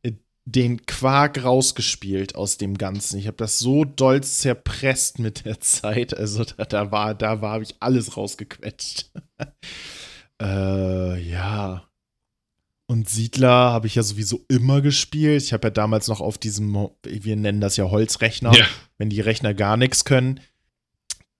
äh, 0.03 0.11
den 0.45 0.85
Quark 0.85 1.43
rausgespielt 1.43 2.35
aus 2.35 2.59
dem 2.59 2.77
Ganzen. 2.77 3.17
Ich 3.17 3.25
habe 3.25 3.37
das 3.37 3.57
so 3.57 3.83
doll 3.83 4.21
zerpresst 4.21 5.17
mit 5.17 5.45
der 5.45 5.59
Zeit. 5.59 6.15
Also 6.15 6.43
da, 6.43 6.65
da 6.65 6.91
war, 6.91 7.15
da 7.15 7.41
war, 7.41 7.53
habe 7.53 7.63
ich 7.63 7.77
alles 7.79 8.15
rausgequetscht. 8.15 9.09
äh, 10.39 11.19
ja. 11.19 11.88
Und 12.89 13.07
Siedler 13.07 13.71
habe 13.71 13.87
ich 13.87 13.95
ja 13.95 14.03
sowieso 14.03 14.43
immer 14.47 14.81
gespielt. 14.81 15.43
Ich 15.43 15.53
habe 15.53 15.67
ja 15.67 15.71
damals 15.71 16.07
noch 16.07 16.21
auf 16.21 16.37
diesem, 16.37 16.89
wir 17.03 17.35
nennen 17.35 17.61
das 17.61 17.77
ja 17.77 17.89
Holzrechner, 17.89 18.51
ja. 18.53 18.65
wenn 18.97 19.09
die 19.09 19.21
Rechner 19.21 19.53
gar 19.53 19.77
nichts 19.77 20.05
können 20.05 20.39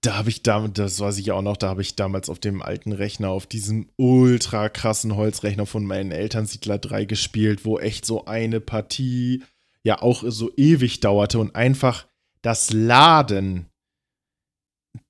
da 0.02 0.16
habe 0.16 0.30
ich 0.30 0.44
damit, 0.44 0.78
das 0.78 1.00
weiß 1.00 1.18
ich 1.18 1.32
auch 1.32 1.42
noch, 1.42 1.58
da 1.58 1.70
habe 1.70 1.82
ich 1.82 1.96
damals 1.96 2.30
auf 2.30 2.40
dem 2.40 2.62
alten 2.62 2.94
Rechner, 2.94 3.30
auf 3.30 3.48
diesem 3.48 3.90
ultra 3.98 4.70
krassen 4.70 5.16
Holzrechner 5.16 5.66
von 5.66 5.86
meinen 5.86 6.12
Eltern 6.12 6.46
Siedler 6.46 6.78
3 6.78 7.06
gespielt, 7.06 7.66
wo 7.66 7.80
echt 7.80 8.06
so 8.06 8.26
eine 8.26 8.62
Partie 8.62 9.44
ja 9.84 10.02
auch 10.02 10.24
so 10.26 10.52
ewig 10.56 11.02
dauerte 11.02 11.40
und 11.40 11.56
einfach 11.56 12.08
das 12.42 12.72
Laden 12.72 13.66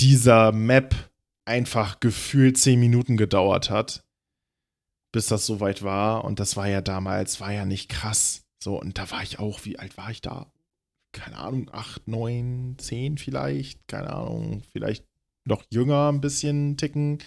dieser 0.02 0.52
Map 0.52 0.96
einfach 1.46 2.00
gefühlt 2.00 2.58
10 2.58 2.80
Minuten 2.80 3.16
gedauert 3.16 3.70
hat, 3.70 4.04
bis 5.12 5.28
das 5.28 5.46
soweit 5.46 5.84
war. 5.84 6.24
Und 6.24 6.40
das 6.40 6.56
war 6.56 6.68
ja 6.68 6.82
damals, 6.82 7.40
war 7.40 7.52
ja 7.52 7.66
nicht 7.66 7.90
krass. 7.90 8.46
So, 8.62 8.80
und 8.80 8.98
da 8.98 9.10
war 9.12 9.24
ich 9.24 9.40
auch, 9.40 9.66
wie 9.66 9.80
alt 9.80 9.98
war 9.98 10.12
ich 10.12 10.22
da? 10.22 10.52
keine 11.12 11.38
Ahnung, 11.38 11.70
8, 11.72 12.08
9, 12.08 12.76
10 12.78 13.18
vielleicht, 13.18 13.88
keine 13.88 14.12
Ahnung, 14.12 14.62
vielleicht 14.72 15.06
noch 15.46 15.64
jünger 15.70 16.12
ein 16.12 16.22
bisschen 16.22 16.78
ticken. 16.78 17.20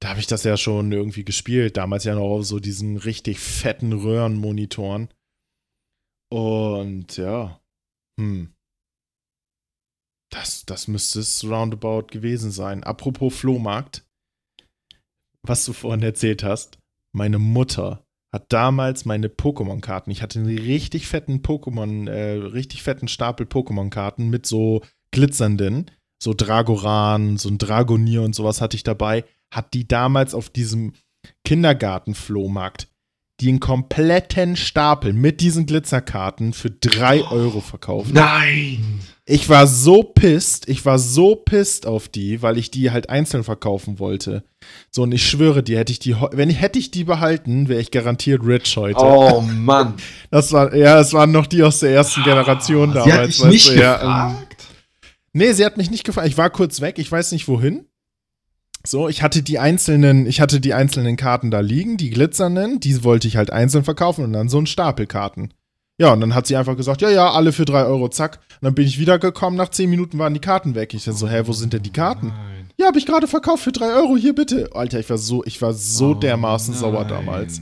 Da 0.00 0.08
habe 0.10 0.20
ich 0.20 0.26
das 0.26 0.44
ja 0.44 0.56
schon 0.56 0.92
irgendwie 0.92 1.24
gespielt, 1.24 1.76
damals 1.76 2.04
ja 2.04 2.14
noch 2.14 2.28
auf 2.28 2.44
so 2.44 2.58
diesen 2.58 2.96
richtig 2.96 3.38
fetten 3.38 3.92
Röhrenmonitoren. 3.92 5.08
Und 6.30 7.16
ja, 7.16 7.60
hm. 8.18 8.52
Das, 10.30 10.66
das 10.66 10.88
müsste 10.88 11.20
es 11.20 11.44
roundabout 11.44 12.08
gewesen 12.08 12.50
sein. 12.50 12.82
Apropos 12.82 13.36
Flohmarkt, 13.36 14.04
was 15.44 15.64
du 15.64 15.72
vorhin 15.72 16.02
erzählt 16.02 16.42
hast, 16.42 16.78
meine 17.12 17.38
Mutter 17.38 18.04
hat 18.32 18.52
damals 18.52 19.04
meine 19.04 19.28
Pokémon-Karten. 19.28 20.10
Ich 20.10 20.20
hatte 20.20 20.40
einen 20.40 20.58
richtig 20.58 21.06
fetten 21.06 21.42
Pokémon, 21.42 22.10
äh, 22.10 22.32
richtig 22.32 22.82
fetten 22.82 23.06
Stapel 23.06 23.46
Pokémon-Karten 23.46 24.28
mit 24.28 24.44
so 24.44 24.82
glitzernden, 25.12 25.90
so 26.20 26.34
Dragoran, 26.34 27.36
so 27.36 27.48
ein 27.48 27.58
Dragonier 27.58 28.22
und 28.22 28.34
sowas 28.34 28.60
hatte 28.60 28.76
ich 28.76 28.82
dabei. 28.82 29.24
Hat 29.52 29.72
die 29.72 29.86
damals 29.86 30.34
auf 30.34 30.50
diesem 30.50 30.94
Kindergarten-Flohmarkt 31.44 32.88
den 33.40 33.58
kompletten 33.58 34.56
Stapel 34.56 35.12
mit 35.12 35.40
diesen 35.40 35.66
Glitzerkarten 35.66 36.52
für 36.52 36.70
3 36.70 37.24
Euro 37.24 37.60
verkauft. 37.60 38.12
Nein! 38.12 39.00
Ich 39.26 39.48
war 39.48 39.66
so 39.66 40.02
pisst, 40.02 40.68
ich 40.68 40.84
war 40.84 40.98
so 40.98 41.34
pisst 41.34 41.86
auf 41.86 42.08
die, 42.08 42.42
weil 42.42 42.58
ich 42.58 42.70
die 42.70 42.90
halt 42.90 43.08
einzeln 43.08 43.42
verkaufen 43.42 43.98
wollte. 43.98 44.44
So, 44.90 45.02
und 45.02 45.12
ich 45.12 45.26
schwöre 45.26 45.62
dir, 45.62 45.78
hätte 45.78 45.92
ich 45.92 45.98
die, 45.98 46.14
wenn 46.32 46.50
ich, 46.50 46.60
hätte 46.60 46.78
ich 46.78 46.90
die 46.90 47.04
behalten, 47.04 47.68
wäre 47.68 47.80
ich 47.80 47.90
garantiert 47.90 48.42
rich 48.44 48.76
heute. 48.76 49.00
Oh 49.00 49.40
Mann. 49.40 49.94
Das 50.30 50.52
war, 50.52 50.74
ja, 50.74 51.00
es 51.00 51.12
waren 51.12 51.30
noch 51.30 51.46
die 51.46 51.62
aus 51.62 51.80
der 51.80 51.90
ersten 51.90 52.22
Generation 52.22 52.92
damals. 52.92 53.04
Sie 53.04 53.12
hat 53.12 53.28
dich 53.28 53.44
nicht 53.44 53.68
du, 53.68 53.74
gefragt? 53.74 54.02
Ja, 54.02 54.28
ähm, 54.28 54.36
nee, 55.32 55.52
sie 55.52 55.64
hat 55.64 55.76
mich 55.76 55.90
nicht 55.90 56.04
gefragt. 56.04 56.28
Ich 56.28 56.36
war 56.36 56.50
kurz 56.50 56.80
weg, 56.80 56.98
ich 56.98 57.10
weiß 57.10 57.32
nicht 57.32 57.48
wohin. 57.48 57.86
So, 58.86 59.08
ich 59.08 59.22
hatte 59.22 59.42
die 59.42 59.58
einzelnen, 59.58 60.26
ich 60.26 60.40
hatte 60.40 60.60
die 60.60 60.74
einzelnen 60.74 61.16
Karten 61.16 61.50
da 61.50 61.60
liegen, 61.60 61.96
die 61.96 62.10
glitzernden, 62.10 62.80
die 62.80 63.02
wollte 63.02 63.26
ich 63.26 63.36
halt 63.36 63.50
einzeln 63.50 63.82
verkaufen 63.82 64.24
und 64.24 64.32
dann 64.34 64.50
so 64.50 64.58
ein 64.58 64.66
Stapel 64.66 65.06
Karten. 65.06 65.50
Ja, 65.96 66.12
und 66.12 66.20
dann 66.20 66.34
hat 66.34 66.46
sie 66.46 66.56
einfach 66.56 66.76
gesagt, 66.76 67.00
ja, 67.02 67.08
ja, 67.08 67.30
alle 67.30 67.52
für 67.52 67.64
drei 67.64 67.84
Euro, 67.84 68.08
zack. 68.08 68.40
Und 68.60 68.64
dann 68.66 68.74
bin 68.74 68.86
ich 68.86 68.98
wiedergekommen, 68.98 69.56
nach 69.56 69.68
zehn 69.70 69.88
Minuten 69.88 70.18
waren 70.18 70.34
die 70.34 70.40
Karten 70.40 70.74
weg. 70.74 70.92
Ich 70.92 71.04
dann 71.04 71.14
so, 71.14 71.28
hä, 71.28 71.42
wo 71.46 71.52
sind 71.52 71.72
denn 71.72 71.82
die 71.82 71.92
Karten? 71.92 72.28
Nein. 72.28 72.70
Ja, 72.76 72.86
habe 72.86 72.98
ich 72.98 73.06
gerade 73.06 73.28
verkauft 73.28 73.62
für 73.62 73.72
drei 73.72 73.94
Euro, 73.94 74.16
hier 74.16 74.34
bitte. 74.34 74.68
Alter, 74.74 74.98
ich 74.98 75.08
war 75.08 75.18
so, 75.18 75.44
ich 75.44 75.62
war 75.62 75.72
so 75.72 76.10
Oh 76.10 76.14
dermaßen 76.14 76.74
sauer 76.74 77.04
nein. 77.04 77.08
damals. 77.08 77.60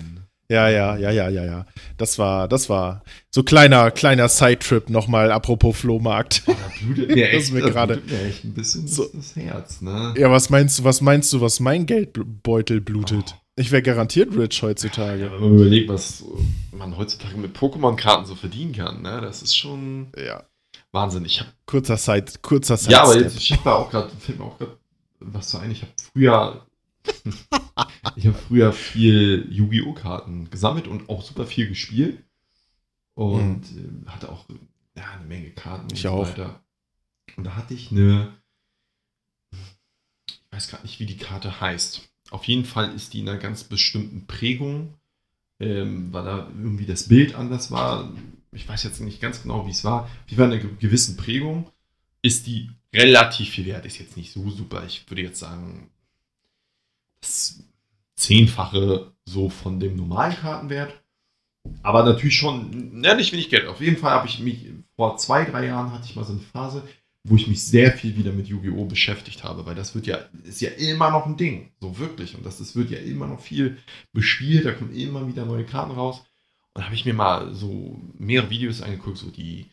Ja, 0.53 0.68
ja, 0.68 0.96
ja, 0.96 1.11
ja, 1.11 1.28
ja, 1.28 1.44
ja. 1.44 1.66
Das 1.96 2.18
war, 2.18 2.46
das 2.48 2.68
war 2.68 3.03
so 3.30 3.42
kleiner, 3.42 3.90
kleiner 3.90 4.28
Sidetrip 4.28 4.90
nochmal, 4.90 5.32
apropos 5.32 5.76
Flohmarkt. 5.78 6.42
Oh, 6.46 6.53
da 6.53 6.84
blutet 6.84 7.14
mir 7.14 7.26
Das 7.32 7.42
echt, 7.44 7.53
mir 7.53 7.62
gerade- 7.62 7.94
ein 8.44 8.55
bisschen 8.55 8.86
So. 8.86 9.09
das, 9.12 9.34
Herz, 9.36 9.80
ne? 9.80 10.14
Ja, 10.16 10.30
was 10.30 10.50
meinst 10.50 10.78
du, 10.78 10.84
was 10.84 11.00
meinst 11.00 11.32
du, 11.32 11.40
was 11.40 11.59
mein 11.61 11.86
Geldbeutel 11.86 12.80
blutet? 12.80 13.36
Ich 13.57 13.70
wäre 13.70 13.82
garantiert 13.82 14.34
rich 14.36 14.61
Ja, 14.61 14.68
heutzutage. 14.68 15.30
wenn 15.32 15.40
man 15.40 15.55
überlegt, 15.55 15.88
was 15.88 16.24
man 16.72 16.96
heutzutage 16.96 17.36
mit 17.36 17.57
Pokémon-Karten 17.57 18.24
so 18.26 18.34
verdienen 18.34 18.72
kann, 18.72 19.03
ne? 19.03 19.20
Das 19.20 19.42
ist 19.42 19.57
schon 19.57 20.09
Ja. 20.16 20.42
Wahnsinn. 20.90 21.24
Ich 21.24 21.40
habe 21.40 21.50
Kurzer 21.66 21.96
Side, 21.96 22.26
kurzer 22.42 22.76
Side. 22.76 22.92
ja, 22.92 23.03
aber 23.05 23.18
jetzt, 23.18 23.36
ich 23.36 23.53
habe 23.53 23.74
auch 23.74 23.90
gerade, 23.90 24.11
fällt 24.18 24.38
mir 24.38 24.44
auch 24.44 24.59
gerade 24.59 24.76
was 25.20 25.50
so 25.50 25.59
ein. 25.59 25.70
Ich 25.70 25.82
habe 25.82 25.92
früher, 26.12 26.66
ich 28.16 28.26
habe 28.26 28.36
früher 28.38 28.72
viel 28.72 29.46
Yu-Gi-Oh! 29.50 29.92
Karten 29.94 30.50
gesammelt 30.50 30.86
und 30.88 31.09
auch 31.09 31.22
super 31.22 31.46
viel 31.46 31.68
gespielt 31.68 32.22
und 33.14 33.62
äh, 33.72 34.09
hatte 34.11 34.30
auch 34.30 34.46
ja, 34.96 35.05
eine 35.12 35.26
Menge 35.26 35.50
Karten 35.50 35.84
und 35.84 35.92
Ich 35.92 36.03
so 36.03 36.11
auch. 36.11 36.28
weiter. 36.28 36.62
Und 37.36 37.44
da 37.44 37.57
hatte 37.57 37.74
ich 37.74 37.90
eine, 37.90 38.32
ich 39.53 40.40
weiß 40.50 40.68
gerade 40.68 40.82
nicht, 40.84 41.00
wie 41.00 41.07
die 41.07 41.16
Karte 41.16 41.61
heißt. 41.61 42.09
Auf 42.30 42.44
jeden 42.44 42.64
Fall 42.64 42.94
ist 42.94 43.12
die 43.14 43.20
in 43.20 43.28
einer 43.28 43.38
ganz 43.38 43.64
bestimmten 43.64 44.26
Prägung, 44.26 44.94
ähm, 45.61 46.12
weil 46.12 46.24
da 46.24 46.48
irgendwie 46.57 46.86
das 46.86 47.09
Bild 47.09 47.34
anders 47.34 47.70
war. 47.70 48.12
Ich 48.53 48.68
weiß 48.68 48.82
jetzt 48.84 49.00
nicht 49.00 49.20
ganz 49.20 49.42
genau, 49.42 49.66
wie 49.66 49.70
es 49.70 49.84
war. 49.84 50.11
Wie 50.26 50.36
war 50.36 50.46
in 50.46 50.53
einer 50.53 50.61
ge- 50.62 50.74
gewissen 50.78 51.16
Prägung 51.16 51.70
ist 52.22 52.46
die 52.46 52.70
relativ 52.94 53.50
viel 53.50 53.66
wert. 53.66 53.86
Ist 53.86 53.98
jetzt 53.98 54.16
nicht 54.16 54.32
so 54.32 54.48
super. 54.50 54.84
Ich 54.86 55.09
würde 55.11 55.22
jetzt 55.22 55.38
sagen, 55.40 55.90
das 57.23 57.64
Zehnfache 58.16 59.12
so 59.25 59.49
von 59.49 59.81
dem 59.81 59.97
normalen 59.97 60.37
Kartenwert. 60.37 61.03
Aber 61.83 62.05
natürlich 62.05 62.37
schon, 62.37 63.03
ja, 63.03 63.14
nicht 63.14 63.33
wenig 63.33 63.49
Geld. 63.49 63.66
Auf 63.66 63.81
jeden 63.81 63.97
Fall 63.97 64.12
habe 64.12 64.29
ich 64.29 64.41
mich, 64.41 64.66
vor 64.97 65.16
zwei, 65.16 65.45
drei 65.45 65.66
Jahren 65.66 65.93
hatte 65.93 66.05
ich 66.07 66.16
mal 66.16 66.25
so 66.25 66.33
eine 66.33 66.43
Phase, 66.43 66.83
wo 67.25 67.37
ich 67.37 67.47
mich 67.47 67.64
sehr 67.64 67.93
viel 67.93 68.16
wieder 68.16 68.33
mit 68.33 68.49
Yu-Gi-Oh! 68.49 68.85
beschäftigt 68.85 69.45
habe, 69.45 69.64
weil 69.64 69.77
das 69.77 69.95
wird 69.95 70.09
ja, 70.09 70.18
ist 70.43 70.61
ja 70.61 70.70
immer 70.70 71.11
noch 71.11 71.27
ein 71.27 71.37
Ding. 71.37 71.70
So 71.81 71.99
wirklich. 71.99 72.35
Und 72.37 72.45
das, 72.45 72.59
das 72.59 72.75
wird 72.75 72.91
ja 72.91 72.99
immer 72.99 73.29
noch 73.29 73.41
viel 73.41 73.79
bespielt, 74.12 74.66
da 74.66 74.73
kommen 74.73 74.95
immer 74.95 75.27
wieder 75.29 75.47
neue 75.47 75.64
Karten 75.64 75.93
raus. 75.93 76.25
Und 76.75 76.85
habe 76.85 76.95
ich 76.95 77.05
mir 77.05 77.14
mal 77.14 77.55
so 77.55 78.01
mehrere 78.18 78.51
Videos 78.51 78.83
angeguckt, 78.83 79.18
so 79.18 79.31
die 79.31 79.66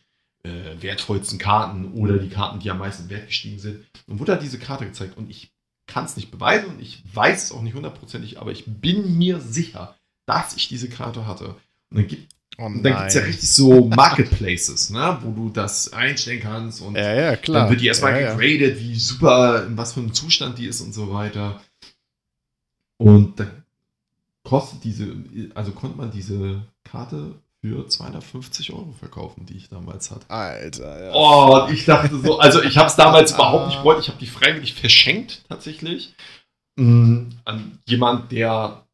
äh, 0.44 0.80
wertvollsten 0.80 1.38
Karten 1.38 1.92
oder 1.92 2.18
die 2.18 2.28
Karten, 2.28 2.60
die 2.60 2.70
am 2.70 2.78
meisten 2.78 3.10
wert 3.10 3.26
gestiegen 3.26 3.58
sind. 3.58 3.84
Und 4.06 4.20
wurde 4.20 4.32
da 4.32 4.38
diese 4.38 4.58
Karte 4.58 4.84
gezeigt. 4.84 5.16
Und 5.16 5.28
ich 5.28 5.50
kann 5.90 6.04
es 6.04 6.16
nicht 6.16 6.30
beweisen 6.30 6.70
und 6.70 6.80
ich 6.80 7.02
weiß 7.12 7.44
es 7.44 7.52
auch 7.52 7.62
nicht 7.62 7.74
hundertprozentig, 7.74 8.40
aber 8.40 8.52
ich 8.52 8.64
bin 8.66 9.18
mir 9.18 9.40
sicher, 9.40 9.94
dass 10.26 10.56
ich 10.56 10.68
diese 10.68 10.88
Karte 10.88 11.26
hatte. 11.26 11.56
Und 11.90 11.98
dann 11.98 12.06
gibt 12.06 12.34
Oh 12.58 12.66
und 12.66 12.82
dann 12.82 13.08
ja 13.08 13.22
richtig 13.22 13.48
so 13.48 13.86
Marketplaces, 13.86 14.90
ne, 14.90 15.18
wo 15.22 15.30
du 15.30 15.48
das 15.48 15.92
einstellen 15.94 16.40
kannst 16.40 16.82
und 16.82 16.94
Ja, 16.94 17.14
ja, 17.14 17.36
klar. 17.36 17.62
dann 17.62 17.70
wird 17.70 17.80
die 17.80 17.86
erstmal 17.86 18.20
ja. 18.20 18.34
gegradet, 18.34 18.78
wie 18.78 18.94
super, 18.96 19.66
in 19.66 19.78
was 19.78 19.94
für 19.94 20.00
einem 20.00 20.12
Zustand 20.12 20.58
die 20.58 20.66
ist 20.66 20.82
und 20.82 20.92
so 20.92 21.10
weiter. 21.10 21.62
Und 22.98 23.40
dann 23.40 23.64
kostet 24.42 24.84
diese, 24.84 25.16
also 25.54 25.72
konnte 25.72 25.96
man 25.96 26.10
diese 26.10 26.62
Karte 26.84 27.34
für 27.60 27.86
250 27.86 28.72
Euro 28.72 28.92
verkaufen, 28.98 29.44
die 29.46 29.56
ich 29.56 29.68
damals 29.68 30.10
hatte. 30.10 30.28
Alter, 30.30 31.04
ja. 31.04 31.12
Oh, 31.12 31.64
und 31.64 31.72
ich 31.74 31.84
dachte 31.84 32.18
so, 32.18 32.38
also 32.38 32.62
ich 32.62 32.78
habe 32.78 32.88
es 32.88 32.96
damals 32.96 33.32
überhaupt 33.34 33.66
nicht 33.66 33.78
gewollt, 33.78 34.00
ich 34.00 34.08
habe 34.08 34.18
die 34.18 34.26
freiwillig 34.26 34.74
verschenkt 34.74 35.44
tatsächlich 35.48 36.14
mm, 36.76 37.28
an 37.44 37.78
jemand, 37.86 38.32
der 38.32 38.84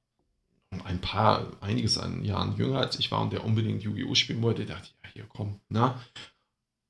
ein 0.84 1.00
paar, 1.00 1.46
einiges 1.60 1.96
an 1.96 2.24
Jahren 2.24 2.56
jünger 2.56 2.80
als 2.80 2.98
ich 2.98 3.10
war 3.10 3.20
und 3.20 3.32
der 3.32 3.44
unbedingt 3.44 3.82
Yu-Gi-Oh! 3.82 4.14
spielen 4.14 4.42
wollte. 4.42 4.66
Da 4.66 4.74
dachte 4.74 4.88
ich, 4.88 5.04
ja, 5.04 5.10
hier 5.14 5.26
komm, 5.28 5.60
na. 5.68 6.00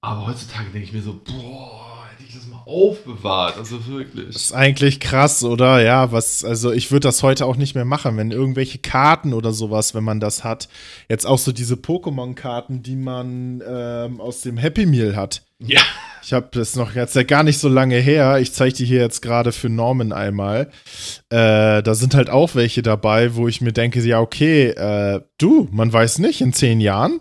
Aber 0.00 0.26
heutzutage 0.26 0.70
denke 0.70 0.86
ich 0.86 0.92
mir 0.92 1.02
so, 1.02 1.20
boah, 1.24 1.95
hätte 2.16 2.28
ich 2.28 2.34
das 2.34 2.46
mal 2.46 2.62
aufbewahrt, 2.64 3.58
also 3.58 3.86
wirklich. 3.86 4.28
Das 4.28 4.42
ist 4.42 4.52
eigentlich 4.52 5.00
krass, 5.00 5.44
oder? 5.44 5.82
Ja, 5.82 6.12
was, 6.12 6.44
also 6.44 6.72
ich 6.72 6.90
würde 6.90 7.08
das 7.08 7.22
heute 7.22 7.44
auch 7.44 7.56
nicht 7.56 7.74
mehr 7.74 7.84
machen, 7.84 8.16
wenn 8.16 8.30
irgendwelche 8.30 8.78
Karten 8.78 9.34
oder 9.34 9.52
sowas, 9.52 9.94
wenn 9.94 10.04
man 10.04 10.18
das 10.18 10.42
hat. 10.42 10.68
Jetzt 11.08 11.26
auch 11.26 11.38
so 11.38 11.52
diese 11.52 11.74
Pokémon-Karten, 11.74 12.82
die 12.82 12.96
man 12.96 13.62
ähm, 13.68 14.20
aus 14.20 14.40
dem 14.40 14.56
Happy 14.56 14.86
Meal 14.86 15.14
hat. 15.14 15.42
Ja. 15.58 15.82
Ich 16.22 16.32
habe 16.32 16.48
das 16.52 16.74
noch 16.74 16.94
jetzt 16.94 17.14
ja 17.14 17.22
gar 17.22 17.42
nicht 17.42 17.58
so 17.58 17.68
lange 17.68 17.96
her. 17.96 18.38
Ich 18.40 18.52
zeige 18.52 18.74
die 18.74 18.84
hier 18.84 19.00
jetzt 19.00 19.20
gerade 19.20 19.52
für 19.52 19.68
Norman 19.68 20.12
einmal. 20.12 20.70
Äh, 21.28 21.82
da 21.82 21.94
sind 21.94 22.14
halt 22.14 22.30
auch 22.30 22.54
welche 22.54 22.82
dabei, 22.82 23.34
wo 23.34 23.46
ich 23.46 23.60
mir 23.60 23.72
denke, 23.72 24.00
ja, 24.00 24.20
okay, 24.20 24.68
äh, 24.68 25.20
du, 25.38 25.68
man 25.70 25.92
weiß 25.92 26.18
nicht, 26.18 26.40
in 26.40 26.52
zehn 26.52 26.80
Jahren, 26.80 27.20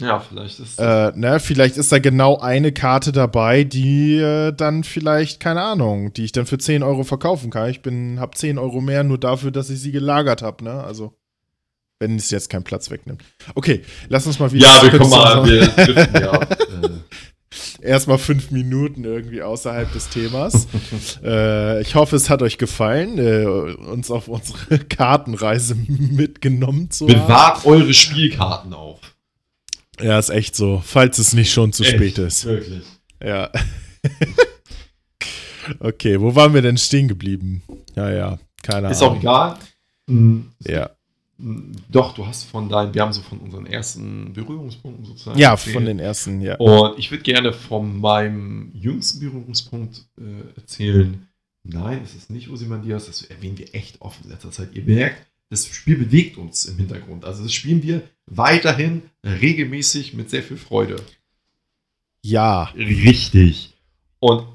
Ja, 0.00 0.18
vielleicht 0.18 0.58
ist 0.58 0.80
äh, 0.80 1.12
ne, 1.14 1.38
vielleicht 1.38 1.76
ist 1.76 1.92
da 1.92 2.00
genau 2.00 2.38
eine 2.38 2.72
Karte 2.72 3.12
dabei, 3.12 3.62
die 3.62 4.16
äh, 4.16 4.52
dann 4.52 4.82
vielleicht, 4.82 5.38
keine 5.38 5.62
Ahnung, 5.62 6.12
die 6.12 6.24
ich 6.24 6.32
dann 6.32 6.46
für 6.46 6.58
10 6.58 6.82
Euro 6.82 7.04
verkaufen 7.04 7.50
kann. 7.50 7.70
Ich 7.70 7.80
bin, 7.80 8.18
hab 8.18 8.36
10 8.36 8.58
Euro 8.58 8.80
mehr 8.80 9.04
nur 9.04 9.18
dafür, 9.18 9.52
dass 9.52 9.70
ich 9.70 9.80
sie 9.80 9.92
gelagert 9.92 10.42
habe, 10.42 10.64
ne? 10.64 10.82
Also, 10.82 11.16
wenn 12.00 12.16
es 12.16 12.30
jetzt 12.30 12.50
keinen 12.50 12.64
Platz 12.64 12.90
wegnimmt. 12.90 13.22
Okay, 13.54 13.82
lass 14.08 14.26
uns 14.26 14.40
mal 14.40 14.50
wieder. 14.50 14.66
ja, 14.66 14.82
wir 14.82 14.98
kommen 14.98 15.10
mal, 15.10 15.46
wir 15.46 15.66
driften 15.76 16.22
ja. 16.22 16.42
äh, 16.42 16.90
Erstmal 17.80 18.18
fünf 18.18 18.50
Minuten 18.50 19.04
irgendwie 19.04 19.42
außerhalb 19.42 19.92
des 19.92 20.08
Themas. 20.08 20.66
äh, 21.24 21.80
ich 21.82 21.94
hoffe, 21.94 22.16
es 22.16 22.30
hat 22.30 22.42
euch 22.42 22.58
gefallen, 22.58 23.18
äh, 23.18 23.44
uns 23.46 24.10
auf 24.10 24.28
unsere 24.28 24.78
Kartenreise 24.78 25.76
mitgenommen 25.76 26.90
zu 26.90 27.06
haben. 27.06 27.14
bewahrt 27.14 27.64
eure 27.64 27.94
Spielkarten 27.94 28.74
auf. 28.74 28.98
Ja, 30.00 30.18
ist 30.18 30.30
echt 30.30 30.56
so, 30.56 30.82
falls 30.84 31.18
es 31.18 31.32
nicht 31.34 31.52
schon 31.52 31.72
zu 31.72 31.84
Echt, 31.84 31.94
spät 31.94 32.18
ist. 32.18 32.44
Wirklich. 32.44 32.82
Ja. 33.22 33.50
okay, 35.80 36.20
wo 36.20 36.34
waren 36.34 36.54
wir 36.54 36.62
denn 36.62 36.76
stehen 36.76 37.08
geblieben? 37.08 37.62
Ja, 37.94 38.10
ja, 38.10 38.38
keine 38.62 38.90
Ist 38.90 39.02
auch 39.02 39.10
Ahnung. 39.10 39.20
egal. 39.22 39.58
Mhm. 40.06 40.50
Ja. 40.66 40.90
Doch, 41.90 42.14
du 42.14 42.26
hast 42.26 42.44
von 42.44 42.68
deinen, 42.68 42.94
wir 42.94 43.02
haben 43.02 43.12
so 43.12 43.20
von 43.20 43.38
unseren 43.38 43.66
ersten 43.66 44.32
Berührungspunkten 44.32 45.04
sozusagen. 45.04 45.38
ja, 45.38 45.50
erzählt. 45.50 45.74
von 45.74 45.84
den 45.84 45.98
ersten, 45.98 46.40
ja. 46.40 46.56
Und 46.56 46.98
ich 46.98 47.10
würde 47.10 47.24
gerne 47.24 47.52
von 47.52 47.98
meinem 47.98 48.70
jüngsten 48.72 49.20
Berührungspunkt 49.20 50.04
äh, 50.18 50.58
erzählen. 50.60 51.26
Nein, 51.64 52.02
es 52.04 52.14
ist 52.14 52.30
nicht 52.30 52.50
Ozymandias, 52.50 53.06
das 53.06 53.22
erwähnen 53.22 53.58
wir 53.58 53.74
echt 53.74 54.00
oft 54.00 54.22
in 54.24 54.30
letzter 54.30 54.50
Zeit. 54.50 54.68
Ihr 54.74 54.84
merkt, 54.84 55.26
das 55.54 55.68
Spiel 55.68 55.96
bewegt 55.96 56.36
uns 56.36 56.64
im 56.64 56.76
Hintergrund. 56.76 57.24
Also 57.24 57.42
das 57.44 57.52
spielen 57.52 57.82
wir 57.82 58.02
weiterhin 58.26 59.02
regelmäßig 59.24 60.14
mit 60.14 60.30
sehr 60.30 60.42
viel 60.42 60.56
Freude. 60.56 60.96
Ja. 62.22 62.64
Richtig. 62.74 63.74
Und 64.18 64.46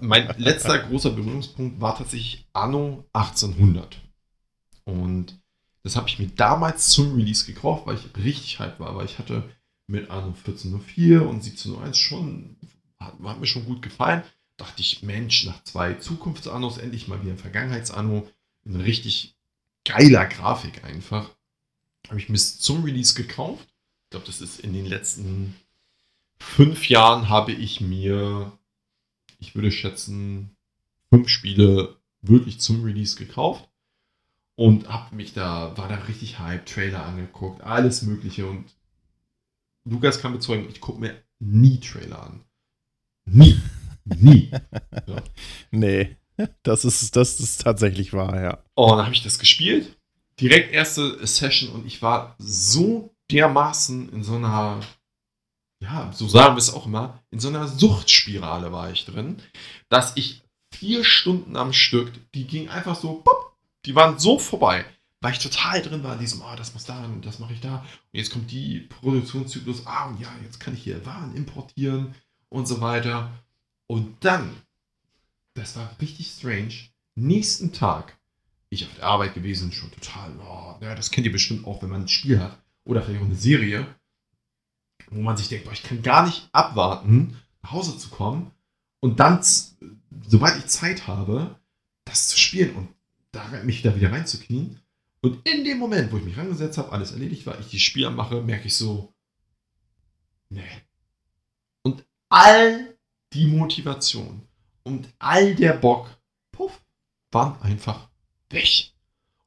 mein 0.00 0.34
letzter 0.38 0.78
großer 0.78 1.10
Berührungspunkt 1.10 1.80
war 1.80 1.96
tatsächlich 1.96 2.46
Anno 2.52 3.04
1800. 3.12 4.00
Und 4.84 5.38
das 5.82 5.96
habe 5.96 6.08
ich 6.08 6.18
mir 6.18 6.28
damals 6.28 6.88
zum 6.88 7.16
Release 7.16 7.44
gekauft, 7.44 7.86
weil 7.86 7.96
ich 7.96 8.24
richtig 8.24 8.58
hype 8.58 8.80
war. 8.80 8.96
Weil 8.96 9.06
ich 9.06 9.18
hatte 9.18 9.48
mit 9.86 10.10
Anno 10.10 10.28
1404 10.28 11.22
und 11.22 11.36
1701 11.36 11.98
schon, 11.98 12.56
hat, 12.98 13.14
hat 13.22 13.40
mir 13.40 13.46
schon 13.46 13.66
gut 13.66 13.82
gefallen. 13.82 14.22
Dachte 14.56 14.80
ich, 14.80 15.02
Mensch, 15.02 15.44
nach 15.44 15.62
zwei 15.64 15.94
Zukunftsannos 15.94 16.78
endlich 16.78 17.08
mal 17.08 17.20
wieder 17.20 17.32
ein 17.32 17.38
Vergangenheitsanno. 17.38 18.26
Eine 18.64 18.84
richtig 18.84 19.35
geiler 19.86 20.26
Grafik 20.26 20.84
einfach. 20.84 21.30
Habe 22.08 22.20
ich 22.20 22.28
mir 22.28 22.36
zum 22.36 22.84
Release 22.84 23.14
gekauft. 23.14 23.66
Ich 24.04 24.10
glaube, 24.10 24.26
das 24.26 24.40
ist 24.40 24.60
in 24.60 24.72
den 24.72 24.86
letzten 24.86 25.56
fünf 26.38 26.88
Jahren 26.88 27.28
habe 27.28 27.52
ich 27.52 27.80
mir, 27.80 28.52
ich 29.38 29.54
würde 29.54 29.72
schätzen, 29.72 30.54
fünf 31.10 31.28
Spiele 31.28 31.96
wirklich 32.20 32.60
zum 32.60 32.84
Release 32.84 33.16
gekauft 33.16 33.68
und 34.54 34.88
habe 34.88 35.14
mich 35.14 35.32
da, 35.32 35.76
war 35.76 35.88
da 35.88 35.96
richtig 35.96 36.38
hype, 36.38 36.66
Trailer 36.66 37.04
angeguckt, 37.04 37.62
alles 37.62 38.02
Mögliche 38.02 38.46
und 38.46 38.64
Lukas 39.84 40.20
kann 40.20 40.32
bezeugen, 40.32 40.68
ich 40.68 40.80
gucke 40.80 41.00
mir 41.00 41.22
nie 41.38 41.80
Trailer 41.80 42.22
an. 42.22 42.44
Nie. 43.24 43.60
Nie. 44.04 44.50
Nee. 45.70 46.16
Das 46.62 46.84
ist, 46.84 47.16
das 47.16 47.40
ist 47.40 47.62
tatsächlich 47.62 48.12
wahr, 48.12 48.40
ja. 48.40 48.58
Und 48.74 48.90
dann 48.90 49.06
habe 49.06 49.14
ich 49.14 49.22
das 49.22 49.38
gespielt. 49.38 49.96
Direkt 50.38 50.72
erste 50.72 51.26
Session 51.26 51.70
und 51.70 51.86
ich 51.86 52.02
war 52.02 52.34
so 52.38 53.14
dermaßen 53.30 54.10
in 54.12 54.22
so 54.22 54.34
einer, 54.34 54.80
ja, 55.80 56.12
so 56.12 56.28
sagen 56.28 56.54
wir 56.54 56.58
es 56.58 56.72
auch 56.72 56.86
immer, 56.86 57.22
in 57.30 57.40
so 57.40 57.48
einer 57.48 57.66
Suchtspirale 57.66 58.70
war 58.70 58.90
ich 58.90 59.06
drin, 59.06 59.40
dass 59.88 60.16
ich 60.16 60.42
vier 60.74 61.04
Stunden 61.04 61.56
am 61.56 61.72
Stück. 61.72 62.12
Die 62.34 62.46
ging 62.46 62.68
einfach 62.68 62.96
so, 62.96 63.22
pop, 63.22 63.56
die 63.86 63.94
waren 63.94 64.18
so 64.18 64.38
vorbei. 64.38 64.84
Weil 65.22 65.32
ich 65.32 65.38
total 65.38 65.80
drin 65.80 66.04
war 66.04 66.12
in 66.12 66.20
diesem, 66.20 66.42
ah, 66.42 66.56
das 66.56 66.74
muss 66.74 66.84
da 66.84 67.02
und 67.04 67.24
das 67.24 67.38
mache 67.38 67.54
ich 67.54 67.60
da. 67.60 67.78
Und 67.78 68.18
jetzt 68.18 68.30
kommt 68.30 68.50
die 68.50 68.80
Produktionszyklus, 68.80 69.86
ah, 69.86 70.08
und 70.08 70.20
ja, 70.20 70.28
jetzt 70.44 70.60
kann 70.60 70.74
ich 70.74 70.82
hier 70.82 71.04
Waren 71.06 71.34
importieren 71.34 72.14
und 72.50 72.68
so 72.68 72.80
weiter. 72.80 73.30
Und 73.86 74.22
dann, 74.24 74.54
das 75.56 75.76
war 75.76 75.90
richtig 76.00 76.30
strange, 76.30 76.74
nächsten 77.14 77.72
Tag, 77.72 78.16
ich 78.68 78.84
auf 78.84 78.94
der 78.94 79.04
Arbeit 79.04 79.34
gewesen, 79.34 79.72
schon 79.72 79.90
total, 79.90 80.32
oh, 80.40 80.76
ja, 80.80 80.94
das 80.94 81.10
kennt 81.10 81.26
ihr 81.26 81.32
bestimmt 81.32 81.66
auch, 81.66 81.82
wenn 81.82 81.90
man 81.90 82.02
ein 82.02 82.08
Spiel 82.08 82.40
hat 82.40 82.58
oder 82.84 83.02
vielleicht 83.02 83.22
auch 83.22 83.26
eine 83.26 83.34
Serie, 83.34 83.86
wo 85.10 85.20
man 85.20 85.36
sich 85.36 85.48
denkt, 85.48 85.64
boah, 85.64 85.72
ich 85.72 85.82
kann 85.82 86.02
gar 86.02 86.26
nicht 86.26 86.48
abwarten, 86.52 87.36
nach 87.62 87.72
Hause 87.72 87.96
zu 87.96 88.10
kommen 88.10 88.50
und 89.00 89.18
dann, 89.20 89.40
sobald 90.28 90.58
ich 90.58 90.66
Zeit 90.66 91.06
habe, 91.06 91.58
das 92.04 92.28
zu 92.28 92.38
spielen 92.38 92.74
und 92.76 92.88
da 93.32 93.48
mich 93.64 93.82
da 93.82 93.94
wieder 93.96 94.12
reinzuknien. 94.12 94.80
Und 95.20 95.46
in 95.48 95.64
dem 95.64 95.78
Moment, 95.78 96.12
wo 96.12 96.18
ich 96.18 96.24
mich 96.24 96.36
rangesetzt 96.36 96.78
habe, 96.78 96.92
alles 96.92 97.12
erledigt 97.12 97.46
war, 97.46 97.58
ich 97.58 97.68
die 97.68 97.80
Spiele 97.80 98.10
mache, 98.10 98.42
merke 98.42 98.66
ich 98.66 98.76
so, 98.76 99.12
nee. 100.50 100.62
Und 101.82 102.04
all 102.28 102.96
die 103.32 103.46
Motivation 103.46 104.45
und 104.86 105.08
all 105.18 105.56
der 105.56 105.72
Bock, 105.72 106.16
puff, 106.52 106.80
waren 107.32 107.60
einfach 107.60 108.08
weg. 108.50 108.92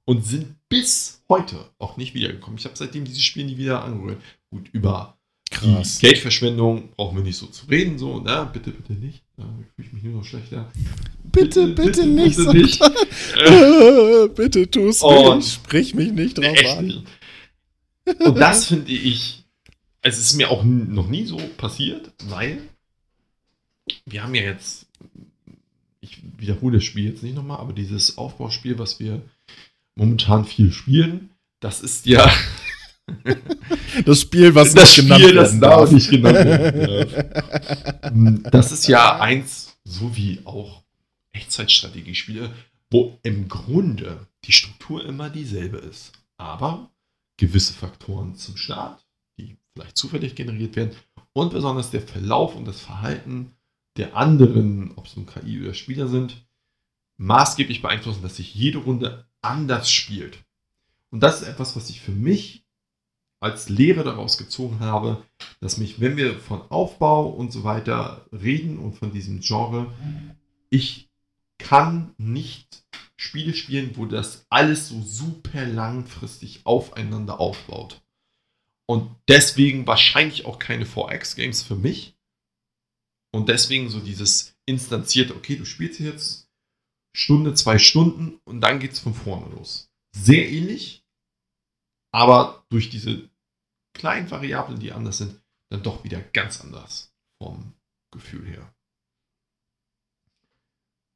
Und 0.04 0.26
sind 0.26 0.56
bis 0.68 1.24
heute 1.30 1.70
auch 1.78 1.96
nicht 1.96 2.14
wiedergekommen. 2.14 2.58
Ich 2.58 2.66
habe 2.66 2.76
seitdem 2.76 3.06
dieses 3.06 3.24
Spiel 3.24 3.46
nie 3.46 3.58
wieder 3.58 3.84
angerührt. 3.84 4.22
Gut, 4.50 4.68
über 4.74 5.18
Krass. 5.50 5.98
Die 5.98 6.08
Geldverschwendung 6.08 6.90
brauchen 6.92 7.18
wir 7.18 7.24
nicht 7.24 7.38
so 7.38 7.48
zu 7.48 7.66
reden, 7.68 7.98
so, 7.98 8.22
na, 8.24 8.44
bitte, 8.44 8.72
bitte 8.72 8.94
nicht. 8.94 9.24
Da 9.36 9.44
fühle 9.76 9.88
ich 9.88 9.94
mich 9.94 10.04
nur 10.04 10.14
noch 10.16 10.26
schlechter. 10.26 10.72
Bitte, 11.24 11.70
bitte, 11.70 11.84
bitte 11.84 12.06
nicht. 12.06 12.38
Bitte, 12.38 12.54
nicht. 12.54 12.82
äh, 13.36 14.28
bitte 14.36 14.70
tu's 14.70 15.02
oh, 15.02 15.36
nicht. 15.36 15.54
Sprich 15.54 15.96
mich 15.96 16.12
nicht 16.12 16.38
drauf 16.38 16.78
an. 16.78 17.06
Und 18.06 18.38
das 18.38 18.66
finde 18.66 18.92
ich, 18.92 19.44
es 20.02 20.20
ist 20.20 20.36
mir 20.36 20.52
auch 20.52 20.64
noch 20.64 21.08
nie 21.08 21.26
so 21.26 21.38
passiert, 21.58 22.12
weil 22.26 22.62
wir 24.06 24.24
haben 24.24 24.36
ja 24.36 24.44
jetzt, 24.44 24.89
ich 26.10 26.24
wiederhole 26.38 26.78
das 26.78 26.84
Spiel 26.84 27.06
jetzt 27.06 27.24
nicht 27.24 27.36
nochmal, 27.36 27.60
aber 27.60 27.74
dieses 27.74 28.18
Aufbauspiel, 28.18 28.80
was 28.80 29.00
wir 29.00 29.22
momentan 29.96 30.46
viel 30.46 30.72
spielen, 30.72 31.32
das 31.60 31.82
ist 31.82 32.06
ja 32.06 32.32
Das 34.06 34.22
Spiel, 34.22 34.54
was 34.56 34.74
das 34.74 34.98
nicht 34.98 35.08
Spiel, 35.08 35.34
das 35.34 35.60
da 35.60 35.78
auch 35.78 35.92
nicht 35.92 36.10
genannt 36.10 36.36
werden 36.36 38.44
Das 38.52 38.72
ist 38.72 38.88
ja 38.88 39.20
eins, 39.20 39.78
so 39.84 40.16
wie 40.16 40.42
auch 40.46 40.84
Echtzeitstrategiespiele, 41.32 42.52
wo 42.92 43.18
im 43.24 43.48
Grunde 43.48 44.28
die 44.46 44.52
Struktur 44.52 45.06
immer 45.06 45.30
dieselbe 45.30 45.78
ist. 45.78 46.12
Aber 46.38 46.90
gewisse 47.38 47.74
Faktoren 47.74 48.36
zum 48.36 48.58
Start, 48.58 49.06
die 49.38 49.58
vielleicht 49.74 49.98
zufällig 49.98 50.36
generiert 50.36 50.76
werden, 50.76 50.92
und 51.34 51.52
besonders 51.52 51.92
der 51.92 52.02
Verlauf 52.02 52.56
und 52.56 52.66
das 52.66 52.80
Verhalten 52.80 53.52
der 54.00 54.16
anderen, 54.16 54.94
ob 54.96 55.06
es 55.06 55.16
nun 55.16 55.28
KI 55.28 55.62
oder 55.62 55.74
Spieler 55.74 56.08
sind, 56.08 56.48
maßgeblich 57.18 57.82
beeinflussen, 57.82 58.24
dass 58.24 58.38
sich 58.38 58.56
jede 58.56 58.80
Runde 58.80 59.28
anders 59.42 59.92
spielt. 59.92 60.40
Und 61.12 61.22
das 61.22 61.42
ist 61.42 61.48
etwas, 61.48 61.76
was 61.76 61.90
ich 61.90 62.02
für 62.02 62.12
mich 62.12 62.66
als 63.40 63.70
Lehre 63.70 64.04
daraus 64.04 64.38
gezogen 64.38 64.80
habe, 64.80 65.24
dass 65.62 65.78
mich, 65.78 66.00
wenn 66.00 66.18
wir 66.18 66.40
von 66.40 66.62
Aufbau 66.70 67.28
und 67.28 67.52
so 67.52 67.64
weiter 67.64 68.26
reden 68.32 68.80
und 68.80 68.94
von 68.94 69.12
diesem 69.12 69.40
Genre, 69.40 69.94
ich 70.70 71.10
kann 71.58 72.14
nicht 72.18 72.84
Spiele 73.16 73.54
spielen, 73.54 73.92
wo 73.96 74.06
das 74.06 74.46
alles 74.50 74.90
so 74.90 75.02
super 75.02 75.66
langfristig 75.66 76.62
aufeinander 76.66 77.40
aufbaut. 77.40 78.02
Und 78.86 79.10
deswegen 79.28 79.86
wahrscheinlich 79.88 80.46
auch 80.46 80.58
keine 80.58 80.86
4X-Games 80.86 81.64
für 81.64 81.76
mich. 81.76 82.18
Und 83.32 83.50
deswegen 83.50 83.90
so 83.90 84.00
dieses 84.00 84.56
instanzierte, 84.66 85.36
okay, 85.36 85.56
du 85.56 85.66
spielst 85.66 86.00
jetzt 86.00 86.50
Stunde, 87.16 87.54
zwei 87.54 87.78
Stunden 87.78 88.40
und 88.46 88.62
dann 88.62 88.80
geht 88.80 88.94
es 88.94 89.00
von 89.00 89.14
vorne 89.14 89.54
los. 89.56 89.92
Sehr 90.16 90.50
ähnlich, 90.50 91.04
aber 92.12 92.66
durch 92.70 92.90
diese 92.90 93.30
kleinen 93.94 94.30
Variablen, 94.32 94.80
die 94.80 94.92
anders 94.92 95.20
sind, 95.20 95.42
dann 95.70 95.84
doch 95.84 96.04
wieder 96.04 96.22
ganz 96.22 96.62
anders 96.62 97.14
vom 97.42 97.74
Gefühl 98.12 98.46
her. 98.48 98.74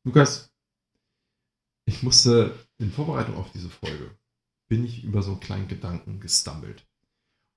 Lukas, 0.05 0.51
ich 1.85 2.03
musste 2.03 2.67
in 2.77 2.91
Vorbereitung 2.91 3.35
auf 3.35 3.51
diese 3.51 3.69
Folge, 3.69 4.15
bin 4.69 4.85
ich 4.85 5.03
über 5.03 5.21
so 5.21 5.31
einen 5.31 5.39
kleinen 5.39 5.67
Gedanken 5.67 6.19
gestummelt. 6.19 6.85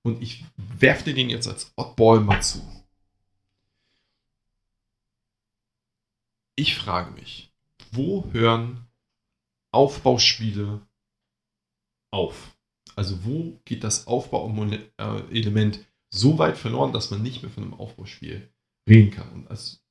Und 0.05 0.23
ich 0.23 0.45
werfe 0.57 1.05
dir 1.05 1.15
den 1.15 1.31
jetzt 1.31 1.49
als 1.49 1.73
Oddball 1.77 2.21
mal 2.21 2.41
zu. 2.43 2.61
Ich 6.59 6.75
frage 6.75 7.11
mich, 7.13 7.53
wo 7.93 8.31
hören 8.33 8.87
Aufbauspiele 9.73 10.87
auf? 12.11 12.57
Also 12.95 13.25
wo 13.25 13.61
geht 13.67 13.85
das 13.85 14.07
Aufbauelement 14.07 15.85
so 16.11 16.39
weit 16.39 16.57
verloren, 16.57 16.93
dass 16.93 17.11
man 17.11 17.23
nicht 17.23 17.43
mehr 17.43 17.51
von 17.51 17.65
einem 17.65 17.75
Aufbauspiel 17.75 18.51
reden 18.89 19.11
kann? 19.11 19.31
Und 19.33 19.51
als 19.51 19.85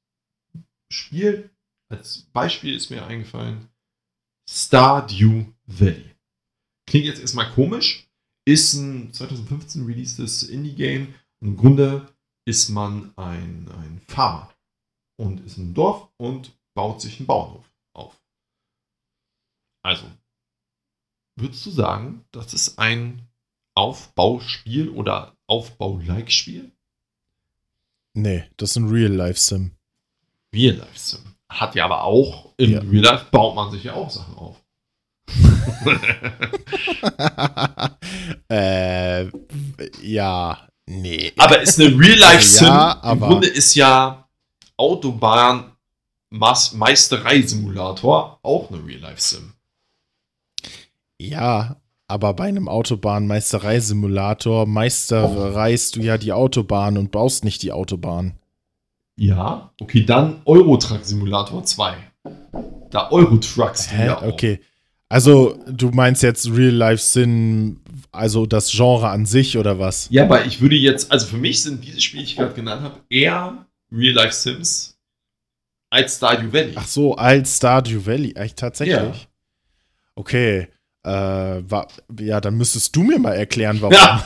Spiel, 0.92 1.52
als 1.90 2.24
Beispiel 2.34 2.74
ist 2.74 2.90
mir 2.90 3.06
eingefallen, 3.06 3.70
Stardew 4.50 5.46
Valley. 5.68 6.16
Klingt 6.88 7.06
jetzt 7.06 7.20
erstmal 7.20 7.52
komisch, 7.52 8.10
ist 8.48 8.74
ein 8.74 9.14
2015 9.14 9.86
releasedes 9.86 10.44
Indie-Game 10.44 11.14
im 11.42 11.58
Grunde 11.58 12.12
ist 12.48 12.70
man 12.70 13.16
ein, 13.18 13.68
ein 13.70 14.02
Farmer 14.08 14.55
und 15.18 15.46
ist 15.46 15.58
im 15.58 15.74
Dorf 15.74 16.10
und 16.18 16.52
baut 16.74 17.02
sich 17.02 17.20
einen 17.20 17.28
Bauernhof 17.28 17.70
auf. 17.94 18.20
Also, 19.84 20.06
Würdest 21.38 21.66
du 21.66 21.72
sagen, 21.72 22.24
das 22.32 22.54
ist 22.54 22.80
ein 22.80 23.28
Aufbauspiel 23.76 24.90
oder 24.90 25.36
Aufbau-like-Spiel? 25.48 26.72
Nee, 28.14 28.46
das 28.56 28.72
ist 28.72 28.78
ein 28.78 28.88
Real-Life-Sim. 28.88 29.72
Real-Life-Sim. 30.54 31.20
Hat 31.50 31.76
ja 31.76 31.84
aber 31.84 32.06
auch, 32.06 32.54
im 32.56 32.72
ja. 32.72 32.80
Real-Life 32.80 33.26
baut 33.32 33.56
man 33.56 33.70
sich 33.72 33.84
ja 33.84 33.96
auch 33.96 34.10
Sachen 34.10 34.36
auf. 34.36 34.64
äh, 38.50 39.26
ja, 40.02 40.70
nee. 40.86 41.34
Aber 41.38 41.60
ist 41.60 41.82
eine 41.82 42.00
Real-Life-Sim. 42.00 42.68
Ja, 42.68 43.12
Im 43.12 43.20
Grunde 43.20 43.48
ist 43.48 43.76
ja 43.76 44.25
Autobahn 44.78 45.72
Meisterei-Simulator 46.30 48.40
auch 48.42 48.70
eine 48.70 48.86
Real-Life-Sim. 48.86 49.54
Ja, 51.18 51.78
aber 52.08 52.34
bei 52.34 52.44
einem 52.46 52.68
Autobahnmeistereisimulator 52.68 54.66
meisterreist 54.66 55.96
du 55.96 56.02
ja 56.02 56.18
die 56.18 56.34
Autobahn 56.34 56.98
und 56.98 57.12
baust 57.12 57.46
nicht 57.46 57.64
die 57.64 57.72
Autobahn. 57.72 58.38
Ja, 59.18 59.72
okay, 59.80 60.06
dann 60.06 60.42
Eurotruck 60.46 61.06
Simulator 61.06 61.64
2. 61.64 61.96
Da 62.92 63.10
Eurotrucks 63.12 63.90
Hä? 63.92 64.08
Ja 64.08 64.18
auch. 64.18 64.24
Okay. 64.24 64.60
Also, 65.08 65.58
du 65.68 65.92
meinst 65.92 66.24
jetzt 66.24 66.50
Real-Life-Sinn, 66.50 67.80
also 68.12 68.46
das 68.46 68.70
Genre 68.72 69.08
an 69.08 69.26
sich 69.26 69.58
oder 69.58 69.80
was? 69.80 70.10
Ja, 70.10 70.24
aber 70.24 70.46
ich 70.46 70.60
würde 70.62 70.76
jetzt, 70.76 71.10
also 71.12 71.28
für 71.28 71.38
mich 71.38 71.64
sind 71.64 71.86
diese 71.86 72.02
Spiele, 72.02 72.24
die 72.24 72.32
ich 72.32 72.36
gerade 72.36 72.56
genannt 72.56 72.82
habe, 72.82 73.00
eher 73.10 73.65
Real-Life-Sims 73.96 74.98
als 75.90 76.18
Stardew 76.18 76.52
Valley. 76.52 76.74
Ach 76.76 76.88
so, 76.88 77.16
als 77.16 77.58
Stardew 77.58 78.06
Valley, 78.06 78.34
echt 78.36 78.58
tatsächlich? 78.58 78.96
Ja. 78.96 79.14
Okay. 80.16 80.68
Äh, 81.04 81.10
war, 81.10 81.88
ja, 82.20 82.42
dann 82.42 82.56
müsstest 82.56 82.96
du 82.96 83.04
mir 83.04 83.20
mal 83.20 83.34
erklären, 83.34 83.80
warum. 83.82 83.94
Ja. 83.94 84.26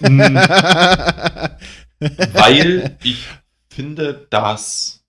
Weil 1.98 2.96
ich 3.02 3.24
finde, 3.68 4.26
dass 4.30 5.04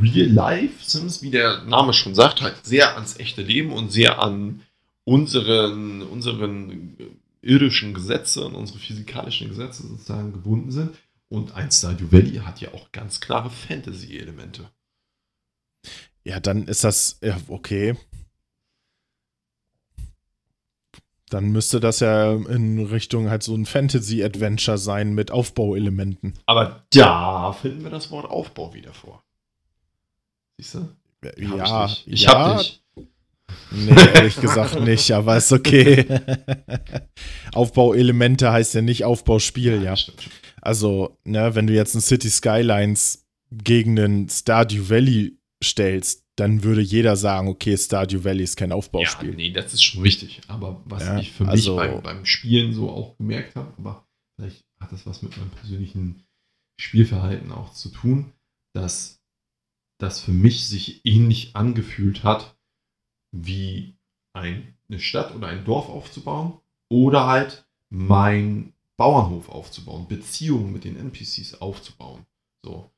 Real 0.00 0.28
Life 0.28 0.82
Sims, 0.82 1.22
wie 1.22 1.30
der 1.30 1.64
Name 1.64 1.92
schon 1.92 2.14
sagt, 2.14 2.40
halt 2.40 2.54
sehr 2.64 2.94
ans 2.94 3.18
echte 3.18 3.42
Leben 3.42 3.72
und 3.72 3.92
sehr 3.92 4.22
an 4.22 4.62
unseren, 5.04 6.02
unseren 6.02 6.96
irdischen 7.42 7.94
Gesetze 7.94 8.44
und 8.44 8.54
unsere 8.54 8.78
physikalischen 8.78 9.48
Gesetze 9.48 9.86
sozusagen 9.86 10.32
gebunden 10.32 10.70
sind. 10.70 10.96
Und 11.30 11.54
ein 11.54 11.70
Stardew 11.70 12.10
Valley 12.10 12.38
hat 12.38 12.60
ja 12.60 12.74
auch 12.74 12.90
ganz 12.90 13.20
klare 13.20 13.50
Fantasy-Elemente. 13.50 14.68
Ja, 16.24 16.40
dann 16.40 16.66
ist 16.66 16.82
das, 16.84 17.18
ja, 17.22 17.38
okay. 17.48 17.96
Dann 21.30 21.52
müsste 21.52 21.78
das 21.78 22.00
ja 22.00 22.32
in 22.32 22.84
Richtung 22.86 23.30
halt 23.30 23.44
so 23.44 23.54
ein 23.54 23.64
Fantasy-Adventure 23.64 24.76
sein 24.76 25.14
mit 25.14 25.30
Aufbauelementen. 25.30 26.34
Aber 26.46 26.84
da 26.90 27.52
finden 27.52 27.84
wir 27.84 27.90
das 27.90 28.10
Wort 28.10 28.28
Aufbau 28.28 28.74
wieder 28.74 28.92
vor. 28.92 29.22
Siehst 30.58 30.74
du? 30.74 30.88
Ja, 31.38 31.86
ich, 31.86 32.08
ich 32.08 32.22
ja, 32.22 32.32
hab 32.32 32.58
dich. 32.58 32.82
Nee, 33.70 33.94
ehrlich 34.14 34.40
gesagt 34.40 34.80
nicht, 34.80 35.12
aber 35.12 35.36
ist 35.36 35.52
okay. 35.52 36.06
Aufbauelemente 37.54 38.50
heißt 38.50 38.74
ja 38.74 38.82
nicht 38.82 39.04
Aufbauspiel, 39.04 39.82
ja. 39.82 39.94
Also, 40.62 41.16
ne, 41.24 41.54
wenn 41.54 41.66
du 41.66 41.74
jetzt 41.74 41.94
ein 41.94 42.00
City 42.00 42.30
Skylines 42.30 43.26
gegen 43.50 43.98
einen 43.98 44.28
Stardew 44.28 44.88
Valley 44.88 45.36
stellst, 45.62 46.24
dann 46.36 46.62
würde 46.62 46.80
jeder 46.80 47.16
sagen, 47.16 47.48
okay, 47.48 47.76
Stardew 47.76 48.24
Valley 48.24 48.44
ist 48.44 48.56
kein 48.56 48.72
Aufbauspiel. 48.72 49.30
Ja, 49.30 49.36
nee, 49.36 49.50
das 49.52 49.74
ist 49.74 49.82
schon 49.82 50.02
richtig. 50.02 50.40
Aber 50.48 50.80
was 50.86 51.04
Ja, 51.04 51.18
ich 51.18 51.32
für 51.32 51.46
also- 51.46 51.76
mich 51.76 51.90
beim, 51.90 52.02
beim 52.02 52.24
Spielen 52.24 52.72
so 52.72 52.90
auch 52.90 53.16
gemerkt 53.18 53.56
habe, 53.56 53.72
aber 53.76 54.06
vielleicht 54.38 54.64
hat 54.80 54.92
das 54.92 55.06
was 55.06 55.22
mit 55.22 55.36
meinem 55.36 55.50
persönlichen 55.50 56.22
Spielverhalten 56.80 57.52
auch 57.52 57.74
zu 57.74 57.90
tun, 57.90 58.32
dass 58.74 59.20
das 59.98 60.20
für 60.20 60.32
mich 60.32 60.66
sich 60.66 61.02
ähnlich 61.04 61.54
angefühlt 61.56 62.24
hat, 62.24 62.56
wie 63.32 63.96
ein, 64.32 64.74
eine 64.88 64.98
Stadt 64.98 65.34
oder 65.34 65.48
ein 65.48 65.64
Dorf 65.66 65.90
aufzubauen 65.90 66.58
oder 66.90 67.26
halt 67.26 67.66
mein 67.90 68.72
Bauernhof 69.00 69.48
aufzubauen, 69.48 70.06
Beziehungen 70.08 70.74
mit 70.74 70.84
den 70.84 70.94
NPCs 70.94 71.54
aufzubauen. 71.62 72.26
So. 72.62 72.90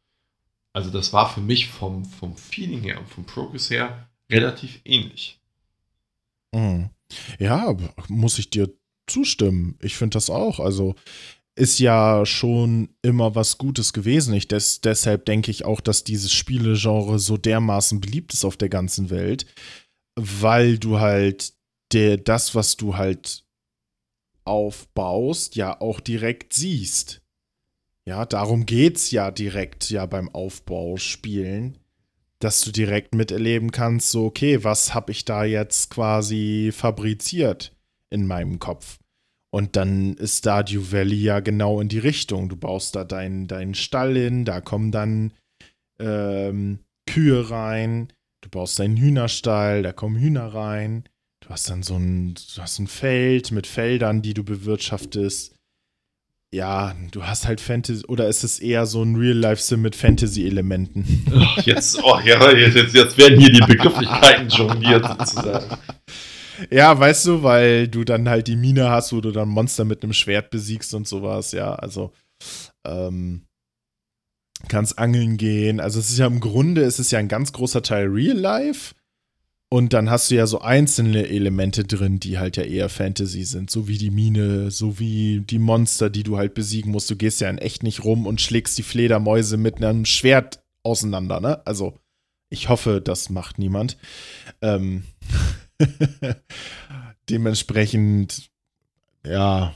Also 0.72 0.90
das 0.90 1.12
war 1.12 1.32
für 1.32 1.40
mich 1.40 1.68
vom, 1.68 2.04
vom 2.04 2.36
Feeling 2.36 2.82
her 2.82 2.98
und 2.98 3.08
vom 3.08 3.24
Progress 3.24 3.70
her 3.70 4.08
relativ 4.28 4.80
ähnlich. 4.84 5.38
Mhm. 6.52 6.90
Ja, 7.38 7.76
muss 8.08 8.40
ich 8.40 8.50
dir 8.50 8.68
zustimmen. 9.06 9.78
Ich 9.80 9.94
finde 9.94 10.16
das 10.16 10.28
auch. 10.28 10.58
Also 10.58 10.96
ist 11.54 11.78
ja 11.78 12.26
schon 12.26 12.88
immer 13.02 13.36
was 13.36 13.56
Gutes 13.56 13.92
gewesen. 13.92 14.34
Ich 14.34 14.48
des, 14.48 14.80
deshalb 14.80 15.24
denke 15.26 15.52
ich 15.52 15.64
auch, 15.64 15.80
dass 15.80 16.02
dieses 16.02 16.32
Spielegenre 16.32 17.20
so 17.20 17.36
dermaßen 17.36 18.00
beliebt 18.00 18.32
ist 18.32 18.44
auf 18.44 18.56
der 18.56 18.70
ganzen 18.70 19.08
Welt, 19.08 19.46
weil 20.16 20.78
du 20.78 20.98
halt 20.98 21.52
der, 21.92 22.16
das, 22.16 22.56
was 22.56 22.76
du 22.76 22.96
halt 22.96 23.44
aufbaust, 24.44 25.56
ja 25.56 25.80
auch 25.80 26.00
direkt 26.00 26.52
siehst. 26.52 27.22
Ja, 28.04 28.26
darum 28.26 28.66
geht's 28.66 29.10
ja 29.10 29.30
direkt 29.30 29.90
ja 29.90 30.06
beim 30.06 30.28
Aufbauspielen, 30.28 31.78
dass 32.40 32.62
du 32.62 32.72
direkt 32.72 33.14
miterleben 33.14 33.70
kannst, 33.70 34.10
so 34.10 34.26
okay, 34.26 34.64
was 34.64 34.94
habe 34.94 35.12
ich 35.12 35.24
da 35.24 35.44
jetzt 35.44 35.90
quasi 35.90 36.70
fabriziert 36.72 37.72
in 38.10 38.26
meinem 38.26 38.58
Kopf? 38.58 38.98
Und 39.54 39.76
dann 39.76 40.14
ist 40.14 40.38
Stardew 40.38 40.90
Valley 40.90 41.22
ja 41.22 41.40
genau 41.40 41.80
in 41.80 41.88
die 41.88 41.98
Richtung. 41.98 42.48
Du 42.48 42.56
baust 42.56 42.96
da 42.96 43.04
deinen 43.04 43.46
deinen 43.46 43.74
Stall 43.74 44.16
hin, 44.16 44.44
da 44.44 44.60
kommen 44.62 44.90
dann 44.90 45.32
ähm, 46.00 46.80
Kühe 47.06 47.50
rein, 47.50 48.12
du 48.40 48.48
baust 48.48 48.78
deinen 48.78 48.96
Hühnerstall, 48.96 49.82
da 49.82 49.92
kommen 49.92 50.16
Hühner 50.16 50.54
rein. 50.54 51.04
Du 51.42 51.48
hast 51.48 51.68
dann 51.68 51.82
so 51.82 51.96
ein, 51.96 52.34
du 52.34 52.62
hast 52.62 52.78
ein 52.78 52.86
Feld 52.86 53.50
mit 53.50 53.66
Feldern, 53.66 54.22
die 54.22 54.32
du 54.32 54.44
bewirtschaftest. 54.44 55.54
Ja, 56.54 56.94
du 57.10 57.24
hast 57.24 57.46
halt 57.46 57.60
Fantasy, 57.60 58.04
oder 58.06 58.28
ist 58.28 58.44
es 58.44 58.60
eher 58.60 58.86
so 58.86 59.02
ein 59.02 59.16
Real-Life-Sim 59.16 59.80
mit 59.80 59.96
Fantasy-Elementen? 59.96 61.26
Ach, 61.34 61.62
jetzt, 61.64 61.98
oh, 62.02 62.18
ja, 62.24 62.52
jetzt, 62.52 62.94
jetzt 62.94 63.18
werden 63.18 63.40
hier 63.40 63.50
die 63.50 63.60
Begrifflichkeiten 63.60 64.48
jongliert 64.50 65.04
sozusagen. 65.06 65.76
Ja, 66.70 66.96
weißt 66.96 67.26
du, 67.26 67.42
weil 67.42 67.88
du 67.88 68.04
dann 68.04 68.28
halt 68.28 68.46
die 68.46 68.56
Mine 68.56 68.90
hast, 68.90 69.12
wo 69.12 69.20
du 69.20 69.32
dann 69.32 69.48
Monster 69.48 69.84
mit 69.84 70.02
einem 70.02 70.12
Schwert 70.12 70.50
besiegst 70.50 70.94
und 70.94 71.08
sowas, 71.08 71.52
ja, 71.52 71.74
also 71.74 72.12
ähm, 72.86 73.46
kannst 74.68 74.98
angeln 74.98 75.38
gehen. 75.38 75.80
Also 75.80 75.98
es 75.98 76.10
ist 76.10 76.18
ja 76.18 76.26
im 76.26 76.40
Grunde, 76.40 76.82
es 76.82 76.98
ist 76.98 77.10
ja 77.10 77.18
ein 77.18 77.28
ganz 77.28 77.52
großer 77.52 77.82
Teil 77.82 78.06
Real 78.06 78.36
Life. 78.36 78.94
Und 79.72 79.94
dann 79.94 80.10
hast 80.10 80.30
du 80.30 80.34
ja 80.34 80.46
so 80.46 80.60
einzelne 80.60 81.30
Elemente 81.30 81.84
drin, 81.84 82.20
die 82.20 82.38
halt 82.38 82.58
ja 82.58 82.62
eher 82.62 82.90
Fantasy 82.90 83.44
sind, 83.44 83.70
so 83.70 83.88
wie 83.88 83.96
die 83.96 84.10
Mine, 84.10 84.70
so 84.70 84.98
wie 84.98 85.40
die 85.40 85.58
Monster, 85.58 86.10
die 86.10 86.24
du 86.24 86.36
halt 86.36 86.52
besiegen 86.52 86.92
musst. 86.92 87.10
Du 87.10 87.16
gehst 87.16 87.40
ja 87.40 87.48
in 87.48 87.56
echt 87.56 87.82
nicht 87.82 88.04
rum 88.04 88.26
und 88.26 88.42
schlägst 88.42 88.76
die 88.76 88.82
Fledermäuse 88.82 89.56
mit 89.56 89.82
einem 89.82 90.04
Schwert 90.04 90.62
auseinander, 90.82 91.40
ne? 91.40 91.66
Also, 91.66 91.98
ich 92.50 92.68
hoffe, 92.68 93.00
das 93.00 93.30
macht 93.30 93.58
niemand. 93.58 93.96
Ähm, 94.60 95.04
dementsprechend, 97.30 98.50
ja, 99.24 99.72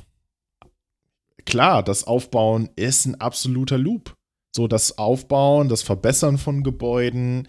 klar, 1.46 1.82
das 1.82 2.04
Aufbauen 2.04 2.68
ist 2.76 3.06
ein 3.06 3.14
absoluter 3.14 3.78
Loop. 3.78 4.14
So 4.54 4.68
das 4.68 4.98
Aufbauen, 4.98 5.70
das 5.70 5.82
Verbessern 5.82 6.36
von 6.36 6.62
Gebäuden, 6.62 7.48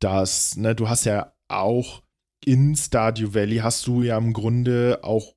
das, 0.00 0.56
ne, 0.56 0.74
du 0.74 0.88
hast 0.88 1.04
ja 1.04 1.33
auch 1.54 2.02
in 2.44 2.76
Stardew 2.76 3.34
Valley 3.34 3.58
hast 3.58 3.86
du 3.86 4.02
ja 4.02 4.18
im 4.18 4.32
Grunde 4.32 5.00
auch, 5.02 5.34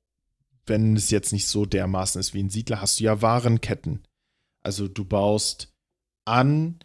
wenn 0.66 0.96
es 0.96 1.10
jetzt 1.10 1.32
nicht 1.32 1.46
so 1.46 1.64
dermaßen 1.64 2.20
ist 2.20 2.34
wie 2.34 2.42
ein 2.42 2.50
Siedler, 2.50 2.80
hast 2.80 3.00
du 3.00 3.04
ja 3.04 3.22
Warenketten. 3.22 4.06
Also 4.62 4.88
du 4.88 5.04
baust 5.04 5.72
an, 6.26 6.78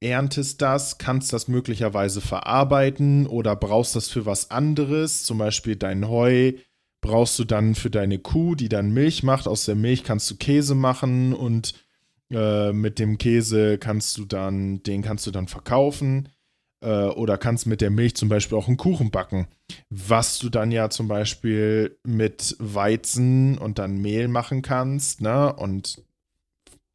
erntest 0.00 0.62
das, 0.62 0.98
kannst 0.98 1.32
das 1.32 1.48
möglicherweise 1.48 2.20
verarbeiten 2.20 3.26
oder 3.26 3.56
brauchst 3.56 3.96
das 3.96 4.08
für 4.08 4.26
was 4.26 4.52
anderes, 4.52 5.24
zum 5.24 5.38
Beispiel 5.38 5.74
dein 5.74 6.08
Heu 6.08 6.52
brauchst 7.00 7.38
du 7.38 7.44
dann 7.44 7.74
für 7.74 7.90
deine 7.90 8.18
Kuh, 8.18 8.54
die 8.56 8.68
dann 8.68 8.90
Milch 8.90 9.22
macht. 9.22 9.46
Aus 9.46 9.64
der 9.64 9.76
Milch 9.76 10.02
kannst 10.02 10.28
du 10.30 10.36
Käse 10.36 10.74
machen 10.74 11.32
und 11.32 11.74
äh, 12.30 12.72
mit 12.72 12.98
dem 12.98 13.18
Käse 13.18 13.78
kannst 13.78 14.18
du 14.18 14.24
dann, 14.24 14.82
den 14.82 15.02
kannst 15.02 15.26
du 15.26 15.30
dann 15.30 15.46
verkaufen 15.46 16.28
äh, 16.80 17.06
oder 17.06 17.38
kannst 17.38 17.66
mit 17.66 17.80
der 17.80 17.90
Milch 17.90 18.16
zum 18.16 18.28
Beispiel 18.28 18.56
auch 18.56 18.68
einen 18.68 18.76
Kuchen 18.76 19.10
backen, 19.10 19.48
was 19.90 20.38
du 20.38 20.48
dann 20.48 20.70
ja 20.70 20.90
zum 20.90 21.08
Beispiel 21.08 21.98
mit 22.04 22.56
Weizen 22.58 23.58
und 23.58 23.78
dann 23.78 23.98
Mehl 23.98 24.28
machen 24.28 24.62
kannst, 24.62 25.20
ne? 25.20 25.52
Und 25.52 26.02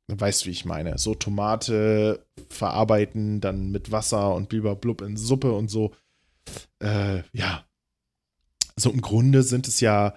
weißt, 0.08 0.46
wie 0.46 0.52
ich 0.52 0.66
meine. 0.66 0.98
So 0.98 1.16
Tomate 1.16 2.26
verarbeiten, 2.50 3.42
dann 3.42 3.72
mit 3.72 3.92
Wasser 3.92 4.34
und 4.36 4.50
blub 4.50 5.02
in 5.02 5.18
Suppe 5.18 5.54
und 5.54 5.70
so. 5.70 5.94
Äh, 6.80 7.24
ja. 7.32 7.66
So 8.76 8.92
im 8.92 9.02
Grunde 9.02 9.44
sind 9.44 9.68
es 9.68 9.80
ja 9.80 10.16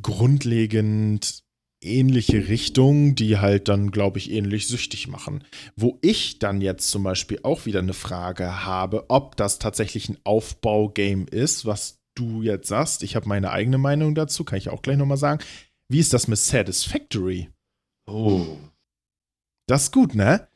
grundlegend 0.00 1.41
ähnliche 1.82 2.48
Richtungen, 2.48 3.14
die 3.14 3.38
halt 3.38 3.68
dann, 3.68 3.90
glaube 3.90 4.18
ich, 4.18 4.30
ähnlich 4.30 4.68
süchtig 4.68 5.08
machen. 5.08 5.44
Wo 5.76 5.98
ich 6.02 6.38
dann 6.38 6.60
jetzt 6.60 6.90
zum 6.90 7.02
Beispiel 7.02 7.40
auch 7.42 7.66
wieder 7.66 7.80
eine 7.80 7.92
Frage 7.92 8.64
habe, 8.64 9.06
ob 9.08 9.36
das 9.36 9.58
tatsächlich 9.58 10.08
ein 10.08 10.18
Aufbaugame 10.24 11.24
ist, 11.24 11.66
was 11.66 12.00
du 12.14 12.42
jetzt 12.42 12.68
sagst. 12.68 13.02
Ich 13.02 13.16
habe 13.16 13.28
meine 13.28 13.50
eigene 13.50 13.78
Meinung 13.78 14.14
dazu, 14.14 14.44
kann 14.44 14.58
ich 14.58 14.68
auch 14.68 14.82
gleich 14.82 14.96
nochmal 14.96 15.16
sagen. 15.16 15.42
Wie 15.88 15.98
ist 15.98 16.12
das 16.12 16.28
mit 16.28 16.38
Satisfactory? 16.38 17.50
Oh. 18.06 18.46
Das 19.66 19.84
ist 19.84 19.92
gut, 19.92 20.14
ne? 20.14 20.48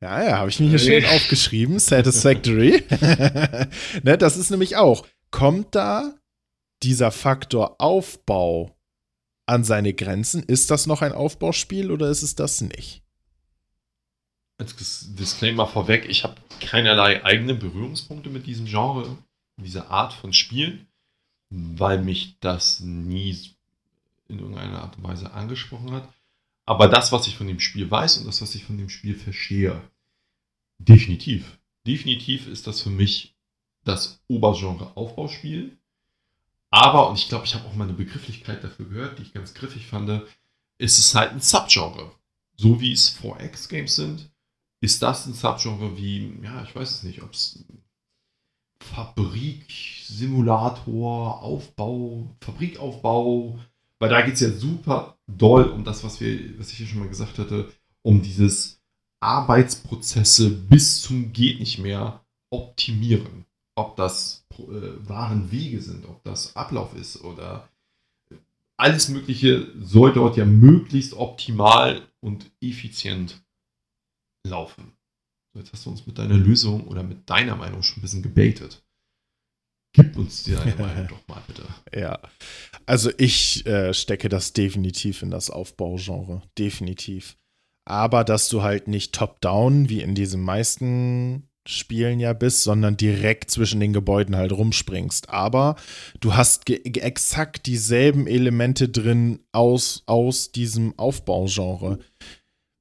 Ja, 0.00 0.22
ja, 0.22 0.38
habe 0.38 0.50
ich 0.50 0.60
mir 0.60 0.68
hier 0.68 0.78
schön 0.78 1.04
aufgeschrieben. 1.04 1.78
Satisfactory. 1.78 2.84
ne, 4.02 4.16
das 4.16 4.36
ist 4.36 4.50
nämlich 4.50 4.76
auch. 4.76 5.06
Kommt 5.30 5.74
da 5.74 6.14
dieser 6.82 7.10
Faktor 7.10 7.80
Aufbau 7.80 8.77
an 9.48 9.64
seine 9.64 9.94
Grenzen? 9.94 10.42
Ist 10.42 10.70
das 10.70 10.86
noch 10.86 11.02
ein 11.02 11.12
Aufbauspiel 11.12 11.90
oder 11.90 12.10
ist 12.10 12.22
es 12.22 12.34
das 12.34 12.60
nicht? 12.60 13.02
Als 14.58 14.74
Disclaimer 15.14 15.66
vorweg, 15.66 16.06
ich 16.08 16.24
habe 16.24 16.36
keinerlei 16.60 17.24
eigene 17.24 17.54
Berührungspunkte 17.54 18.28
mit 18.28 18.46
diesem 18.46 18.66
Genre, 18.66 19.16
dieser 19.56 19.90
Art 19.90 20.12
von 20.12 20.32
Spielen, 20.32 20.88
weil 21.50 22.02
mich 22.02 22.38
das 22.40 22.80
nie 22.80 23.36
in 24.28 24.40
irgendeiner 24.40 24.82
Art 24.82 24.96
und 24.96 25.04
Weise 25.04 25.32
angesprochen 25.32 25.92
hat. 25.92 26.12
Aber 26.66 26.88
das, 26.88 27.12
was 27.12 27.26
ich 27.26 27.36
von 27.36 27.46
dem 27.46 27.60
Spiel 27.60 27.90
weiß 27.90 28.18
und 28.18 28.26
das, 28.26 28.42
was 28.42 28.54
ich 28.54 28.64
von 28.64 28.76
dem 28.76 28.90
Spiel 28.90 29.14
verstehe, 29.14 29.80
definitiv. 30.78 31.58
Definitiv 31.86 32.46
ist 32.48 32.66
das 32.66 32.82
für 32.82 32.90
mich 32.90 33.34
das 33.84 34.20
Obergenre 34.28 34.94
Aufbauspiel. 34.96 35.78
Aber, 36.70 37.08
und 37.08 37.18
ich 37.18 37.28
glaube, 37.28 37.46
ich 37.46 37.54
habe 37.54 37.66
auch 37.66 37.74
mal 37.74 37.84
eine 37.84 37.94
Begrifflichkeit 37.94 38.62
dafür 38.62 38.86
gehört, 38.86 39.18
die 39.18 39.22
ich 39.22 39.32
ganz 39.32 39.54
griffig 39.54 39.86
fand, 39.86 40.22
ist 40.78 40.98
es 40.98 41.14
halt 41.14 41.32
ein 41.32 41.40
Subgenre. 41.40 42.12
So 42.56 42.80
wie 42.80 42.92
es 42.92 43.18
4X-Games 43.18 43.96
sind, 43.96 44.30
ist 44.80 45.02
das 45.02 45.26
ein 45.26 45.34
Subgenre 45.34 45.96
wie, 45.96 46.38
ja, 46.42 46.62
ich 46.62 46.74
weiß 46.74 46.90
es 46.90 47.02
nicht, 47.02 47.22
ob 47.22 47.32
es 47.32 47.64
Fabrik, 48.80 49.66
Simulator, 50.04 51.42
Aufbau, 51.42 52.36
Fabrikaufbau, 52.40 53.58
weil 53.98 54.08
da 54.08 54.22
geht 54.22 54.34
es 54.34 54.40
ja 54.40 54.50
super 54.52 55.18
doll 55.26 55.64
um 55.64 55.84
das, 55.84 56.04
was, 56.04 56.20
wir, 56.20 56.58
was 56.58 56.70
ich 56.70 56.78
hier 56.78 56.86
schon 56.86 57.00
mal 57.00 57.08
gesagt 57.08 57.38
hatte, 57.38 57.72
um 58.02 58.22
dieses 58.22 58.80
Arbeitsprozesse 59.20 60.50
bis 60.50 61.02
zum 61.02 61.32
geht 61.32 61.58
nicht 61.58 61.78
mehr 61.78 62.24
optimieren. 62.50 63.44
Ob 63.78 63.94
das 63.94 64.44
äh, 64.58 65.08
wahren 65.08 65.52
Wege 65.52 65.80
sind, 65.80 66.04
ob 66.06 66.24
das 66.24 66.56
Ablauf 66.56 66.96
ist 66.96 67.22
oder 67.22 67.68
alles 68.76 69.08
Mögliche 69.08 69.72
soll 69.80 70.12
dort 70.12 70.36
ja 70.36 70.44
möglichst 70.44 71.14
optimal 71.14 72.02
und 72.20 72.50
effizient 72.60 73.40
laufen. 74.44 74.92
Jetzt 75.54 75.72
hast 75.72 75.86
du 75.86 75.90
uns 75.90 76.06
mit 76.06 76.18
deiner 76.18 76.36
Lösung 76.36 76.88
oder 76.88 77.04
mit 77.04 77.30
deiner 77.30 77.54
Meinung 77.54 77.84
schon 77.84 77.98
ein 77.98 78.02
bisschen 78.02 78.22
gebaitet. 78.22 78.82
Gib 79.92 80.16
uns 80.16 80.42
deine 80.42 80.74
Meinung 80.78 81.06
doch 81.06 81.28
mal 81.28 81.42
bitte. 81.46 81.62
Ja, 81.94 82.20
also 82.84 83.10
ich 83.16 83.64
äh, 83.64 83.94
stecke 83.94 84.28
das 84.28 84.54
definitiv 84.54 85.22
in 85.22 85.30
das 85.30 85.50
Aufbaugenre. 85.50 86.42
Definitiv. 86.58 87.36
Aber 87.84 88.22
dass 88.24 88.48
du 88.48 88.62
halt 88.62 88.88
nicht 88.88 89.14
top-down, 89.14 89.88
wie 89.88 90.02
in 90.02 90.16
diesen 90.16 90.42
meisten 90.42 91.47
Spielen 91.70 92.18
ja 92.18 92.32
bist, 92.32 92.62
sondern 92.62 92.96
direkt 92.96 93.50
zwischen 93.50 93.78
den 93.78 93.92
Gebäuden 93.92 94.34
halt 94.34 94.52
rumspringst. 94.52 95.28
Aber 95.28 95.76
du 96.20 96.34
hast 96.34 96.70
exakt 96.70 97.66
dieselben 97.66 98.26
Elemente 98.26 98.88
drin 98.88 99.40
aus, 99.52 100.02
aus 100.06 100.50
diesem 100.50 100.98
Aufbaugenre. 100.98 101.98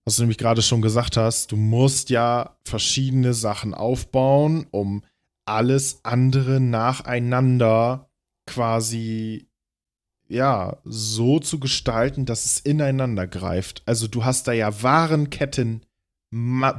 Was 0.05 0.15
du 0.15 0.21
nämlich 0.21 0.37
gerade 0.37 0.61
schon 0.61 0.81
gesagt 0.81 1.17
hast, 1.17 1.51
du 1.51 1.57
musst 1.57 2.09
ja 2.09 2.55
verschiedene 2.63 3.33
Sachen 3.33 3.73
aufbauen, 3.73 4.67
um 4.71 5.03
alles 5.43 5.99
andere 6.03 6.61
nacheinander 6.61 8.09
quasi 8.45 9.49
ja 10.29 10.77
so 10.85 11.39
zu 11.39 11.59
gestalten, 11.59 12.25
dass 12.25 12.45
es 12.45 12.61
ineinander 12.61 13.27
greift. 13.27 13.83
Also 13.85 14.07
du 14.07 14.23
hast 14.23 14.47
da 14.47 14.53
ja 14.53 14.81
Warenketten 14.81 15.81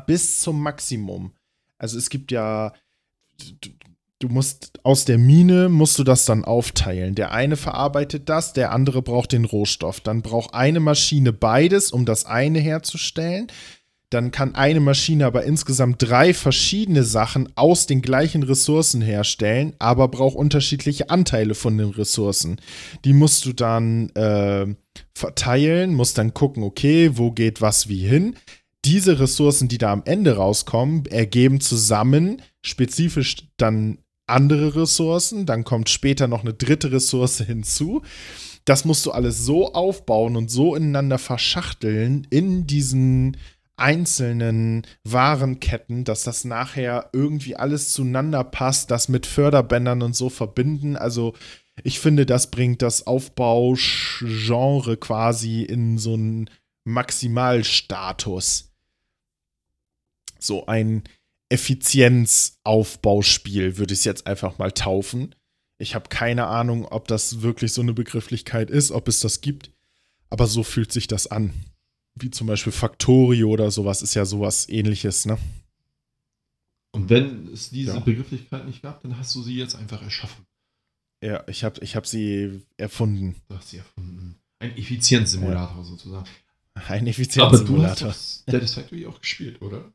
bis 0.07 0.41
zum 0.41 0.63
Maximum. 0.63 1.33
Also 1.79 1.97
es 1.97 2.11
gibt 2.11 2.33
ja, 2.33 2.73
du, 3.61 3.71
du 4.19 4.29
musst 4.29 4.81
aus 4.83 5.05
der 5.05 5.19
Mine 5.19 5.69
musst 5.69 5.99
du 5.99 6.05
das 6.05 6.25
dann 6.25 6.45
aufteilen. 6.45 7.15
Der 7.15 7.33
eine 7.33 7.57
verarbeitet 7.57 8.29
das, 8.29 8.53
der 8.53 8.73
andere 8.73 9.03
braucht 9.03 9.33
den 9.33 9.45
Rohstoff. 9.45 10.01
Dann 10.01 10.23
braucht 10.23 10.55
eine 10.55 10.81
Maschine 10.81 11.33
beides, 11.33 11.93
um 11.93 12.05
das 12.05 12.27
eine 12.27 12.59
herzustellen. 12.59 13.49
Dann 14.11 14.31
kann 14.31 14.55
eine 14.55 14.81
Maschine 14.81 15.27
aber 15.27 15.45
insgesamt 15.45 15.97
drei 15.99 16.33
verschiedene 16.33 17.05
Sachen 17.05 17.51
aus 17.57 17.87
den 17.87 18.01
gleichen 18.01 18.43
Ressourcen 18.43 19.03
herstellen, 19.03 19.75
aber 19.79 20.09
braucht 20.09 20.35
unterschiedliche 20.35 21.11
Anteile 21.11 21.55
von 21.55 21.77
den 21.77 21.91
Ressourcen. 21.91 22.59
Die 23.05 23.13
musst 23.13 23.45
du 23.45 23.53
dann 23.53 24.09
äh, 24.11 24.67
verteilen, 25.15 25.93
musst 25.93 26.17
dann 26.17 26.33
gucken, 26.33 26.63
okay, 26.63 27.11
wo 27.19 27.33
geht 27.33 27.61
was 27.61 27.91
wie 27.91 28.07
hin 28.07 28.35
diese 28.85 29.19
Ressourcen, 29.21 29.69
die 29.69 29.79
da 29.79 29.93
am 29.93 30.03
Ende 30.05 30.37
rauskommen, 30.37 31.07
ergeben 31.07 31.61
zusammen 31.61 32.43
spezifisch 32.65 33.37
dann 33.57 33.99
andere 34.27 34.77
Ressourcen. 34.77 35.47
Dann 35.47 35.65
kommt 35.65 35.89
später 35.89 36.29
noch 36.29 36.43
eine 36.43 36.55
dritte 36.55 36.93
Ressource 36.93 37.39
hinzu. 37.47 38.03
Das 38.65 38.85
musst 38.85 39.07
du 39.07 39.11
alles 39.11 39.45
so 39.45 39.73
aufbauen 39.73 40.37
und 40.37 40.51
so 40.51 40.75
ineinander 40.77 41.19
verschachteln 41.19 42.27
in 42.31 42.67
diesen 42.67 43.37
einzelnen 43.77 44.83
Warenketten, 45.05 46.05
dass 46.05 46.25
das 46.25 46.45
nachher 46.45 47.11
irgendwie 47.13 47.57
alles 47.57 47.93
zueinander 47.93 48.43
passt, 48.45 48.91
das 48.91 49.09
mit 49.09 49.25
Förderbändern 49.25 50.03
und 50.03 50.17
so 50.17 50.29
verbinden. 50.29 50.97
Also 50.97 51.35
ich 51.85 52.01
finde, 52.01 52.27
das 52.27 52.51
bringt 52.51 52.83
das 52.83 53.07
Aufbaugenre 53.07 54.97
quasi 54.97 55.63
in 55.63 55.97
so 55.97 56.15
einen 56.15 56.51
Maximalstatus 56.85 58.68
so 60.43 60.67
ein 60.67 61.05
Effizienzaufbauspiel, 61.51 63.79
würde 63.79 63.95
ich 63.95 64.01
es 64.01 64.05
jetzt 64.05 64.27
einfach 64.27 64.59
mal 64.59 64.73
taufen. 64.73 65.35
Ich 65.79 65.95
habe 65.95 66.09
keine 66.09 66.47
Ahnung, 66.47 66.87
ob 66.87 67.07
das 67.09 67.43
wirklich 67.43 67.73
so 67.73 67.83
eine 67.83 67.95
Begrifflichkeit 67.95 68.71
ist, 68.71 68.91
ob 68.91 69.09
es 69.09 69.21
das 69.21 69.41
gibt, 69.41 69.71
aber 70.29 70.47
so 70.47 70.63
fühlt 70.63 70.93
sich 70.93 71.07
das 71.07 71.29
an. 71.29 71.55
Wie 72.15 72.31
zum 72.31 72.49
Beispiel 72.49 72.73
Factorio 72.73 73.49
oder 73.49 73.71
sowas 73.71 74.03
ist 74.03 74.15
ja 74.15 74.25
sowas 74.25 74.69
ähnliches, 74.69 75.25
ne? 75.25 75.39
Und 76.91 77.11
wenn 77.11 77.49
es 77.53 77.71
diese 77.71 77.95
ja. 77.95 78.01
Begrifflichkeit 78.01 78.67
nicht 78.67 78.83
gab, 78.83 79.03
dann 79.03 79.17
hast 79.19 79.35
du 79.35 79.43
sie 79.43 79.57
jetzt 79.57 79.77
einfach 79.77 80.03
erschaffen. 80.03 80.47
Ja, 81.23 81.45
ich 81.47 81.65
habe 81.65 81.81
ich 81.83 81.97
hab 81.97 82.07
sie 82.07 82.63
erfunden. 82.77 83.37
Du 83.49 83.57
hast 83.57 83.71
sie 83.71 83.79
erfunden. 83.79 84.37
Ein 84.61 84.77
Effizienzsimulator 84.77 85.79
ja. 85.79 85.85
sozusagen. 85.85 86.29
Ein 86.75 87.07
Effizienzsimulator. 87.07 87.91
Aber 87.91 88.01
du 88.01 88.07
hast 88.07 88.45
Satisfactory 88.51 89.07
auch 89.07 89.21
gespielt, 89.21 89.63
oder? 89.63 89.93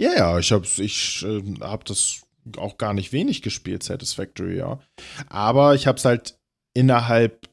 Ja, 0.00 0.14
ja, 0.14 0.38
ich 0.38 0.50
habe 0.50 0.66
ich, 0.78 1.22
äh, 1.24 1.42
hab 1.60 1.84
das 1.84 2.22
auch 2.56 2.78
gar 2.78 2.94
nicht 2.94 3.12
wenig 3.12 3.42
gespielt, 3.42 3.82
Satisfactory, 3.82 4.56
ja. 4.56 4.80
Aber 5.28 5.74
ich 5.74 5.86
habe 5.86 5.98
es 5.98 6.06
halt 6.06 6.38
innerhalb 6.72 7.50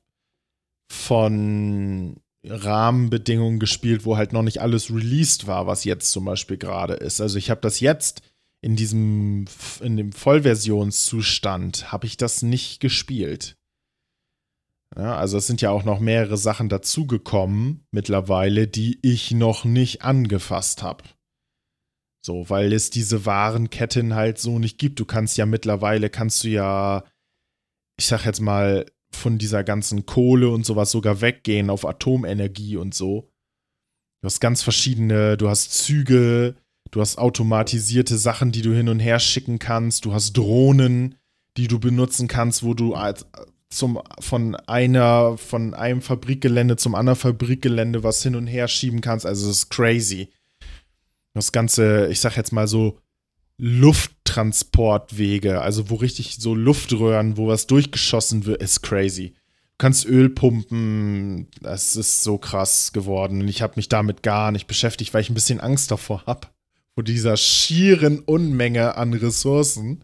von 0.90 2.22
Rahmenbedingungen 2.46 3.60
gespielt, 3.60 4.06
wo 4.06 4.16
halt 4.16 4.32
noch 4.32 4.44
nicht 4.44 4.62
alles 4.62 4.90
released 4.90 5.46
war, 5.48 5.68
was 5.68 5.84
jetzt 5.84 6.10
zum 6.12 6.24
Beispiel 6.24 6.56
gerade 6.56 6.94
ist. 6.94 7.20
Also 7.20 7.38
ich 7.38 7.50
habe 7.50 7.60
das 7.60 7.82
jetzt 7.82 8.22
in 8.62 8.78
diesem, 8.78 9.44
in 9.82 9.98
dem 9.98 10.14
Vollversionszustand, 10.14 11.92
habe 11.92 12.08
ich 12.08 12.16
das 12.16 12.44
nicht 12.44 12.80
gespielt. 12.80 13.58
Ja, 14.96 15.18
also 15.18 15.38
es 15.38 15.48
sind 15.48 15.60
ja 15.60 15.72
auch 15.72 15.84
noch 15.84 16.00
mehrere 16.00 16.38
Sachen 16.38 16.70
dazugekommen 16.70 17.86
mittlerweile, 17.92 18.70
die 18.70 19.00
ich 19.02 19.32
noch 19.32 19.66
nicht 19.66 20.04
angefasst 20.04 20.82
habe. 20.82 21.04
So, 22.28 22.50
weil 22.50 22.74
es 22.74 22.90
diese 22.90 23.26
Warenketten 23.26 24.14
halt 24.14 24.38
so 24.38 24.60
nicht 24.60 24.78
gibt. 24.78 25.00
Du 25.00 25.06
kannst 25.06 25.38
ja 25.38 25.46
mittlerweile, 25.46 26.10
kannst 26.10 26.44
du 26.44 26.50
ja, 26.50 27.06
ich 27.98 28.08
sag 28.08 28.26
jetzt 28.26 28.42
mal, 28.42 28.86
von 29.16 29.38
dieser 29.38 29.64
ganzen 29.64 30.06
Kohle 30.06 30.50
und 30.50 30.66
sowas 30.66 30.92
sogar 30.92 31.22
weggehen 31.22 31.70
auf 31.70 31.86
Atomenergie 31.86 32.76
und 32.76 32.94
so. 32.94 33.30
Du 34.22 34.26
hast 34.26 34.42
ganz 34.42 34.62
verschiedene, 34.62 35.38
du 35.38 35.48
hast 35.48 35.72
Züge, 35.72 36.58
du 36.92 37.00
hast 37.00 37.18
automatisierte 37.18 38.18
Sachen, 38.18 38.52
die 38.52 38.62
du 38.62 38.74
hin 38.74 38.90
und 38.90 39.00
her 39.00 39.20
schicken 39.20 39.58
kannst, 39.58 40.04
du 40.04 40.14
hast 40.14 40.34
Drohnen, 40.34 41.16
die 41.56 41.70
du 41.70 41.80
benutzen 41.80 42.28
kannst, 42.28 42.62
wo 42.62 42.74
du 42.74 42.94
zum, 43.70 44.02
von 44.20 44.56
einer, 44.68 45.38
von 45.38 45.74
einem 45.74 46.02
Fabrikgelände 46.02 46.76
zum 46.76 46.94
anderen 46.94 47.18
Fabrikgelände 47.18 48.04
was 48.04 48.22
hin 48.22 48.36
und 48.36 48.48
her 48.48 48.68
schieben 48.68 49.00
kannst. 49.00 49.26
Also 49.26 49.50
es 49.50 49.60
ist 49.60 49.70
crazy. 49.70 50.28
Das 51.38 51.52
ganze, 51.52 52.08
ich 52.08 52.20
sag 52.20 52.36
jetzt 52.36 52.52
mal 52.52 52.68
so, 52.68 53.00
Lufttransportwege, 53.58 55.62
also 55.62 55.90
wo 55.90 55.96
richtig 55.96 56.38
so 56.40 56.54
Luftröhren, 56.54 57.38
wo 57.38 57.48
was 57.48 57.68
durchgeschossen 57.68 58.46
wird, 58.46 58.62
ist 58.62 58.82
crazy. 58.82 59.34
Du 59.34 59.80
kannst 59.80 60.06
Öl 60.06 60.30
pumpen, 60.30 61.48
das 61.62 61.96
ist 61.96 62.24
so 62.24 62.38
krass 62.38 62.94
geworden. 62.94 63.42
Und 63.42 63.48
ich 63.48 63.62
habe 63.62 63.74
mich 63.76 63.90
damit 63.90 64.24
gar 64.24 64.52
nicht 64.52 64.68
beschäftigt, 64.68 65.14
weil 65.14 65.22
ich 65.22 65.30
ein 65.30 65.36
bisschen 65.36 65.60
Angst 65.60 65.92
davor 65.92 66.24
habe. 66.26 66.48
Vor 66.94 67.04
dieser 67.04 67.38
schieren 67.38 68.20
Unmenge 68.20 68.96
an 68.96 69.14
Ressourcen. 69.14 70.04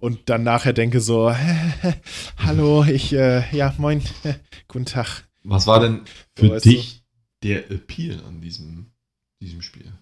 Und 0.00 0.28
dann 0.28 0.44
nachher 0.44 0.72
denke 0.72 1.00
so, 1.00 1.34
hallo, 2.36 2.84
ich, 2.84 3.12
äh, 3.12 3.44
ja, 3.56 3.74
moin, 3.78 4.02
guten 4.68 4.86
Tag. 4.86 5.24
Was 5.42 5.66
war 5.66 5.80
denn 5.80 6.02
für 6.36 6.60
so, 6.60 6.70
dich 6.70 7.02
du? 7.40 7.48
der 7.48 7.70
Appeal 7.70 8.22
an 8.24 8.40
diesem, 8.40 8.92
diesem 9.40 9.62
Spiel? 9.62 9.92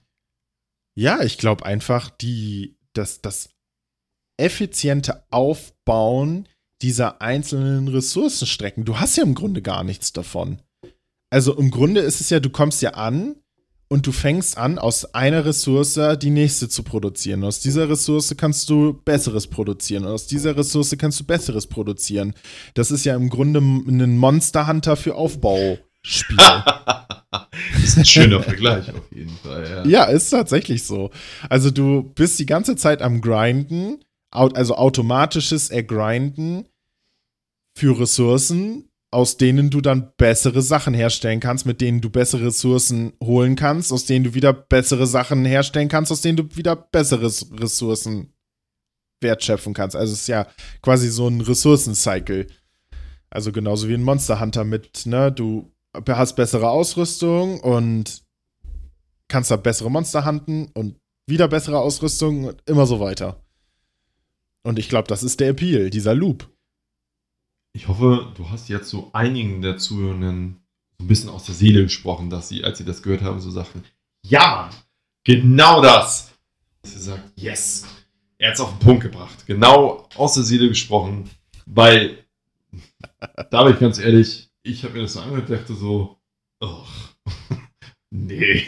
Ja, 0.96 1.22
ich 1.22 1.38
glaube 1.38 1.64
einfach, 1.64 2.10
die, 2.10 2.78
das, 2.94 3.20
das 3.20 3.50
effiziente 4.38 5.24
Aufbauen 5.30 6.48
dieser 6.82 7.22
einzelnen 7.22 7.88
Ressourcenstrecken. 7.88 8.84
Du 8.84 8.98
hast 8.98 9.16
ja 9.16 9.22
im 9.22 9.34
Grunde 9.34 9.62
gar 9.62 9.84
nichts 9.84 10.12
davon. 10.12 10.60
Also 11.30 11.54
im 11.56 11.70
Grunde 11.70 12.00
ist 12.00 12.20
es 12.20 12.30
ja, 12.30 12.40
du 12.40 12.50
kommst 12.50 12.82
ja 12.82 12.90
an 12.90 13.36
und 13.88 14.06
du 14.06 14.12
fängst 14.12 14.58
an, 14.58 14.78
aus 14.78 15.14
einer 15.14 15.44
Ressource 15.44 15.98
die 16.20 16.30
nächste 16.30 16.68
zu 16.68 16.82
produzieren. 16.82 17.44
Aus 17.44 17.60
dieser 17.60 17.88
Ressource 17.88 18.34
kannst 18.36 18.68
du 18.68 18.94
Besseres 18.94 19.46
produzieren. 19.46 20.04
Aus 20.06 20.26
dieser 20.26 20.56
Ressource 20.56 20.96
kannst 20.98 21.20
du 21.20 21.24
Besseres 21.24 21.66
produzieren. 21.66 22.34
Das 22.74 22.90
ist 22.90 23.04
ja 23.04 23.14
im 23.14 23.28
Grunde 23.28 23.60
ein 23.60 24.18
Monster 24.18 24.66
Hunter 24.66 24.96
für 24.96 25.14
Aufbauspiele. 25.14 25.85
Das 26.06 27.84
ist 27.84 27.98
ein 27.98 28.04
schöner 28.04 28.42
Vergleich 28.42 28.88
auf 28.90 29.10
jeden 29.12 29.36
Fall. 29.36 29.68
Ja. 29.68 29.84
ja, 29.86 30.04
ist 30.04 30.30
tatsächlich 30.30 30.84
so. 30.84 31.10
Also 31.48 31.70
du 31.70 32.02
bist 32.02 32.38
die 32.38 32.46
ganze 32.46 32.76
Zeit 32.76 33.02
am 33.02 33.20
Grinden, 33.20 34.04
also 34.30 34.76
automatisches 34.76 35.70
Ergrinden 35.70 36.66
für 37.74 37.98
Ressourcen, 37.98 38.88
aus 39.10 39.36
denen 39.36 39.70
du 39.70 39.80
dann 39.80 40.12
bessere 40.16 40.62
Sachen 40.62 40.94
herstellen 40.94 41.40
kannst, 41.40 41.66
mit 41.66 41.80
denen 41.80 42.00
du 42.00 42.10
bessere 42.10 42.46
Ressourcen 42.46 43.12
holen 43.22 43.56
kannst, 43.56 43.92
aus 43.92 44.04
denen 44.04 44.24
du 44.24 44.34
wieder 44.34 44.52
bessere 44.52 45.06
Sachen 45.06 45.44
herstellen 45.44 45.88
kannst, 45.88 46.12
aus 46.12 46.20
denen 46.20 46.36
du 46.36 46.56
wieder 46.56 46.76
bessere 46.76 47.24
Ressourcen 47.24 48.32
wertschöpfen 49.20 49.74
kannst. 49.74 49.96
Also 49.96 50.12
es 50.12 50.20
ist 50.22 50.28
ja 50.28 50.46
quasi 50.82 51.08
so 51.08 51.28
ein 51.28 51.40
Ressourcencycle. 51.40 52.46
Also 53.30 53.52
genauso 53.52 53.88
wie 53.88 53.94
ein 53.94 54.02
Monster 54.02 54.40
Hunter 54.40 54.64
mit, 54.64 55.06
ne, 55.06 55.32
du 55.32 55.72
hast 56.08 56.36
bessere 56.36 56.68
Ausrüstung 56.68 57.60
und 57.60 58.22
kannst 59.28 59.50
da 59.50 59.56
bessere 59.56 59.90
Monster 59.90 60.24
handeln 60.24 60.70
und 60.74 60.96
wieder 61.26 61.48
bessere 61.48 61.78
Ausrüstung 61.78 62.44
und 62.44 62.62
immer 62.66 62.86
so 62.86 63.00
weiter. 63.00 63.42
Und 64.62 64.78
ich 64.78 64.88
glaube, 64.88 65.08
das 65.08 65.22
ist 65.22 65.40
der 65.40 65.50
Appeal, 65.50 65.90
dieser 65.90 66.14
Loop. 66.14 66.48
Ich 67.72 67.88
hoffe, 67.88 68.32
du 68.36 68.50
hast 68.50 68.68
jetzt 68.68 68.88
so 68.88 69.10
einigen 69.12 69.62
der 69.62 69.78
Zuhörenden 69.78 70.60
so 70.98 71.04
ein 71.04 71.08
bisschen 71.08 71.30
aus 71.30 71.44
der 71.44 71.54
Seele 71.54 71.82
gesprochen, 71.82 72.30
dass 72.30 72.48
sie, 72.48 72.64
als 72.64 72.78
sie 72.78 72.84
das 72.84 73.02
gehört 73.02 73.22
haben, 73.22 73.40
so 73.40 73.50
sagten, 73.50 73.84
ja, 74.24 74.70
genau 75.24 75.82
das. 75.82 76.32
ihr 76.84 76.90
sagt, 76.90 77.38
yes, 77.38 77.84
er 78.38 78.48
hat 78.48 78.54
es 78.54 78.60
auf 78.60 78.70
den 78.70 78.78
Punkt 78.78 79.02
gebracht. 79.02 79.46
Genau 79.46 80.08
aus 80.16 80.34
der 80.34 80.42
Seele 80.42 80.68
gesprochen, 80.68 81.28
weil, 81.66 82.24
da 83.50 83.64
bin 83.64 83.74
ich 83.74 83.80
ganz 83.80 83.98
ehrlich, 83.98 84.50
ich 84.66 84.84
habe 84.84 84.94
mir 84.94 85.02
das 85.02 85.14
so 85.14 85.20
angehört 85.20 85.48
und 85.48 85.56
dachte 85.56 85.74
so, 85.74 86.16
oh, 86.60 86.84
nee, 88.10 88.64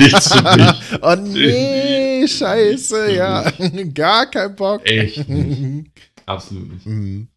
nichts 0.00 0.32
für 0.32 0.42
mich. 0.42 1.02
oh 1.02 1.16
nee, 1.16 2.26
scheiße, 2.26 3.14
ja, 3.14 3.50
gar 3.94 4.26
kein 4.30 4.54
Bock. 4.56 4.84
Echt 4.84 5.28
nicht. 5.28 5.90
Absolut 6.24 6.72
nicht. 6.72 6.86
Mhm. 6.86 7.28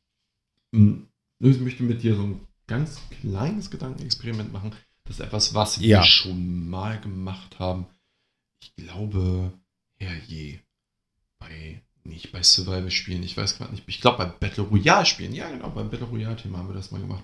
Hm, 0.73 1.07
ich 1.39 1.59
möchte 1.59 1.83
mit 1.83 2.03
dir 2.03 2.15
so 2.15 2.23
ein 2.23 2.39
ganz 2.67 2.99
kleines 3.21 3.69
Gedankenexperiment 3.69 4.53
machen. 4.53 4.75
Das 5.03 5.19
ist 5.19 5.25
etwas, 5.25 5.53
was 5.53 5.79
wir 5.79 6.03
schon 6.03 6.69
mal 6.69 6.99
gemacht 6.99 7.59
haben. 7.59 7.87
Ich 8.61 8.75
glaube, 8.75 9.51
herrje, 9.95 10.59
bei, 11.39 11.81
nicht 12.03 12.31
bei 12.31 12.43
Survival-Spielen, 12.43 13.23
ich 13.23 13.35
weiß 13.35 13.57
gerade 13.57 13.71
nicht, 13.71 13.83
ich 13.87 14.01
glaube 14.01 14.19
bei 14.19 14.25
Battle 14.25 14.65
Royale-Spielen, 14.65 15.33
ja 15.33 15.49
genau, 15.49 15.69
beim 15.69 15.89
Battle 15.89 16.07
Royale-Thema 16.07 16.59
haben 16.59 16.69
wir 16.69 16.75
das 16.75 16.91
mal 16.91 17.01
gemacht. 17.01 17.23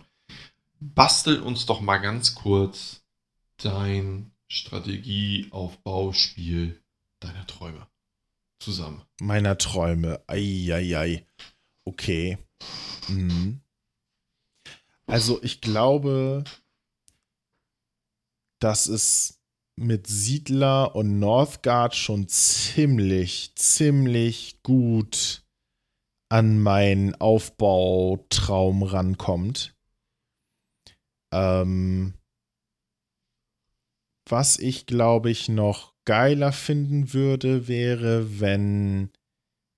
Bastel 0.93 1.41
uns 1.41 1.65
doch 1.65 1.81
mal 1.81 1.97
ganz 1.97 2.35
kurz 2.35 3.03
dein 3.57 4.31
Strategieaufbauspiel 4.47 6.79
deiner 7.19 7.47
Träume 7.47 7.87
zusammen. 8.59 9.01
Meiner 9.19 9.57
Träume, 9.57 10.21
ei, 10.27 11.25
Okay. 11.85 12.37
Mhm. 13.07 13.61
Also 15.07 15.41
ich 15.43 15.61
glaube, 15.61 16.43
dass 18.59 18.87
es 18.87 19.39
mit 19.75 20.07
Siedler 20.07 20.95
und 20.95 21.19
Northgard 21.19 21.95
schon 21.95 22.27
ziemlich, 22.27 23.53
ziemlich 23.55 24.63
gut 24.63 25.43
an 26.29 26.59
meinen 26.59 27.13
Aufbautraum 27.15 28.83
rankommt. 28.83 29.74
Ähm, 31.35 32.13
was 34.27 34.57
ich, 34.57 34.85
glaube 34.85 35.29
ich, 35.29 35.49
noch 35.49 35.93
geiler 36.05 36.51
finden 36.51 37.13
würde, 37.13 37.67
wäre, 37.67 38.39
wenn 38.39 39.11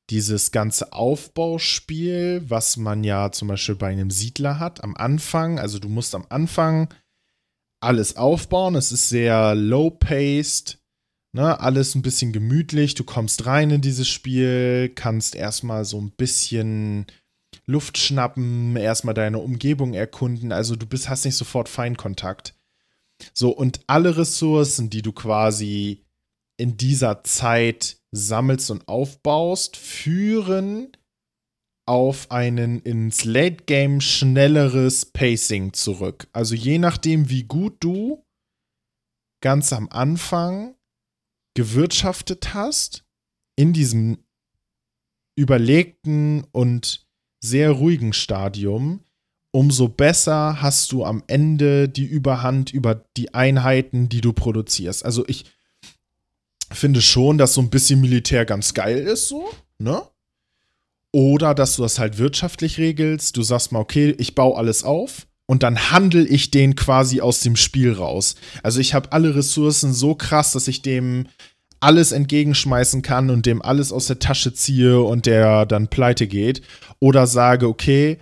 dieses 0.09 0.51
ganze 0.51 0.93
Aufbauspiel, 0.93 2.43
was 2.47 2.77
man 2.77 3.03
ja 3.03 3.31
zum 3.31 3.49
Beispiel 3.49 3.75
bei 3.75 3.87
einem 3.87 4.11
Siedler 4.11 4.59
hat, 4.59 4.83
am 4.83 4.95
Anfang, 4.95 5.59
also 5.59 5.79
du 5.79 5.89
musst 5.89 6.15
am 6.15 6.25
Anfang 6.29 6.93
alles 7.81 8.15
aufbauen, 8.15 8.75
es 8.75 8.91
ist 8.91 9.09
sehr 9.09 9.53
low-paced, 9.53 10.79
ne, 11.33 11.59
alles 11.59 11.93
ein 11.95 12.01
bisschen 12.01 12.31
gemütlich, 12.31 12.95
du 12.95 13.03
kommst 13.03 13.45
rein 13.45 13.69
in 13.69 13.81
dieses 13.81 14.07
Spiel, 14.07 14.89
kannst 14.95 15.35
erstmal 15.35 15.83
so 15.83 15.99
ein 15.99 16.11
bisschen 16.11 17.05
Luft 17.65 17.97
schnappen, 17.97 18.75
erstmal 18.75 19.13
deine 19.13 19.39
Umgebung 19.39 19.93
erkunden, 19.93 20.51
also 20.51 20.75
du 20.75 20.85
bist, 20.85 21.09
hast 21.09 21.25
nicht 21.25 21.35
sofort 21.35 21.69
Feinkontakt. 21.69 22.55
So, 23.33 23.49
und 23.49 23.81
alle 23.87 24.17
Ressourcen, 24.17 24.89
die 24.89 25.01
du 25.01 25.11
quasi 25.11 26.05
in 26.57 26.77
dieser 26.77 27.23
Zeit 27.23 27.97
sammelst 28.11 28.71
und 28.71 28.87
aufbaust, 28.87 29.77
führen 29.77 30.91
auf 31.87 32.31
einen 32.31 32.79
ins 32.81 33.23
Late 33.23 33.63
Game 33.65 34.01
schnelleres 34.01 35.05
Pacing 35.05 35.73
zurück. 35.73 36.27
Also 36.33 36.53
je 36.53 36.79
nachdem, 36.79 37.29
wie 37.29 37.43
gut 37.43 37.77
du 37.79 38.25
ganz 39.41 39.71
am 39.71 39.87
Anfang 39.89 40.75
gewirtschaftet 41.55 42.53
hast, 42.53 43.05
in 43.55 43.73
diesem 43.73 44.23
überlegten 45.35 46.43
und 46.51 47.06
sehr 47.39 47.71
ruhigen 47.71 48.13
Stadium, 48.13 49.01
umso 49.51 49.87
besser 49.87 50.61
hast 50.61 50.91
du 50.91 51.03
am 51.03 51.23
Ende 51.27 51.89
die 51.89 52.05
Überhand 52.05 52.71
über 52.71 53.03
die 53.15 53.33
Einheiten, 53.33 54.09
die 54.09 54.21
du 54.21 54.33
produzierst. 54.33 55.05
Also 55.05 55.25
ich 55.27 55.45
finde 56.71 57.01
schon, 57.01 57.37
dass 57.37 57.53
so 57.53 57.61
ein 57.61 57.69
bisschen 57.69 58.01
Militär 58.01 58.45
ganz 58.45 58.73
geil 58.73 58.97
ist, 58.97 59.27
so, 59.27 59.49
ne? 59.79 60.01
Oder 61.13 61.55
dass 61.55 61.77
du 61.77 61.81
das 61.81 61.99
halt 61.99 62.17
wirtschaftlich 62.17 62.77
regelst. 62.77 63.37
Du 63.37 63.41
sagst 63.41 63.71
mal, 63.71 63.79
okay, 63.79 64.13
ich 64.19 64.35
baue 64.35 64.57
alles 64.57 64.83
auf 64.83 65.25
und 65.47 65.63
dann 65.63 65.89
handel 65.91 66.31
ich 66.31 66.51
den 66.51 66.75
quasi 66.75 67.21
aus 67.21 67.39
dem 67.39 67.55
Spiel 67.55 67.93
raus. 67.93 68.35
Also 68.61 68.79
ich 68.79 68.93
habe 68.93 69.13
alle 69.13 69.33
Ressourcen 69.33 69.93
so 69.93 70.13
krass, 70.13 70.51
dass 70.51 70.67
ich 70.67 70.81
dem 70.81 71.27
alles 71.79 72.11
entgegenschmeißen 72.11 73.01
kann 73.01 73.29
und 73.29 73.45
dem 73.45 73.61
alles 73.61 73.91
aus 73.91 74.07
der 74.07 74.19
Tasche 74.19 74.53
ziehe 74.53 75.01
und 75.01 75.25
der 75.25 75.65
dann 75.65 75.87
pleite 75.87 76.27
geht. 76.27 76.61
Oder 76.99 77.27
sage, 77.27 77.67
okay, 77.67 78.17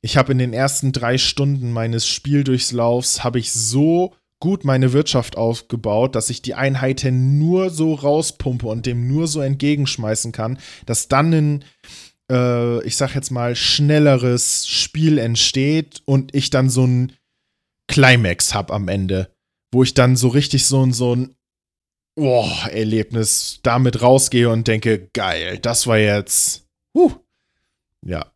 ich 0.00 0.16
habe 0.16 0.32
in 0.32 0.38
den 0.38 0.52
ersten 0.52 0.92
drei 0.92 1.18
Stunden 1.18 1.72
meines 1.72 2.06
Spieldurchlaufs 2.06 3.24
habe 3.24 3.38
ich 3.38 3.52
so 3.52 4.14
gut 4.40 4.64
meine 4.64 4.92
Wirtschaft 4.92 5.36
aufgebaut, 5.36 6.14
dass 6.14 6.30
ich 6.30 6.42
die 6.42 6.54
Einheiten 6.54 7.38
nur 7.38 7.70
so 7.70 7.94
rauspumpe 7.94 8.66
und 8.66 8.86
dem 8.86 9.08
nur 9.08 9.26
so 9.26 9.40
entgegenschmeißen 9.40 10.30
kann, 10.32 10.58
dass 10.86 11.08
dann 11.08 11.32
ein, 11.32 11.64
äh, 12.30 12.84
ich 12.84 12.96
sag 12.96 13.14
jetzt 13.14 13.30
mal, 13.30 13.56
schnelleres 13.56 14.68
Spiel 14.68 15.18
entsteht 15.18 16.02
und 16.04 16.34
ich 16.34 16.50
dann 16.50 16.70
so 16.70 16.86
ein 16.86 17.12
Climax 17.88 18.54
habe 18.54 18.74
am 18.74 18.86
Ende, 18.86 19.30
wo 19.72 19.82
ich 19.82 19.94
dann 19.94 20.14
so 20.14 20.28
richtig 20.28 20.66
so 20.66 20.88
so 20.92 21.16
ein 21.16 21.34
oh, 22.18 22.48
Erlebnis 22.70 23.60
damit 23.62 24.02
rausgehe 24.02 24.50
und 24.50 24.68
denke, 24.68 25.08
geil, 25.12 25.58
das 25.58 25.86
war 25.86 25.98
jetzt, 25.98 26.66
huh. 26.94 27.12
ja. 28.04 28.26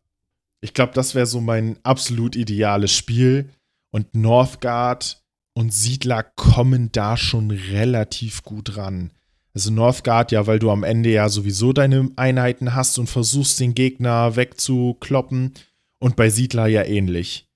Ich 0.61 0.73
glaube, 0.73 0.93
das 0.93 1.13
wäre 1.13 1.25
so 1.25 1.41
mein 1.41 1.77
absolut 1.83 2.37
ideales 2.37 2.95
Spiel. 2.95 3.49
Und 3.91 4.15
Northgard 4.15 5.21
und 5.53 5.73
Siedler 5.73 6.23
kommen 6.23 6.89
da 6.93 7.17
schon 7.17 7.51
relativ 7.51 8.43
gut 8.43 8.77
ran. 8.77 9.11
Also 9.53 9.71
Northgard 9.71 10.31
ja, 10.31 10.47
weil 10.47 10.59
du 10.59 10.71
am 10.71 10.83
Ende 10.83 11.11
ja 11.11 11.29
sowieso 11.29 11.73
deine 11.73 12.09
Einheiten 12.15 12.73
hast 12.73 12.97
und 12.97 13.07
versuchst, 13.07 13.59
den 13.59 13.75
Gegner 13.75 14.35
wegzukloppen. 14.35 15.53
Und 15.99 16.15
bei 16.15 16.29
Siedler 16.29 16.67
ja 16.67 16.83
ähnlich. 16.83 17.47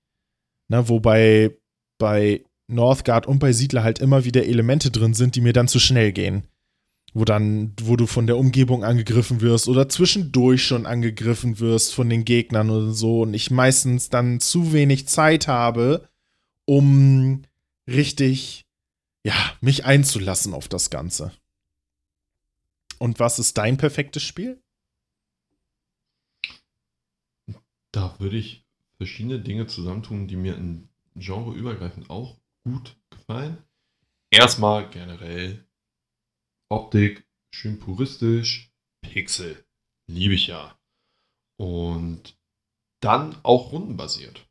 Na, 0.68 0.88
wobei 0.88 1.56
bei 1.98 2.44
Northgard 2.68 3.26
und 3.26 3.38
bei 3.38 3.52
Siedler 3.52 3.82
halt 3.82 3.98
immer 3.98 4.24
wieder 4.24 4.44
Elemente 4.44 4.90
drin 4.90 5.14
sind, 5.14 5.34
die 5.34 5.40
mir 5.40 5.52
dann 5.52 5.68
zu 5.68 5.80
schnell 5.80 6.12
gehen. 6.12 6.44
Wo 7.14 7.24
dann, 7.24 7.72
wo 7.80 7.96
du 7.96 8.06
von 8.06 8.26
der 8.26 8.36
Umgebung 8.36 8.84
angegriffen 8.84 9.40
wirst 9.40 9.66
oder 9.66 9.88
zwischendurch 9.88 10.64
schon 10.64 10.84
angegriffen 10.84 11.58
wirst 11.58 11.94
von 11.94 12.10
den 12.10 12.26
Gegnern 12.26 12.68
oder 12.68 12.92
so 12.92 13.22
und 13.22 13.32
ich 13.32 13.50
meistens 13.50 14.10
dann 14.10 14.40
zu 14.40 14.72
wenig 14.74 15.08
Zeit 15.08 15.48
habe, 15.48 16.06
um 16.66 17.42
richtig, 17.88 18.66
ja, 19.24 19.34
mich 19.62 19.86
einzulassen 19.86 20.52
auf 20.52 20.68
das 20.68 20.90
Ganze. 20.90 21.32
Und 22.98 23.18
was 23.18 23.38
ist 23.38 23.56
dein 23.56 23.78
perfektes 23.78 24.22
Spiel? 24.22 24.60
Da 27.90 28.14
würde 28.18 28.36
ich 28.36 28.66
verschiedene 28.98 29.40
Dinge 29.40 29.66
zusammentun, 29.66 30.28
die 30.28 30.36
mir 30.36 30.56
in 30.56 30.88
Genre 31.16 31.54
übergreifend 31.54 32.10
auch 32.10 32.36
gut 32.64 32.96
gefallen. 33.10 33.58
Erstmal 34.30 34.88
generell 34.90 35.66
Optik, 36.70 37.26
schön 37.50 37.78
puristisch, 37.78 38.70
Pixel, 39.00 39.64
liebe 40.06 40.34
ich 40.34 40.48
ja. 40.48 40.78
Und 41.56 42.38
dann 43.00 43.36
auch 43.42 43.72
rundenbasiert, 43.72 44.48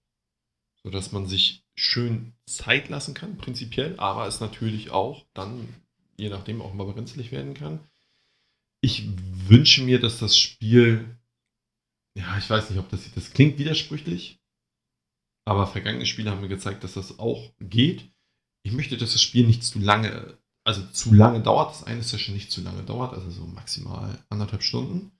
sodass 0.83 1.11
man 1.11 1.27
sich 1.27 1.63
schön 1.75 2.33
Zeit 2.47 2.89
lassen 2.89 3.13
kann, 3.13 3.37
prinzipiell, 3.37 3.99
aber 3.99 4.25
es 4.25 4.39
natürlich 4.39 4.89
auch 4.89 5.25
dann, 5.33 5.67
je 6.17 6.29
nachdem, 6.29 6.61
auch 6.61 6.73
mal 6.73 6.91
brenzlig 6.91 7.31
werden 7.31 7.53
kann. 7.53 7.79
Ich 8.81 9.07
wünsche 9.47 9.83
mir, 9.83 9.99
dass 9.99 10.19
das 10.19 10.37
Spiel, 10.37 11.17
ja, 12.17 12.37
ich 12.37 12.49
weiß 12.49 12.69
nicht, 12.69 12.79
ob 12.79 12.89
das, 12.89 13.11
das 13.13 13.31
klingt 13.31 13.59
widersprüchlich, 13.59 14.39
aber 15.47 15.65
vergangene 15.65 16.05
Spiele 16.05 16.29
haben 16.29 16.41
mir 16.41 16.49
gezeigt, 16.49 16.83
dass 16.83 16.95
das 16.95 17.19
auch 17.19 17.53
geht. 17.61 18.11
Ich 18.63 18.73
möchte, 18.73 18.97
dass 18.97 19.13
das 19.13 19.21
Spiel 19.21 19.47
nicht 19.47 19.63
zu 19.63 19.79
lange, 19.79 20.37
also 20.65 20.85
zu 20.87 21.13
lange 21.13 21.41
dauert, 21.41 21.69
dass 21.69 21.85
eine 21.85 22.03
Session 22.03 22.35
nicht 22.35 22.51
zu 22.51 22.61
lange 22.61 22.83
dauert, 22.83 23.13
also 23.13 23.29
so 23.29 23.47
maximal 23.47 24.21
anderthalb 24.29 24.61
Stunden, 24.61 25.13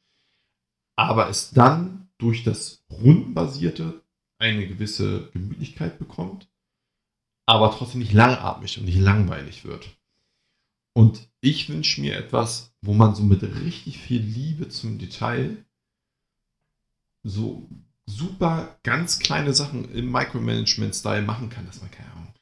aber 0.98 1.30
es 1.30 1.52
dann 1.52 2.10
durch 2.18 2.44
das 2.44 2.84
Rundenbasierte 2.90 4.04
eine 4.38 4.68
gewisse 4.68 5.30
Gemütlichkeit 5.32 5.98
bekommt, 5.98 6.50
aber 7.46 7.72
trotzdem 7.72 8.02
nicht 8.02 8.12
langatmig 8.12 8.78
und 8.80 8.84
nicht 8.84 9.00
langweilig 9.00 9.64
wird. 9.64 9.98
Und 10.92 11.30
ich 11.40 11.70
wünsche 11.70 12.02
mir 12.02 12.18
etwas, 12.18 12.76
wo 12.82 12.94
man 12.94 13.16
so 13.16 13.24
mit 13.24 13.44
richtig 13.44 13.98
viel 13.98 14.22
Liebe 14.22 14.68
zum 14.68 14.98
Detail 14.98 15.64
so 17.24 17.70
super 18.08 18.80
ganz 18.84 19.20
kleine 19.20 19.54
Sachen 19.54 19.94
im 19.94 20.12
Micromanagement-Style 20.12 21.22
machen 21.22 21.50
kann, 21.50 21.68
dass 21.68 21.82
man 21.82 21.92
keine 21.92 22.12
Ahnung, 22.14 22.34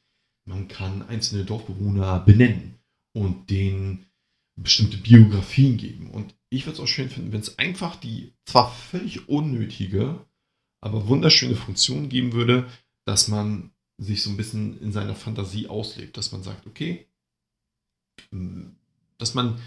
man 0.48 0.68
kann 0.68 1.06
einzelne 1.08 1.44
Dorfbewohner 1.44 2.20
benennen 2.20 2.78
und 3.14 3.50
den 3.50 4.06
bestimmte 4.56 4.96
Biografien 4.96 5.76
geben. 5.76 6.10
Und 6.10 6.34
ich 6.50 6.64
würde 6.64 6.74
es 6.74 6.80
auch 6.80 6.88
schön 6.88 7.10
finden, 7.10 7.32
wenn 7.32 7.40
es 7.40 7.58
einfach 7.58 7.96
die 7.96 8.32
zwar 8.46 8.72
völlig 8.72 9.28
unnötige, 9.28 10.24
aber 10.80 11.08
wunderschöne 11.08 11.56
Funktion 11.56 12.08
geben 12.08 12.32
würde, 12.32 12.70
dass 13.04 13.28
man 13.28 13.72
sich 13.98 14.22
so 14.22 14.30
ein 14.30 14.36
bisschen 14.36 14.80
in 14.80 14.92
seiner 14.92 15.14
Fantasie 15.14 15.68
auslebt, 15.68 16.16
dass 16.16 16.32
man 16.32 16.42
sagt, 16.42 16.66
okay, 16.66 17.06
dass 19.18 19.34
man 19.34 19.58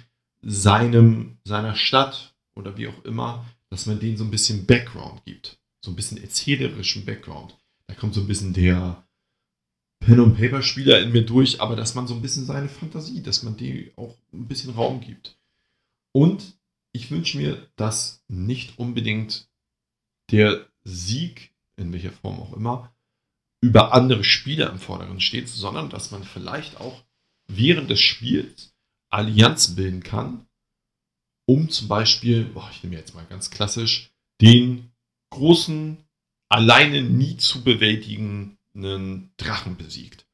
seinem, 0.42 1.38
seiner 1.44 1.76
Stadt 1.76 2.36
oder 2.56 2.78
wie 2.78 2.88
auch 2.88 3.06
immer, 3.06 3.46
dass 3.70 3.86
man 3.86 4.00
denen 4.00 4.18
so 4.18 4.24
ein 4.24 4.32
bisschen 4.32 4.66
Background 4.66 5.24
gibt. 5.26 5.59
So 5.82 5.92
ein 5.92 5.96
bisschen 5.96 6.22
erzählerischen 6.22 7.06
Background. 7.06 7.58
Da 7.88 7.96
kommt 7.96 8.14
so 8.14 8.22
ein 8.22 8.28
bisschen 8.28 8.54
der 8.54 9.08
Pen- 10.00 10.20
und 10.20 10.36
Paper-Spieler 10.36 11.02
in 11.02 11.12
mir 11.12 11.26
durch, 11.26 11.62
aber 11.62 11.76
dass 11.76 11.96
man 11.96 12.08
so 12.08 12.14
ein 12.14 12.22
bisschen 12.22 12.46
seine 12.46 12.70
Fantasie, 12.70 13.22
dass 13.22 13.44
man 13.44 13.58
die 13.58 13.92
auch 13.96 14.16
ein 14.34 14.48
bisschen 14.48 14.74
Raum 14.74 15.02
gibt. 15.02 15.38
Und 16.12 16.58
ich 16.92 17.12
wünsche 17.12 17.38
mir, 17.38 17.70
dass 17.76 18.24
nicht 18.28 18.80
unbedingt 18.80 19.50
der 20.32 20.68
Sieg, 20.84 21.54
in 21.76 21.94
welcher 21.94 22.12
Form 22.12 22.40
auch 22.40 22.54
immer, 22.54 22.94
über 23.62 23.94
andere 23.94 24.24
Spieler 24.24 24.70
im 24.70 24.80
Vordergrund 24.80 25.22
steht, 25.22 25.50
sondern 25.50 25.90
dass 25.90 26.12
man 26.12 26.24
vielleicht 26.24 26.78
auch 26.78 27.04
während 27.48 27.90
des 27.90 28.00
Spiels 28.00 28.74
Allianzen 29.10 29.76
bilden 29.76 30.04
kann, 30.04 30.46
um 31.46 31.70
zum 31.70 31.88
Beispiel, 31.88 32.46
boah, 32.46 32.70
ich 32.72 32.84
nehme 32.84 32.96
jetzt 32.96 33.16
mal 33.16 33.26
ganz 33.26 33.50
klassisch, 33.50 34.12
den 34.40 34.89
großen, 35.30 35.98
alleine 36.50 37.02
nie 37.02 37.38
zu 37.38 37.64
bewältigenden 37.64 39.32
Drachen 39.38 39.78
besiegt. 39.78 40.26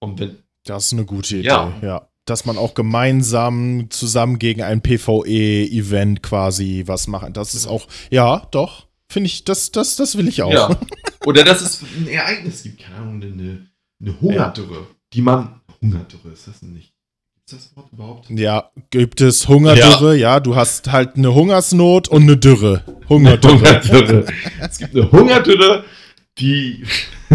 Und 0.00 0.18
wenn. 0.20 0.38
Das 0.64 0.86
ist 0.86 0.92
eine 0.92 1.04
gute 1.04 1.36
Idee, 1.36 1.48
ja. 1.48 1.78
ja. 1.82 2.08
Dass 2.24 2.46
man 2.46 2.56
auch 2.56 2.74
gemeinsam 2.74 3.90
zusammen 3.90 4.38
gegen 4.38 4.62
ein 4.62 4.80
PvE-Event 4.80 6.22
quasi 6.22 6.84
was 6.86 7.06
machen. 7.06 7.34
Das 7.34 7.54
ist 7.54 7.66
auch, 7.66 7.86
ja, 8.10 8.48
doch. 8.50 8.86
Finde 9.10 9.26
ich, 9.26 9.44
das, 9.44 9.72
das, 9.72 9.96
das 9.96 10.16
will 10.16 10.28
ich 10.28 10.42
auch. 10.42 10.52
Ja. 10.52 10.80
Oder 11.26 11.44
dass 11.44 11.60
es 11.60 11.82
ein 11.82 12.08
Ereignis 12.08 12.62
gibt, 12.62 12.80
keine 12.80 12.96
Ahnung, 12.96 13.22
eine, 13.22 13.70
eine 14.00 14.20
Hungerdürre, 14.20 14.74
ja. 14.74 14.86
die 15.12 15.22
man. 15.22 15.60
Hungerdürre 15.82 16.30
ist 16.30 16.48
das 16.48 16.62
nicht? 16.62 16.93
Das 17.52 17.76
Wort 17.76 17.92
überhaupt? 17.92 18.30
Ja, 18.30 18.70
gibt 18.90 19.20
es 19.20 19.48
Hungerdürre? 19.48 20.16
Ja. 20.16 20.34
ja, 20.34 20.40
du 20.40 20.56
hast 20.56 20.90
halt 20.90 21.16
eine 21.16 21.34
Hungersnot 21.34 22.08
und 22.08 22.22
eine 22.22 22.36
Dürre. 22.36 22.84
Hungerdürre. 23.08 23.58
Hungerdürre. 23.58 24.26
es 24.60 24.78
gibt 24.78 24.96
eine 24.96 25.10
Hungerdürre, 25.10 25.84
die, 26.38 26.84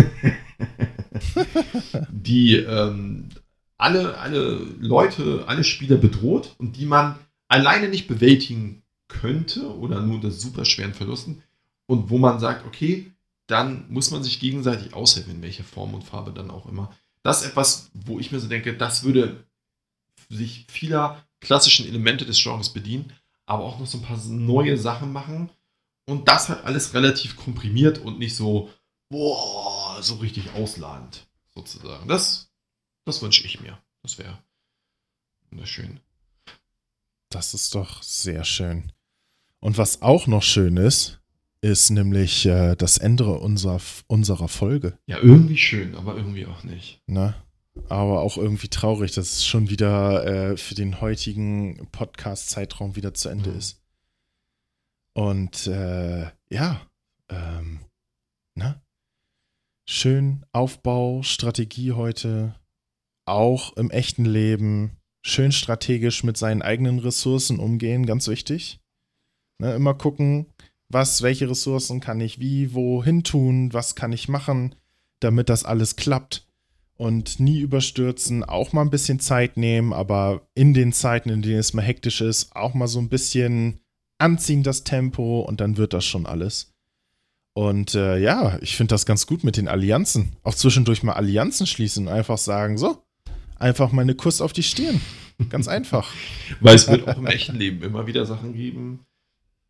die 2.09 2.55
ähm, 2.55 3.29
alle, 3.77 4.17
alle 4.17 4.59
Leute, 4.79 5.43
alle 5.47 5.63
Spieler 5.63 5.97
bedroht 5.97 6.55
und 6.57 6.75
die 6.77 6.85
man 6.85 7.19
alleine 7.47 7.89
nicht 7.89 8.07
bewältigen 8.07 8.83
könnte 9.07 9.75
oder 9.77 10.01
nur 10.01 10.15
unter 10.15 10.31
super 10.31 10.65
schweren 10.65 10.93
Verlusten 10.93 11.43
und 11.87 12.09
wo 12.09 12.17
man 12.17 12.39
sagt, 12.39 12.65
okay, 12.65 13.11
dann 13.47 13.85
muss 13.89 14.11
man 14.11 14.23
sich 14.23 14.39
gegenseitig 14.39 14.93
aushelfen, 14.93 15.35
in 15.35 15.41
welcher 15.41 15.63
Form 15.63 15.93
und 15.93 16.03
Farbe 16.03 16.31
dann 16.31 16.51
auch 16.51 16.67
immer. 16.67 16.95
Das 17.23 17.41
ist 17.41 17.49
etwas, 17.49 17.89
wo 17.93 18.19
ich 18.19 18.31
mir 18.31 18.39
so 18.39 18.47
denke, 18.47 18.75
das 18.75 19.03
würde 19.03 19.43
sich 20.29 20.65
vieler 20.69 21.25
klassischen 21.39 21.87
Elemente 21.87 22.25
des 22.25 22.41
Genres 22.41 22.69
bedienen, 22.69 23.13
aber 23.45 23.63
auch 23.63 23.79
noch 23.79 23.87
so 23.87 23.97
ein 23.97 24.03
paar 24.03 24.17
neue 24.25 24.77
Sachen 24.77 25.11
machen. 25.11 25.49
Und 26.05 26.27
das 26.27 26.49
halt 26.49 26.63
alles 26.65 26.93
relativ 26.93 27.35
komprimiert 27.35 27.99
und 27.99 28.17
nicht 28.17 28.35
so, 28.35 28.71
boah, 29.09 30.01
so 30.01 30.15
richtig 30.15 30.53
ausladend, 30.53 31.27
sozusagen. 31.53 32.07
Das, 32.07 32.51
das 33.05 33.21
wünsche 33.21 33.45
ich 33.45 33.61
mir. 33.61 33.77
Das 34.01 34.17
wäre 34.17 34.39
wunderschön. 35.51 35.99
Das 37.29 37.53
ist 37.53 37.75
doch 37.75 38.01
sehr 38.01 38.43
schön. 38.43 38.91
Und 39.59 39.77
was 39.77 40.01
auch 40.01 40.25
noch 40.25 40.41
schön 40.41 40.77
ist, 40.77 41.19
ist 41.61 41.89
nämlich 41.89 42.45
äh, 42.45 42.75
das 42.75 42.97
Ende 42.97 43.25
unserer, 43.25 43.81
unserer 44.07 44.47
Folge. 44.47 44.97
Ja, 45.05 45.19
irgendwie 45.19 45.57
schön, 45.57 45.95
aber 45.95 46.15
irgendwie 46.15 46.45
auch 46.45 46.63
nicht. 46.63 47.01
Na? 47.05 47.35
Aber 47.87 48.21
auch 48.21 48.37
irgendwie 48.37 48.67
traurig, 48.67 49.13
dass 49.13 49.33
es 49.33 49.45
schon 49.45 49.69
wieder 49.69 50.25
äh, 50.25 50.57
für 50.57 50.75
den 50.75 51.01
heutigen 51.01 51.87
Podcast-Zeitraum 51.91 52.95
wieder 52.95 53.13
zu 53.13 53.29
Ende 53.29 53.51
mhm. 53.51 53.57
ist. 53.57 53.81
Und 55.13 55.67
äh, 55.67 56.29
ja, 56.49 56.87
ähm, 57.29 57.79
ne? 58.55 58.81
Schön 59.85 60.45
Aufbau, 60.51 61.23
Strategie 61.23 61.93
heute, 61.93 62.55
auch 63.25 63.75
im 63.75 63.89
echten 63.89 64.25
Leben, 64.25 64.97
schön 65.23 65.51
strategisch 65.51 66.23
mit 66.23 66.37
seinen 66.37 66.61
eigenen 66.61 66.99
Ressourcen 66.99 67.59
umgehen, 67.59 68.05
ganz 68.05 68.27
wichtig. 68.27 68.79
Ne, 69.57 69.73
immer 69.73 69.95
gucken, 69.95 70.45
was, 70.89 71.23
welche 71.23 71.49
Ressourcen 71.49 72.01
kann 72.01 72.21
ich 72.21 72.39
wie, 72.39 72.73
wohin 72.73 73.23
tun, 73.23 73.73
was 73.73 73.95
kann 73.95 74.11
ich 74.11 74.29
machen, 74.29 74.75
damit 75.19 75.49
das 75.49 75.65
alles 75.65 75.95
klappt 75.95 76.48
und 76.99 77.39
nie 77.39 77.59
überstürzen, 77.61 78.43
auch 78.43 78.73
mal 78.73 78.81
ein 78.81 78.89
bisschen 78.89 79.21
Zeit 79.21 79.55
nehmen, 79.55 79.93
aber 79.93 80.41
in 80.53 80.73
den 80.73 80.91
Zeiten, 80.91 81.29
in 81.29 81.41
denen 81.41 81.59
es 81.59 81.73
mal 81.73 81.81
hektisch 81.81 82.19
ist, 82.19 82.53
auch 82.57 82.73
mal 82.73 82.87
so 82.87 82.99
ein 82.99 83.07
bisschen 83.07 83.79
anziehen 84.17 84.63
das 84.63 84.83
Tempo 84.83 85.39
und 85.39 85.61
dann 85.61 85.77
wird 85.77 85.93
das 85.93 86.03
schon 86.03 86.25
alles. 86.25 86.73
Und 87.53 87.95
äh, 87.95 88.17
ja, 88.17 88.59
ich 88.61 88.75
finde 88.75 88.93
das 88.93 89.05
ganz 89.05 89.27
gut 89.27 89.45
mit 89.45 89.55
den 89.55 89.69
Allianzen. 89.69 90.33
Auch 90.43 90.55
zwischendurch 90.55 91.01
mal 91.01 91.13
Allianzen 91.13 91.67
schließen 91.67 92.07
und 92.07 92.13
einfach 92.13 92.37
sagen, 92.37 92.77
so, 92.77 93.01
einfach 93.55 93.93
mal 93.93 94.01
eine 94.01 94.15
Kuss 94.15 94.41
auf 94.41 94.51
die 94.51 94.63
Stirn. 94.63 94.99
Ganz 95.47 95.69
einfach. 95.69 96.13
Weil 96.59 96.75
es 96.75 96.89
wird 96.89 97.07
auch 97.07 97.17
im 97.17 97.27
echten 97.27 97.55
Leben 97.55 97.81
immer 97.81 98.07
wieder 98.07 98.25
Sachen 98.25 98.53
geben, 98.53 99.05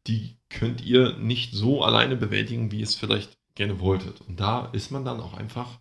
die 0.07 0.36
könnt 0.49 0.84
ihr 0.84 1.15
nicht 1.19 1.53
so 1.53 1.84
alleine 1.84 2.15
bewältigen, 2.15 2.71
wie 2.71 2.80
ihr 2.80 2.86
es 2.86 2.95
vielleicht 2.95 3.38
gerne 3.53 3.80
wolltet. 3.80 4.21
Und 4.21 4.39
da 4.39 4.65
ist 4.73 4.89
man 4.89 5.05
dann 5.05 5.19
auch 5.19 5.36
einfach 5.36 5.80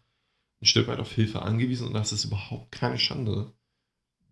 ein 0.61 0.67
Stück 0.67 0.89
weit 0.89 0.99
auf 0.99 1.13
Hilfe 1.13 1.43
angewiesen 1.43 1.87
und 1.87 1.95
das 1.95 2.13
ist 2.13 2.25
überhaupt 2.25 2.73
keine 2.73 2.99
Schande, 2.99 3.53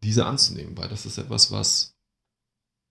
diese 0.03 0.27
anzunehmen, 0.27 0.77
weil 0.77 0.89
das 0.89 1.07
ist 1.07 1.19
etwas, 1.19 1.51
was 1.53 1.97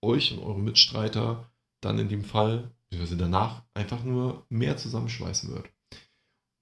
euch 0.02 0.32
und 0.32 0.40
eure 0.40 0.60
Mitstreiter 0.60 1.50
dann 1.80 1.98
in 1.98 2.08
dem 2.08 2.24
Fall, 2.24 2.70
beziehungsweise 2.88 3.16
danach, 3.16 3.62
einfach 3.74 4.02
nur 4.04 4.46
mehr 4.48 4.76
zusammenschweißen 4.76 5.50
wird. 5.54 5.68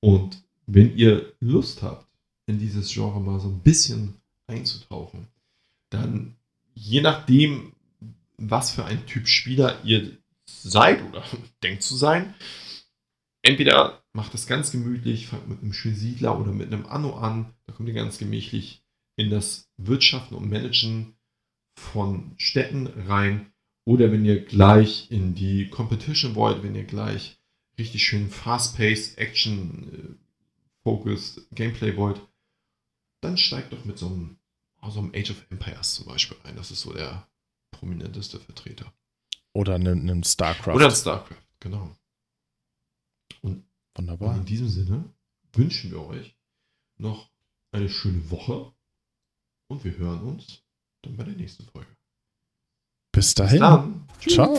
Und 0.01 0.43
wenn 0.67 0.97
ihr 0.97 1.33
Lust 1.41 1.83
habt, 1.83 2.07
in 2.47 2.59
dieses 2.59 2.93
Genre 2.93 3.21
mal 3.21 3.41
so 3.41 3.49
ein 3.49 3.61
bisschen 3.61 4.21
einzutauchen, 4.47 5.29
dann 5.91 6.37
je 6.75 7.01
nachdem, 7.01 7.73
was 8.37 8.73
für 8.73 8.85
ein 8.85 9.07
Typ 9.07 9.29
Spieler 9.29 9.83
ihr 9.85 10.19
seid 10.47 11.03
oder 11.09 11.25
denkt 11.63 11.83
zu 11.83 11.97
sein, 11.97 12.35
entweder 13.43 14.04
macht 14.15 14.35
es 14.35 14.47
ganz 14.47 14.71
gemütlich, 14.71 15.27
fangt 15.27 15.47
mit 15.49 15.61
einem 15.61 15.75
schönen 15.75 15.97
Siedler 15.97 16.41
oder 16.41 16.53
mit 16.53 16.73
einem 16.73 16.87
Anno 16.87 17.17
an. 17.17 17.53
Da 17.67 17.73
kommt 17.73 17.89
ihr 17.89 17.95
ganz 17.95 18.19
gemächlich 18.19 18.85
in 19.17 19.29
das 19.29 19.69
Wirtschaften 19.77 20.37
und 20.37 20.49
Managen 20.49 21.17
von 21.77 22.35
Städten 22.39 22.87
rein. 22.87 23.53
Oder 23.85 24.13
wenn 24.13 24.25
ihr 24.25 24.45
gleich 24.45 25.11
in 25.11 25.35
die 25.35 25.69
Competition 25.69 26.37
wollt, 26.37 26.63
wenn 26.63 26.75
ihr 26.75 26.85
gleich 26.85 27.39
richtig 27.77 28.05
schön 28.05 28.31
fast-paced, 28.31 29.19
action-focused 29.19 31.49
Gameplay 31.51 31.97
wollt, 31.97 32.21
dann 33.21 33.37
steigt 33.37 33.73
doch 33.73 33.85
mit 33.85 33.99
so 33.99 34.07
einem, 34.07 34.39
so 34.89 35.01
einem 35.01 35.13
Age 35.15 35.33
of 35.33 35.45
Empires 35.51 35.95
zum 35.95 36.07
Beispiel 36.07 36.37
ein. 36.45 36.55
Das 36.57 36.71
ist 36.71 36.83
so 36.83 36.93
der 36.93 37.27
prominenteste 37.73 38.39
Vertreter. 38.39 38.93
Oder 39.53 39.75
einem, 39.75 39.99
einem 40.01 40.23
StarCraft. 40.23 40.77
Oder 40.77 40.91
StarCraft, 40.91 41.43
genau. 41.59 41.97
Wunderbar. 43.97 44.35
Und 44.35 44.41
in 44.41 44.47
diesem 44.47 44.69
Sinne 44.69 45.05
wünschen 45.53 45.91
wir 45.91 46.01
euch 46.07 46.37
noch 46.97 47.31
eine 47.73 47.89
schöne 47.89 48.31
Woche 48.31 48.73
und 49.69 49.85
wir 49.85 49.97
hören 49.99 50.23
uns 50.23 50.63
dann 51.03 51.17
bei 51.17 51.25
der 51.25 51.35
nächsten 51.35 51.65
Folge. 51.65 51.89
Bis 53.13 53.35
dahin. 53.35 53.63
Bis. 53.63 54.05
Ciao. 54.29 54.57